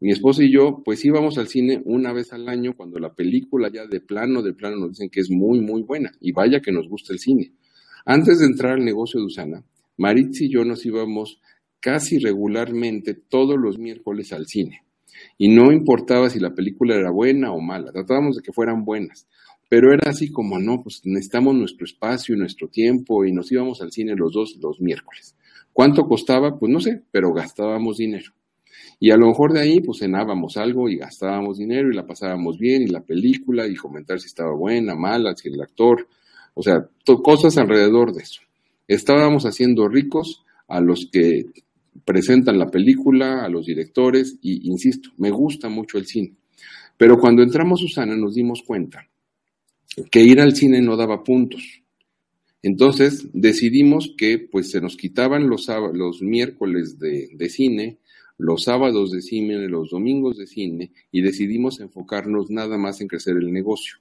Mi 0.00 0.10
esposo 0.10 0.42
y 0.42 0.50
yo, 0.50 0.82
pues 0.84 1.04
íbamos 1.04 1.38
al 1.38 1.46
cine 1.46 1.80
una 1.84 2.12
vez 2.12 2.32
al 2.32 2.48
año 2.48 2.74
cuando 2.76 2.98
la 2.98 3.14
película 3.14 3.70
ya 3.72 3.86
de 3.86 4.00
plano, 4.00 4.42
de 4.42 4.52
plano 4.52 4.76
nos 4.76 4.90
dicen 4.90 5.10
que 5.10 5.20
es 5.20 5.30
muy, 5.30 5.60
muy 5.60 5.82
buena. 5.82 6.10
Y 6.20 6.32
vaya 6.32 6.60
que 6.60 6.72
nos 6.72 6.88
gusta 6.88 7.12
el 7.12 7.20
cine. 7.20 7.52
Antes 8.04 8.40
de 8.40 8.46
entrar 8.46 8.72
al 8.72 8.84
negocio 8.84 9.20
de 9.20 9.26
Usana, 9.26 9.64
Maritz 9.96 10.40
y 10.40 10.50
yo 10.50 10.64
nos 10.64 10.84
íbamos 10.84 11.40
casi 11.80 12.18
regularmente 12.18 13.14
todos 13.14 13.58
los 13.58 13.78
miércoles 13.78 14.32
al 14.32 14.46
cine. 14.46 14.84
Y 15.38 15.48
no 15.48 15.72
importaba 15.72 16.30
si 16.30 16.38
la 16.38 16.54
película 16.54 16.94
era 16.94 17.10
buena 17.10 17.52
o 17.52 17.60
mala, 17.60 17.92
tratábamos 17.92 18.36
de 18.36 18.42
que 18.42 18.52
fueran 18.52 18.84
buenas. 18.84 19.26
Pero 19.68 19.92
era 19.92 20.10
así 20.10 20.30
como, 20.30 20.58
no, 20.58 20.82
pues 20.82 21.02
necesitamos 21.04 21.54
nuestro 21.54 21.84
espacio 21.84 22.34
y 22.34 22.38
nuestro 22.38 22.68
tiempo 22.68 23.24
y 23.24 23.32
nos 23.32 23.50
íbamos 23.52 23.80
al 23.80 23.92
cine 23.92 24.14
los 24.16 24.32
dos 24.32 24.58
los 24.60 24.80
miércoles. 24.80 25.36
¿Cuánto 25.72 26.04
costaba? 26.04 26.58
Pues 26.58 26.72
no 26.72 26.80
sé, 26.80 27.02
pero 27.10 27.32
gastábamos 27.32 27.98
dinero. 27.98 28.32
Y 28.98 29.12
a 29.12 29.16
lo 29.16 29.28
mejor 29.28 29.52
de 29.52 29.60
ahí, 29.60 29.80
pues 29.80 30.00
cenábamos 30.00 30.56
algo 30.56 30.88
y 30.88 30.96
gastábamos 30.96 31.58
dinero 31.58 31.90
y 31.90 31.94
la 31.94 32.06
pasábamos 32.06 32.58
bien 32.58 32.82
y 32.82 32.88
la 32.88 33.00
película 33.00 33.66
y 33.66 33.74
comentar 33.74 34.20
si 34.20 34.26
estaba 34.26 34.54
buena, 34.54 34.94
mala, 34.94 35.34
si 35.36 35.48
el 35.48 35.60
actor, 35.60 36.06
o 36.54 36.62
sea, 36.62 36.86
cosas 37.22 37.56
alrededor 37.56 38.12
de 38.12 38.22
eso. 38.22 38.42
Estábamos 38.88 39.46
haciendo 39.46 39.88
ricos 39.88 40.44
a 40.68 40.80
los 40.80 41.08
que 41.10 41.46
presentan 42.04 42.58
la 42.58 42.70
película, 42.70 43.44
a 43.44 43.48
los 43.48 43.66
directores 43.66 44.38
y, 44.42 44.68
insisto, 44.68 45.10
me 45.18 45.30
gusta 45.30 45.68
mucho 45.68 45.98
el 45.98 46.06
cine. 46.06 46.36
Pero 46.96 47.18
cuando 47.18 47.42
entramos 47.42 47.80
Susana 47.80 48.16
nos 48.16 48.34
dimos 48.34 48.62
cuenta 48.62 49.08
que 50.10 50.22
ir 50.22 50.40
al 50.40 50.54
cine 50.54 50.80
no 50.80 50.96
daba 50.96 51.24
puntos. 51.24 51.82
Entonces 52.62 53.28
decidimos 53.32 54.14
que 54.16 54.38
pues 54.38 54.70
se 54.70 54.80
nos 54.80 54.96
quitaban 54.96 55.48
los, 55.48 55.66
los 55.94 56.20
miércoles 56.20 56.98
de, 56.98 57.30
de 57.32 57.48
cine, 57.48 57.98
los 58.36 58.64
sábados 58.64 59.10
de 59.10 59.22
cine, 59.22 59.68
los 59.68 59.90
domingos 59.90 60.36
de 60.36 60.46
cine 60.46 60.92
y 61.10 61.22
decidimos 61.22 61.80
enfocarnos 61.80 62.50
nada 62.50 62.76
más 62.76 63.00
en 63.00 63.08
crecer 63.08 63.36
el 63.36 63.52
negocio. 63.52 63.96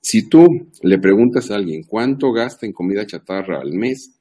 Si 0.00 0.28
tú 0.28 0.68
le 0.82 0.98
preguntas 0.98 1.50
a 1.50 1.54
alguien 1.54 1.84
cuánto 1.84 2.32
gasta 2.32 2.66
en 2.66 2.72
comida 2.72 3.06
chatarra 3.06 3.60
al 3.60 3.72
mes, 3.72 4.20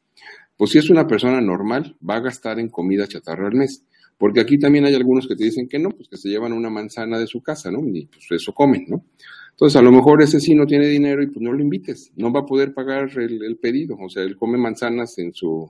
pues 0.62 0.70
si 0.74 0.78
es 0.78 0.92
una 0.92 1.08
persona 1.08 1.42
normal, 1.42 1.96
va 2.08 2.18
a 2.18 2.20
gastar 2.20 2.60
en 2.60 2.70
comida 2.70 3.08
chatarra 3.08 3.48
al 3.48 3.56
mes. 3.56 3.84
Porque 4.16 4.42
aquí 4.42 4.60
también 4.60 4.86
hay 4.86 4.94
algunos 4.94 5.28
que 5.28 5.36
te 5.36 5.46
dicen 5.46 5.68
que 5.68 5.80
no, 5.80 5.90
pues 5.90 6.08
que 6.08 6.18
se 6.18 6.30
llevan 6.30 6.54
una 6.54 6.70
manzana 6.70 7.18
de 7.18 7.26
su 7.26 7.42
casa, 7.42 7.72
¿no? 7.72 7.80
Y 7.80 8.06
pues 8.06 8.28
eso 8.30 8.54
comen, 8.54 8.86
¿no? 8.88 9.04
Entonces, 9.50 9.76
a 9.76 9.82
lo 9.82 9.92
mejor 9.92 10.22
ese 10.22 10.40
sí 10.40 10.54
no 10.54 10.68
tiene 10.68 10.86
dinero 10.86 11.24
y 11.24 11.30
pues 11.30 11.42
no 11.42 11.52
lo 11.52 11.64
invites, 11.64 12.12
no 12.16 12.32
va 12.32 12.42
a 12.42 12.46
poder 12.46 12.76
pagar 12.76 13.10
el, 13.18 13.58
pedido, 13.60 13.96
o 14.00 14.08
sea, 14.08 14.22
él 14.22 14.38
come 14.38 14.60
manzanas 14.60 15.18
en 15.18 15.34
su... 15.34 15.68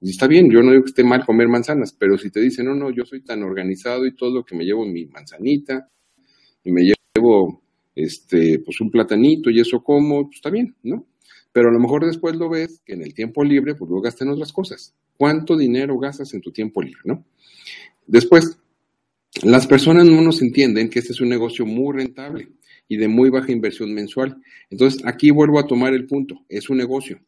Y 0.00 0.10
está 0.10 0.26
bien, 0.26 0.50
yo 0.50 0.60
no 0.60 0.72
digo 0.72 0.82
que 0.82 0.90
esté 0.90 1.04
mal 1.04 1.24
comer 1.24 1.46
manzanas, 1.46 1.94
pero 1.96 2.18
si 2.18 2.32
te 2.32 2.40
dicen, 2.40 2.66
no, 2.66 2.74
no, 2.74 2.90
yo 2.90 3.04
soy 3.04 3.22
tan 3.22 3.44
organizado 3.44 4.04
y 4.06 4.16
todo 4.16 4.44
que 4.44 4.56
me 4.56 4.64
llevo 4.64 4.84
mi 4.84 5.06
manzanita 5.06 5.88
y 6.64 6.72
me 6.72 6.82
llevo 6.82 7.62
este, 7.94 8.58
pues 8.58 8.80
un 8.80 8.90
platanito 8.90 9.50
y 9.50 9.60
eso 9.60 9.84
como, 9.84 10.24
pues 10.24 10.38
está 10.38 10.50
bien, 10.50 10.74
¿no? 10.82 11.06
Pero 11.52 11.68
a 11.68 11.72
lo 11.72 11.78
mejor 11.78 12.06
después 12.06 12.34
lo 12.36 12.48
ves 12.48 12.80
que 12.84 12.94
en 12.94 13.02
el 13.02 13.14
tiempo 13.14 13.44
libre, 13.44 13.74
pues 13.74 13.90
lo 13.90 14.00
gastas 14.00 14.22
en 14.22 14.32
otras 14.32 14.52
cosas. 14.52 14.94
¿Cuánto 15.16 15.56
dinero 15.56 15.98
gastas 15.98 16.32
en 16.34 16.40
tu 16.40 16.50
tiempo 16.50 16.82
libre, 16.82 17.00
no? 17.04 17.24
Después, 18.06 18.58
las 19.42 19.66
personas 19.66 20.06
no 20.06 20.20
nos 20.22 20.42
entienden 20.42 20.88
que 20.88 20.98
este 20.98 21.12
es 21.12 21.20
un 21.20 21.28
negocio 21.28 21.66
muy 21.66 21.96
rentable 21.96 22.48
y 22.88 22.96
de 22.96 23.08
muy 23.08 23.30
baja 23.30 23.52
inversión 23.52 23.92
mensual. 23.94 24.36
Entonces, 24.70 25.02
aquí 25.04 25.30
vuelvo 25.30 25.58
a 25.58 25.66
tomar 25.66 25.94
el 25.94 26.06
punto, 26.06 26.44
es 26.48 26.68
un 26.70 26.78
negocio. 26.78 27.20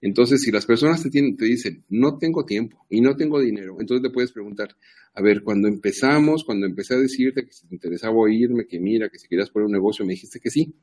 Entonces, 0.00 0.42
si 0.42 0.50
las 0.50 0.66
personas 0.66 1.02
te, 1.02 1.10
tienen, 1.10 1.36
te 1.36 1.46
dicen, 1.46 1.84
no 1.88 2.18
tengo 2.18 2.44
tiempo 2.44 2.86
y 2.90 3.00
no 3.00 3.16
tengo 3.16 3.40
dinero, 3.40 3.76
entonces 3.80 4.02
te 4.02 4.12
puedes 4.12 4.32
preguntar, 4.32 4.68
a 5.14 5.22
ver, 5.22 5.42
cuando 5.42 5.68
empezamos, 5.68 6.44
cuando 6.44 6.66
empecé 6.66 6.94
a 6.94 6.98
decirte 6.98 7.44
que 7.44 7.52
si 7.52 7.66
te 7.66 7.74
interesaba 7.74 8.14
oírme, 8.14 8.66
que 8.66 8.78
mira, 8.78 9.08
que 9.08 9.18
si 9.18 9.26
querías 9.26 9.50
poner 9.50 9.66
un 9.66 9.72
negocio, 9.72 10.04
me 10.04 10.12
dijiste 10.12 10.38
que 10.38 10.50
sí. 10.50 10.74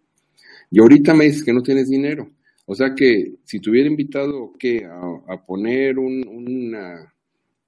Y 0.71 0.79
ahorita 0.79 1.13
me 1.13 1.25
dices 1.25 1.43
que 1.43 1.53
no 1.53 1.61
tienes 1.61 1.89
dinero. 1.89 2.31
O 2.65 2.75
sea 2.75 2.95
que 2.95 3.35
si 3.43 3.59
te 3.59 3.69
hubiera 3.69 3.89
invitado 3.89 4.53
¿qué? 4.57 4.85
A, 4.85 5.45
poner 5.45 5.99
un, 5.99 6.25
una, 6.27 7.13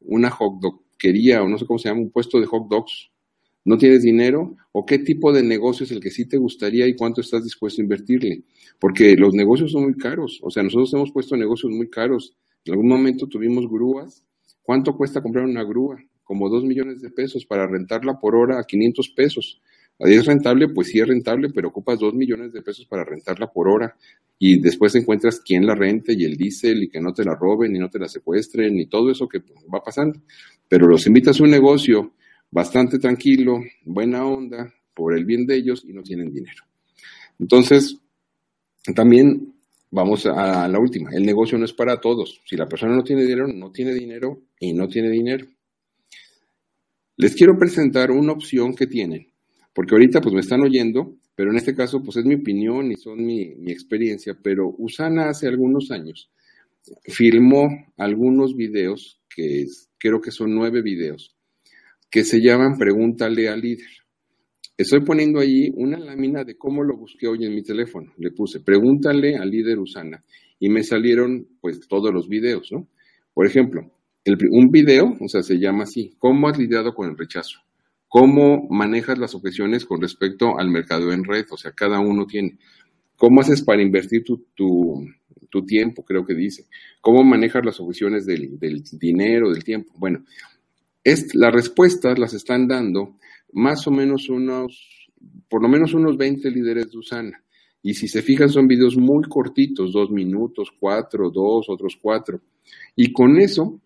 una 0.01 0.29
hot 0.29 0.59
dog 0.61 0.81
quería, 0.97 1.43
o 1.43 1.47
no 1.47 1.57
sé 1.57 1.65
cómo 1.65 1.79
se 1.79 1.89
llama, 1.89 2.01
un 2.01 2.11
puesto 2.11 2.39
de 2.39 2.45
hot 2.45 2.67
dogs 2.69 3.11
¿No 3.65 3.79
tienes 3.79 4.03
dinero? 4.03 4.55
¿O 4.71 4.85
qué 4.85 4.99
tipo 4.99 5.33
de 5.33 5.41
negocio 5.41 5.85
es 5.85 5.91
el 5.91 5.99
que 5.99 6.11
sí 6.11 6.27
te 6.27 6.37
gustaría 6.37 6.87
y 6.87 6.95
cuánto 6.95 7.21
estás 7.21 7.43
dispuesto 7.43 7.81
a 7.81 7.83
invertirle? 7.83 8.43
Porque 8.79 9.15
los 9.15 9.33
negocios 9.33 9.71
son 9.71 9.85
muy 9.85 9.95
caros. 9.95 10.39
O 10.43 10.51
sea, 10.51 10.61
nosotros 10.61 10.93
hemos 10.93 11.11
puesto 11.11 11.35
negocios 11.35 11.71
muy 11.71 11.89
caros. 11.89 12.37
En 12.63 12.73
algún 12.73 12.87
momento 12.87 13.25
tuvimos 13.25 13.67
grúas. 13.67 14.23
¿Cuánto 14.61 14.95
cuesta 14.95 15.23
comprar 15.23 15.45
una 15.45 15.63
grúa? 15.63 15.97
Como 16.23 16.47
dos 16.47 16.63
millones 16.63 17.01
de 17.01 17.09
pesos 17.09 17.47
para 17.47 17.65
rentarla 17.65 18.19
por 18.19 18.35
hora 18.35 18.59
a 18.59 18.65
500 18.65 19.09
pesos. 19.09 19.59
¿Es 19.99 20.25
rentable? 20.25 20.67
Pues 20.69 20.89
sí 20.89 20.99
es 20.99 21.07
rentable, 21.07 21.49
pero 21.49 21.69
ocupas 21.69 21.99
dos 21.99 22.13
millones 22.13 22.51
de 22.51 22.61
pesos 22.61 22.85
para 22.85 23.05
rentarla 23.05 23.51
por 23.51 23.69
hora 23.69 23.95
y 24.37 24.59
después 24.59 24.93
encuentras 24.95 25.39
quién 25.39 25.65
la 25.65 25.73
rente 25.73 26.13
y 26.13 26.25
el 26.25 26.35
diésel 26.35 26.83
y 26.83 26.89
que 26.89 26.99
no 26.99 27.13
te 27.13 27.23
la 27.23 27.35
roben 27.35 27.75
y 27.75 27.79
no 27.79 27.89
te 27.89 27.99
la 27.99 28.09
secuestren 28.09 28.77
y 28.77 28.87
todo 28.87 29.09
eso 29.09 29.27
que 29.27 29.39
va 29.73 29.81
pasando. 29.81 30.21
Pero 30.67 30.87
los 30.87 31.07
invitas 31.07 31.39
a 31.39 31.43
un 31.43 31.51
negocio 31.51 32.13
bastante 32.51 32.99
tranquilo, 32.99 33.61
buena 33.85 34.25
onda, 34.25 34.73
por 34.93 35.17
el 35.17 35.25
bien 35.25 35.45
de 35.45 35.55
ellos 35.55 35.85
y 35.87 35.93
no 35.93 36.03
tienen 36.03 36.31
dinero. 36.31 36.63
Entonces, 37.39 37.97
también 38.93 39.53
vamos 39.91 40.25
a 40.25 40.67
la 40.67 40.79
última. 40.79 41.11
El 41.11 41.25
negocio 41.25 41.57
no 41.57 41.65
es 41.65 41.73
para 41.73 42.01
todos. 42.01 42.41
Si 42.45 42.57
la 42.57 42.67
persona 42.67 42.95
no 42.95 43.03
tiene 43.03 43.23
dinero, 43.23 43.47
no 43.47 43.71
tiene 43.71 43.93
dinero 43.93 44.41
y 44.59 44.73
no 44.73 44.87
tiene 44.89 45.09
dinero. 45.09 45.45
Les 47.17 47.33
quiero 47.33 47.57
presentar 47.57 48.11
una 48.11 48.33
opción 48.33 48.75
que 48.75 48.87
tienen 48.87 49.34
porque 49.75 49.93
ahorita 49.93 50.21
pues 50.21 50.33
me 50.33 50.39
están 50.39 50.61
oyendo, 50.61 51.17
pero 51.35 51.51
en 51.51 51.57
este 51.57 51.75
caso 51.75 52.01
pues 52.01 52.15
es 52.15 52.25
mi 52.25 52.35
opinión 52.35 52.91
y 52.91 52.95
son 52.95 53.23
mi, 53.23 53.41
experiencia, 53.67 54.33
pero 54.41 54.73
Usana 54.77 55.27
hace 55.27 55.47
algunos 55.47 55.91
años 55.91 56.31
filmó 57.03 57.67
algunos 57.97 58.55
videos, 58.55 59.19
que 59.35 59.65
creo 59.97 60.21
que 60.21 60.31
son 60.31 60.55
nueve 60.55 60.81
videos, 60.81 61.35
que 62.09 62.23
se 62.23 62.39
llaman 62.39 62.77
Pregúntale 62.77 63.49
al 63.49 63.59
líder. 63.59 63.89
Estoy 64.77 65.01
poniendo 65.01 65.39
ahí 65.39 65.69
una 65.73 65.97
lámina 65.97 66.43
de 66.43 66.57
cómo 66.57 66.83
lo 66.83 66.95
busqué 66.95 67.27
hoy 67.27 67.43
en 67.43 67.55
mi 67.55 67.63
teléfono. 67.63 68.13
Le 68.17 68.31
puse 68.31 68.59
Pregúntale 68.61 69.35
al 69.35 69.49
líder 69.49 69.79
Usana 69.79 70.23
y 70.59 70.69
me 70.69 70.83
salieron 70.83 71.47
pues 71.59 71.79
todos 71.87 72.13
los 72.13 72.29
videos, 72.29 72.71
¿no? 72.71 72.87
Por 73.33 73.47
ejemplo, 73.47 73.81
un 74.51 74.69
video, 74.69 75.17
o 75.19 75.27
sea, 75.27 75.41
se 75.41 75.59
llama 75.59 75.83
así, 75.83 76.15
¿cómo 76.19 76.47
has 76.47 76.57
lidiado 76.57 76.93
con 76.93 77.09
el 77.09 77.17
rechazo? 77.17 77.59
¿Cómo 78.07 78.67
manejas 78.69 79.17
las 79.17 79.35
objeciones 79.35 79.85
con 79.85 80.01
respecto 80.01 80.57
al 80.57 80.69
mercado 80.69 81.11
en 81.11 81.23
red? 81.23 81.45
O 81.51 81.57
sea, 81.57 81.71
cada 81.71 81.99
uno 81.99 82.25
tiene. 82.25 82.57
¿Cómo 83.17 83.41
haces 83.41 83.61
para 83.61 83.81
invertir 83.81 84.23
tu, 84.23 85.05
tiempo? 85.67 86.03
Creo 86.03 86.25
que 86.25 86.33
dice. 86.33 86.65
¿Cómo 87.01 87.23
manejas 87.23 87.65
las 87.65 87.79
objeciones 87.79 88.25
del, 88.25 88.57
dinero, 88.91 89.51
del 89.51 89.63
tiempo? 89.63 89.93
Bueno, 89.97 90.23
las 91.33 91.53
respuestas 91.53 92.19
las 92.19 92.33
están 92.33 92.67
dando 92.67 93.17
más 93.53 93.87
o 93.87 93.91
menos 93.91 94.29
unos, 94.29 95.09
por 95.49 95.61
lo 95.61 95.69
menos 95.69 95.93
unos 95.93 96.17
20 96.17 96.49
líderes 96.51 96.91
de 96.91 96.97
Usana. 96.97 97.43
Y 97.81 97.93
si 97.93 98.07
se 98.07 98.21
fijan, 98.21 98.49
son 98.49 98.67
videos 98.67 98.97
muy 98.97 99.23
cortitos, 99.25 99.93
dos 99.93 100.09
minutos, 100.09 100.69
cuatro, 100.77 101.29
dos, 101.29 101.69
otros 101.69 101.97
cuatro. 102.01 102.41
Y 102.95 103.13
con 103.13 103.39
eso 103.39 103.79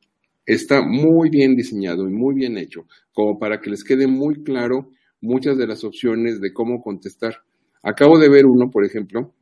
está 0.54 0.82
muy 0.82 1.30
bien 1.30 1.56
diseñado 1.56 2.08
y 2.08 2.12
muy 2.12 2.34
bien 2.34 2.58
hecho, 2.58 2.88
como 3.14 3.38
para 3.38 3.60
que 3.60 3.70
les 3.70 3.84
quede 3.84 4.08
muy 4.08 4.44
claro 4.44 4.90
muchas 5.22 5.58
de 5.58 5.68
las 5.68 5.84
opciones 5.84 6.42
de 6.42 6.52
cómo 6.52 6.82
contestar. 6.82 7.36
Acabo 7.84 8.18
de 8.18 8.30
ver 8.30 8.46
uno, 8.46 8.72
por 8.72 8.84
ejemplo, 8.84 9.34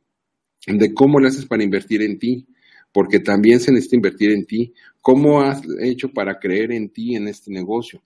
de 0.66 0.92
cómo 0.92 1.18
le 1.18 1.28
haces 1.28 1.46
para 1.46 1.64
invertir 1.64 2.02
en 2.02 2.18
ti, 2.18 2.46
porque 2.92 3.20
también 3.20 3.60
se 3.60 3.72
necesita 3.72 3.96
invertir 3.96 4.32
en 4.32 4.44
ti. 4.44 4.74
¿Cómo 5.00 5.40
has 5.40 5.62
hecho 5.80 6.10
para 6.10 6.38
creer 6.38 6.72
en 6.72 6.90
ti 6.90 7.16
en 7.16 7.26
este 7.28 7.50
negocio? 7.50 8.02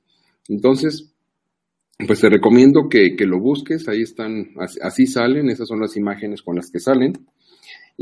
Entonces, 0.48 1.12
pues 2.06 2.20
te 2.20 2.28
recomiendo 2.28 2.88
que, 2.88 3.14
lo 3.26 3.40
busques, 3.40 3.88
ahí 3.88 4.02
están, 4.02 4.50
así, 4.80 5.06
salen, 5.06 5.50
esas 5.50 5.66
son 5.66 5.80
las 5.80 5.96
imágenes 5.96 6.42
con 6.42 6.56
las 6.56 6.70
que 6.70 6.78
salen. 6.78 7.12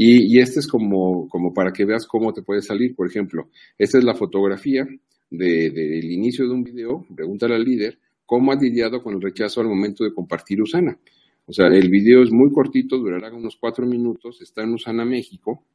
Y, 0.02 0.38
este 0.38 0.60
es 0.60 0.66
como, 0.66 1.28
como 1.28 1.52
para 1.52 1.74
que 1.74 1.84
veas 1.84 2.06
cómo 2.06 2.32
te 2.32 2.40
puede 2.40 2.62
salir. 2.62 2.96
Por 2.96 3.06
ejemplo, 3.06 3.50
esta 3.76 3.98
es 3.98 4.04
la 4.04 4.14
fotografía 4.14 4.88
del 5.28 6.10
inicio 6.10 6.46
de 6.46 6.54
un 6.54 6.64
video. 6.64 7.04
Pregúntale 7.14 7.54
al 7.54 7.64
líder 7.64 7.98
cómo 8.24 8.50
ha 8.50 8.54
lidiado 8.54 9.02
con 9.02 9.12
el 9.14 9.20
rechazo 9.20 9.60
al 9.60 9.68
momento 9.68 10.02
de 10.02 10.14
compartir 10.14 10.62
Usana. 10.62 10.98
O 11.44 11.52
sea, 11.52 11.66
el 11.66 11.90
video 11.90 12.22
es 12.22 12.32
muy 12.32 12.50
cortito, 12.50 12.96
durará 12.96 13.30
unos 13.30 13.56
cuatro 13.60 13.86
minutos, 13.86 14.40
está 14.40 14.62
en 14.62 14.72
Usana, 14.72 15.04
México, 15.04 15.66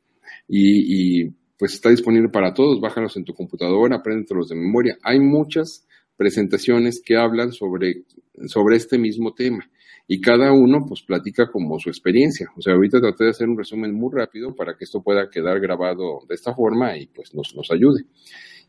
y, 0.48 1.26
y 1.26 1.32
pues 1.60 1.76
está 1.76 1.92
disponible 1.92 2.30
para 2.30 2.52
todos. 2.52 2.82
Bájalos 2.82 3.16
en 3.18 3.26
tu 3.26 3.36
computadora, 3.36 3.98
apréndelos 3.98 4.50
de 4.50 4.56
memoria. 4.56 4.98
Hay 5.04 5.20
muchas 5.20 5.86
presentaciones 6.18 7.00
que 7.00 7.16
hablan 7.16 7.52
sobre, 7.52 8.06
sobre 8.48 8.78
este 8.78 8.98
mismo 8.98 9.36
tema 9.36 9.70
y 10.08 10.22
cada 10.22 10.52
uno 10.52 10.86
pues 10.88 11.02
platica 11.02 11.50
como 11.52 11.80
su 11.80 11.90
experiencia. 11.90 12.48
O 12.56 12.62
sea, 12.62 12.74
ahorita 12.74 13.02
traté 13.02 13.26
de 13.26 13.30
hacer 13.32 13.50
un 13.50 13.58
resumen 13.58 13.94
muy 13.94 14.14
rápido 14.14 14.56
para 14.56 14.78
que 14.78 14.84
esto 14.84 15.02
pueda 15.02 15.30
quedar 15.30 15.60
grabado 15.60 16.20
de 16.28 16.36
esta 16.36 16.54
forma 16.54 16.98
y 16.98 17.08
pues 17.08 17.34
nos, 17.34 17.56
nos 17.56 17.72
ayude. 17.72 18.06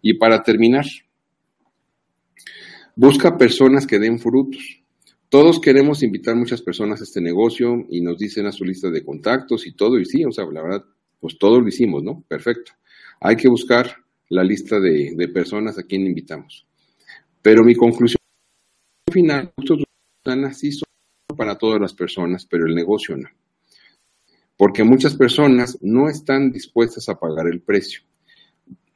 Y 0.01 0.14
para 0.14 0.43
terminar, 0.43 0.87
busca 2.95 3.37
personas 3.37 3.87
que 3.87 3.99
den 3.99 4.18
frutos. 4.18 4.82
Todos 5.28 5.61
queremos 5.61 6.03
invitar 6.03 6.37
muchas 6.37 6.62
personas 6.62 7.01
a 7.01 7.05
este 7.05 7.20
negocio 7.20 7.84
y 7.91 8.01
nos 8.01 8.16
dicen 8.16 8.47
a 8.47 8.53
su 8.53 8.64
lista 8.64 8.91
de 8.91 9.05
contactos 9.05 9.66
y 9.66 9.72
todo, 9.72 9.99
y 9.99 10.05
sí, 10.05 10.24
o 10.24 10.30
sea, 10.30 10.45
la 10.47 10.62
verdad, 10.62 10.84
pues 11.20 11.37
todo 11.37 11.61
lo 11.61 11.68
hicimos, 11.68 12.03
¿no? 12.03 12.24
Perfecto. 12.28 12.72
Hay 13.20 13.37
que 13.37 13.49
buscar 13.49 13.93
la 14.28 14.45
lista 14.45 14.78
de, 14.78 15.14
de 15.16 15.28
personas 15.28 15.78
a 15.78 15.82
quien 15.82 16.07
invitamos. 16.07 16.66
Pero 17.43 17.64
mi 17.64 17.74
conclusión 17.74 18.20
final, 19.12 19.53
estos 19.57 19.82
sí 20.53 20.72
son 20.72 20.86
para 21.37 21.57
todas 21.57 21.80
las 21.80 21.93
personas, 21.95 22.47
pero 22.47 22.66
el 22.66 22.74
negocio 22.74 23.16
no. 23.16 23.28
Porque 24.57 24.84
muchas 24.84 25.14
personas 25.14 25.78
no 25.82 26.09
están 26.09 26.51
dispuestas 26.51 27.09
a 27.09 27.18
pagar 27.18 27.47
el 27.47 27.61
precio. 27.61 28.01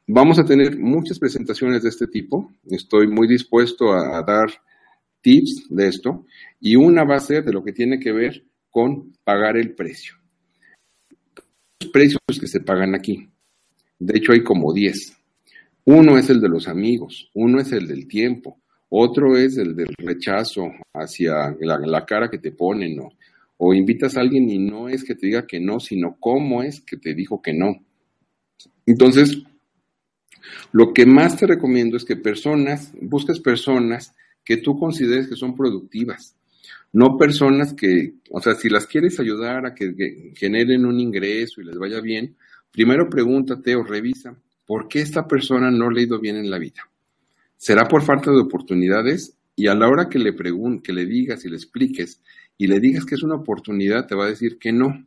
Vamos 0.07 0.39
a 0.39 0.45
tener 0.45 0.77
muchas 0.77 1.19
presentaciones 1.19 1.83
de 1.83 1.89
este 1.89 2.07
tipo. 2.07 2.51
Estoy 2.69 3.07
muy 3.07 3.27
dispuesto 3.27 3.93
a, 3.93 4.21
dar 4.23 4.49
tips 5.21 5.67
de 5.69 5.87
esto 5.87 6.25
y 6.59 6.75
una 6.75 7.03
va 7.03 7.15
a 7.15 7.19
ser 7.19 7.45
de 7.45 7.53
lo 7.53 7.63
que 7.63 7.71
tiene 7.71 7.99
que 7.99 8.11
ver 8.11 8.43
con 8.69 9.13
pagar 9.23 9.55
el 9.55 9.75
precio. 9.75 10.15
Los 11.79 11.91
precios 11.91 12.19
que 12.27 12.47
se 12.47 12.61
pagan 12.61 12.95
aquí. 12.95 13.29
De 13.99 14.17
hecho, 14.17 14.31
hay 14.31 14.43
como 14.43 14.73
10. 14.73 15.17
Uno 15.85 16.17
es 16.17 16.29
el 16.29 16.41
de 16.41 16.49
los 16.49 16.67
amigos, 16.67 17.29
uno 17.33 17.59
es 17.59 17.71
el 17.71 17.87
del 17.87 18.07
tiempo, 18.07 18.59
otro 18.93 19.37
es 19.37 19.57
el 19.57 19.73
del 19.73 19.95
rechazo 19.97 20.69
hacia 20.93 21.55
la, 21.61 22.05
cara 22.05 22.29
que 22.29 22.39
te 22.39 22.51
ponen, 22.51 22.97
¿no? 22.97 23.09
O 23.55 23.73
invitas 23.73 24.17
a 24.17 24.19
alguien 24.19 24.49
y 24.49 24.59
no 24.59 24.89
es 24.89 25.05
que 25.05 25.15
te 25.15 25.27
diga 25.27 25.47
que 25.47 25.61
no, 25.61 25.79
sino 25.79 26.17
cómo 26.19 26.61
es 26.61 26.81
que 26.81 26.97
te 26.97 27.13
dijo 27.13 27.41
que 27.41 27.53
no. 27.53 27.81
Entonces, 28.85 29.43
lo 30.73 30.93
que 30.93 31.05
más 31.05 31.37
te 31.37 31.47
recomiendo 31.47 31.95
es 31.95 32.03
que 32.03 32.17
personas, 32.17 32.91
busques 32.99 33.39
personas 33.39 34.13
que 34.43 34.57
tú 34.57 34.77
consideres 34.77 35.29
que 35.29 35.37
son 35.37 35.55
productivas, 35.55 36.35
no 36.91 37.17
personas 37.17 37.73
que, 37.73 38.15
o 38.29 38.41
sea, 38.41 38.55
si 38.55 38.67
las 38.67 38.87
quieres 38.87 39.21
ayudar 39.21 39.65
a 39.65 39.73
que, 39.73 39.95
que 39.95 40.33
generen 40.35 40.85
un 40.85 40.99
ingreso 40.99 41.61
y 41.61 41.65
les 41.65 41.77
vaya 41.77 42.01
bien, 42.01 42.35
primero 42.73 43.09
pregúntate 43.09 43.73
o 43.73 43.83
revisa 43.83 44.35
por 44.65 44.89
qué 44.89 44.99
esta 44.99 45.27
persona 45.27 45.71
no 45.71 45.89
le 45.89 46.01
ha 46.01 46.03
ido 46.03 46.19
bien 46.19 46.35
en 46.35 46.51
la 46.51 46.57
vida 46.57 46.90
será 47.61 47.87
por 47.87 48.01
falta 48.01 48.31
de 48.31 48.39
oportunidades 48.39 49.37
y 49.55 49.67
a 49.67 49.75
la 49.75 49.87
hora 49.87 50.09
que 50.09 50.17
le 50.17 50.33
preguntes, 50.33 50.81
que 50.81 50.93
le 50.93 51.05
digas 51.05 51.45
y 51.45 51.49
le 51.49 51.57
expliques 51.57 52.19
y 52.57 52.65
le 52.65 52.79
digas 52.79 53.05
que 53.05 53.13
es 53.13 53.21
una 53.21 53.35
oportunidad, 53.35 54.07
te 54.07 54.15
va 54.15 54.25
a 54.25 54.29
decir 54.29 54.57
que 54.57 54.73
no. 54.73 55.05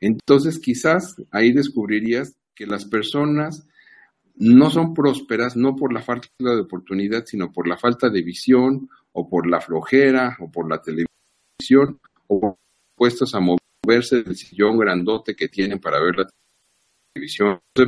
Entonces 0.00 0.58
quizás 0.58 1.14
ahí 1.30 1.52
descubrirías 1.52 2.34
que 2.56 2.66
las 2.66 2.86
personas 2.86 3.68
no 4.34 4.68
son 4.68 4.94
prósperas 4.94 5.56
no 5.56 5.76
por 5.76 5.92
la 5.92 6.02
falta 6.02 6.28
de 6.40 6.62
oportunidad, 6.62 7.24
sino 7.24 7.52
por 7.52 7.68
la 7.68 7.76
falta 7.76 8.10
de 8.10 8.22
visión 8.22 8.90
o 9.12 9.28
por 9.28 9.46
la 9.46 9.60
flojera 9.60 10.36
o 10.40 10.50
por 10.50 10.68
la 10.68 10.82
televisión 10.82 12.00
o 12.26 12.58
puestos 12.96 13.32
a 13.36 13.40
moverse 13.40 14.24
del 14.24 14.34
sillón 14.34 14.76
grandote 14.76 15.36
que 15.36 15.46
tienen 15.46 15.78
para 15.78 16.00
ver 16.00 16.16
la 16.16 16.26
televisión, 16.26 16.41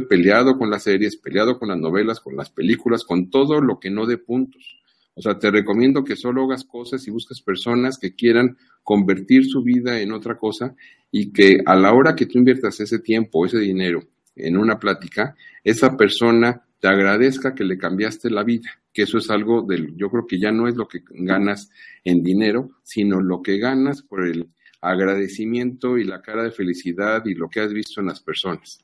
peleado 0.08 0.58
con 0.58 0.70
las 0.70 0.84
series, 0.84 1.16
peleado 1.16 1.58
con 1.58 1.68
las 1.68 1.78
novelas, 1.78 2.20
con 2.20 2.36
las 2.36 2.50
películas, 2.50 3.04
con 3.04 3.30
todo 3.30 3.60
lo 3.60 3.78
que 3.78 3.90
no 3.90 4.06
dé 4.06 4.18
puntos. 4.18 4.78
O 5.14 5.22
sea, 5.22 5.38
te 5.38 5.50
recomiendo 5.50 6.02
que 6.02 6.16
solo 6.16 6.44
hagas 6.44 6.64
cosas 6.64 7.06
y 7.06 7.10
busques 7.10 7.40
personas 7.40 7.98
que 7.98 8.14
quieran 8.14 8.56
convertir 8.82 9.44
su 9.44 9.62
vida 9.62 10.00
en 10.00 10.12
otra 10.12 10.36
cosa 10.36 10.74
y 11.10 11.32
que 11.32 11.58
a 11.64 11.76
la 11.76 11.92
hora 11.92 12.16
que 12.16 12.26
tú 12.26 12.38
inviertas 12.38 12.80
ese 12.80 12.98
tiempo, 12.98 13.46
ese 13.46 13.58
dinero 13.58 14.00
en 14.34 14.56
una 14.56 14.78
plática, 14.78 15.36
esa 15.62 15.96
persona 15.96 16.62
te 16.80 16.88
agradezca 16.88 17.54
que 17.54 17.64
le 17.64 17.78
cambiaste 17.78 18.28
la 18.28 18.42
vida, 18.42 18.68
que 18.92 19.02
eso 19.02 19.18
es 19.18 19.30
algo 19.30 19.62
del, 19.62 19.96
yo 19.96 20.10
creo 20.10 20.26
que 20.26 20.40
ya 20.40 20.50
no 20.50 20.66
es 20.66 20.74
lo 20.74 20.88
que 20.88 21.02
ganas 21.10 21.70
en 22.02 22.22
dinero, 22.22 22.72
sino 22.82 23.20
lo 23.20 23.40
que 23.40 23.58
ganas 23.58 24.02
por 24.02 24.26
el 24.26 24.50
agradecimiento 24.80 25.96
y 25.96 26.04
la 26.04 26.20
cara 26.20 26.42
de 26.42 26.50
felicidad 26.50 27.24
y 27.24 27.34
lo 27.34 27.48
que 27.48 27.60
has 27.60 27.72
visto 27.72 28.00
en 28.00 28.08
las 28.08 28.20
personas. 28.20 28.83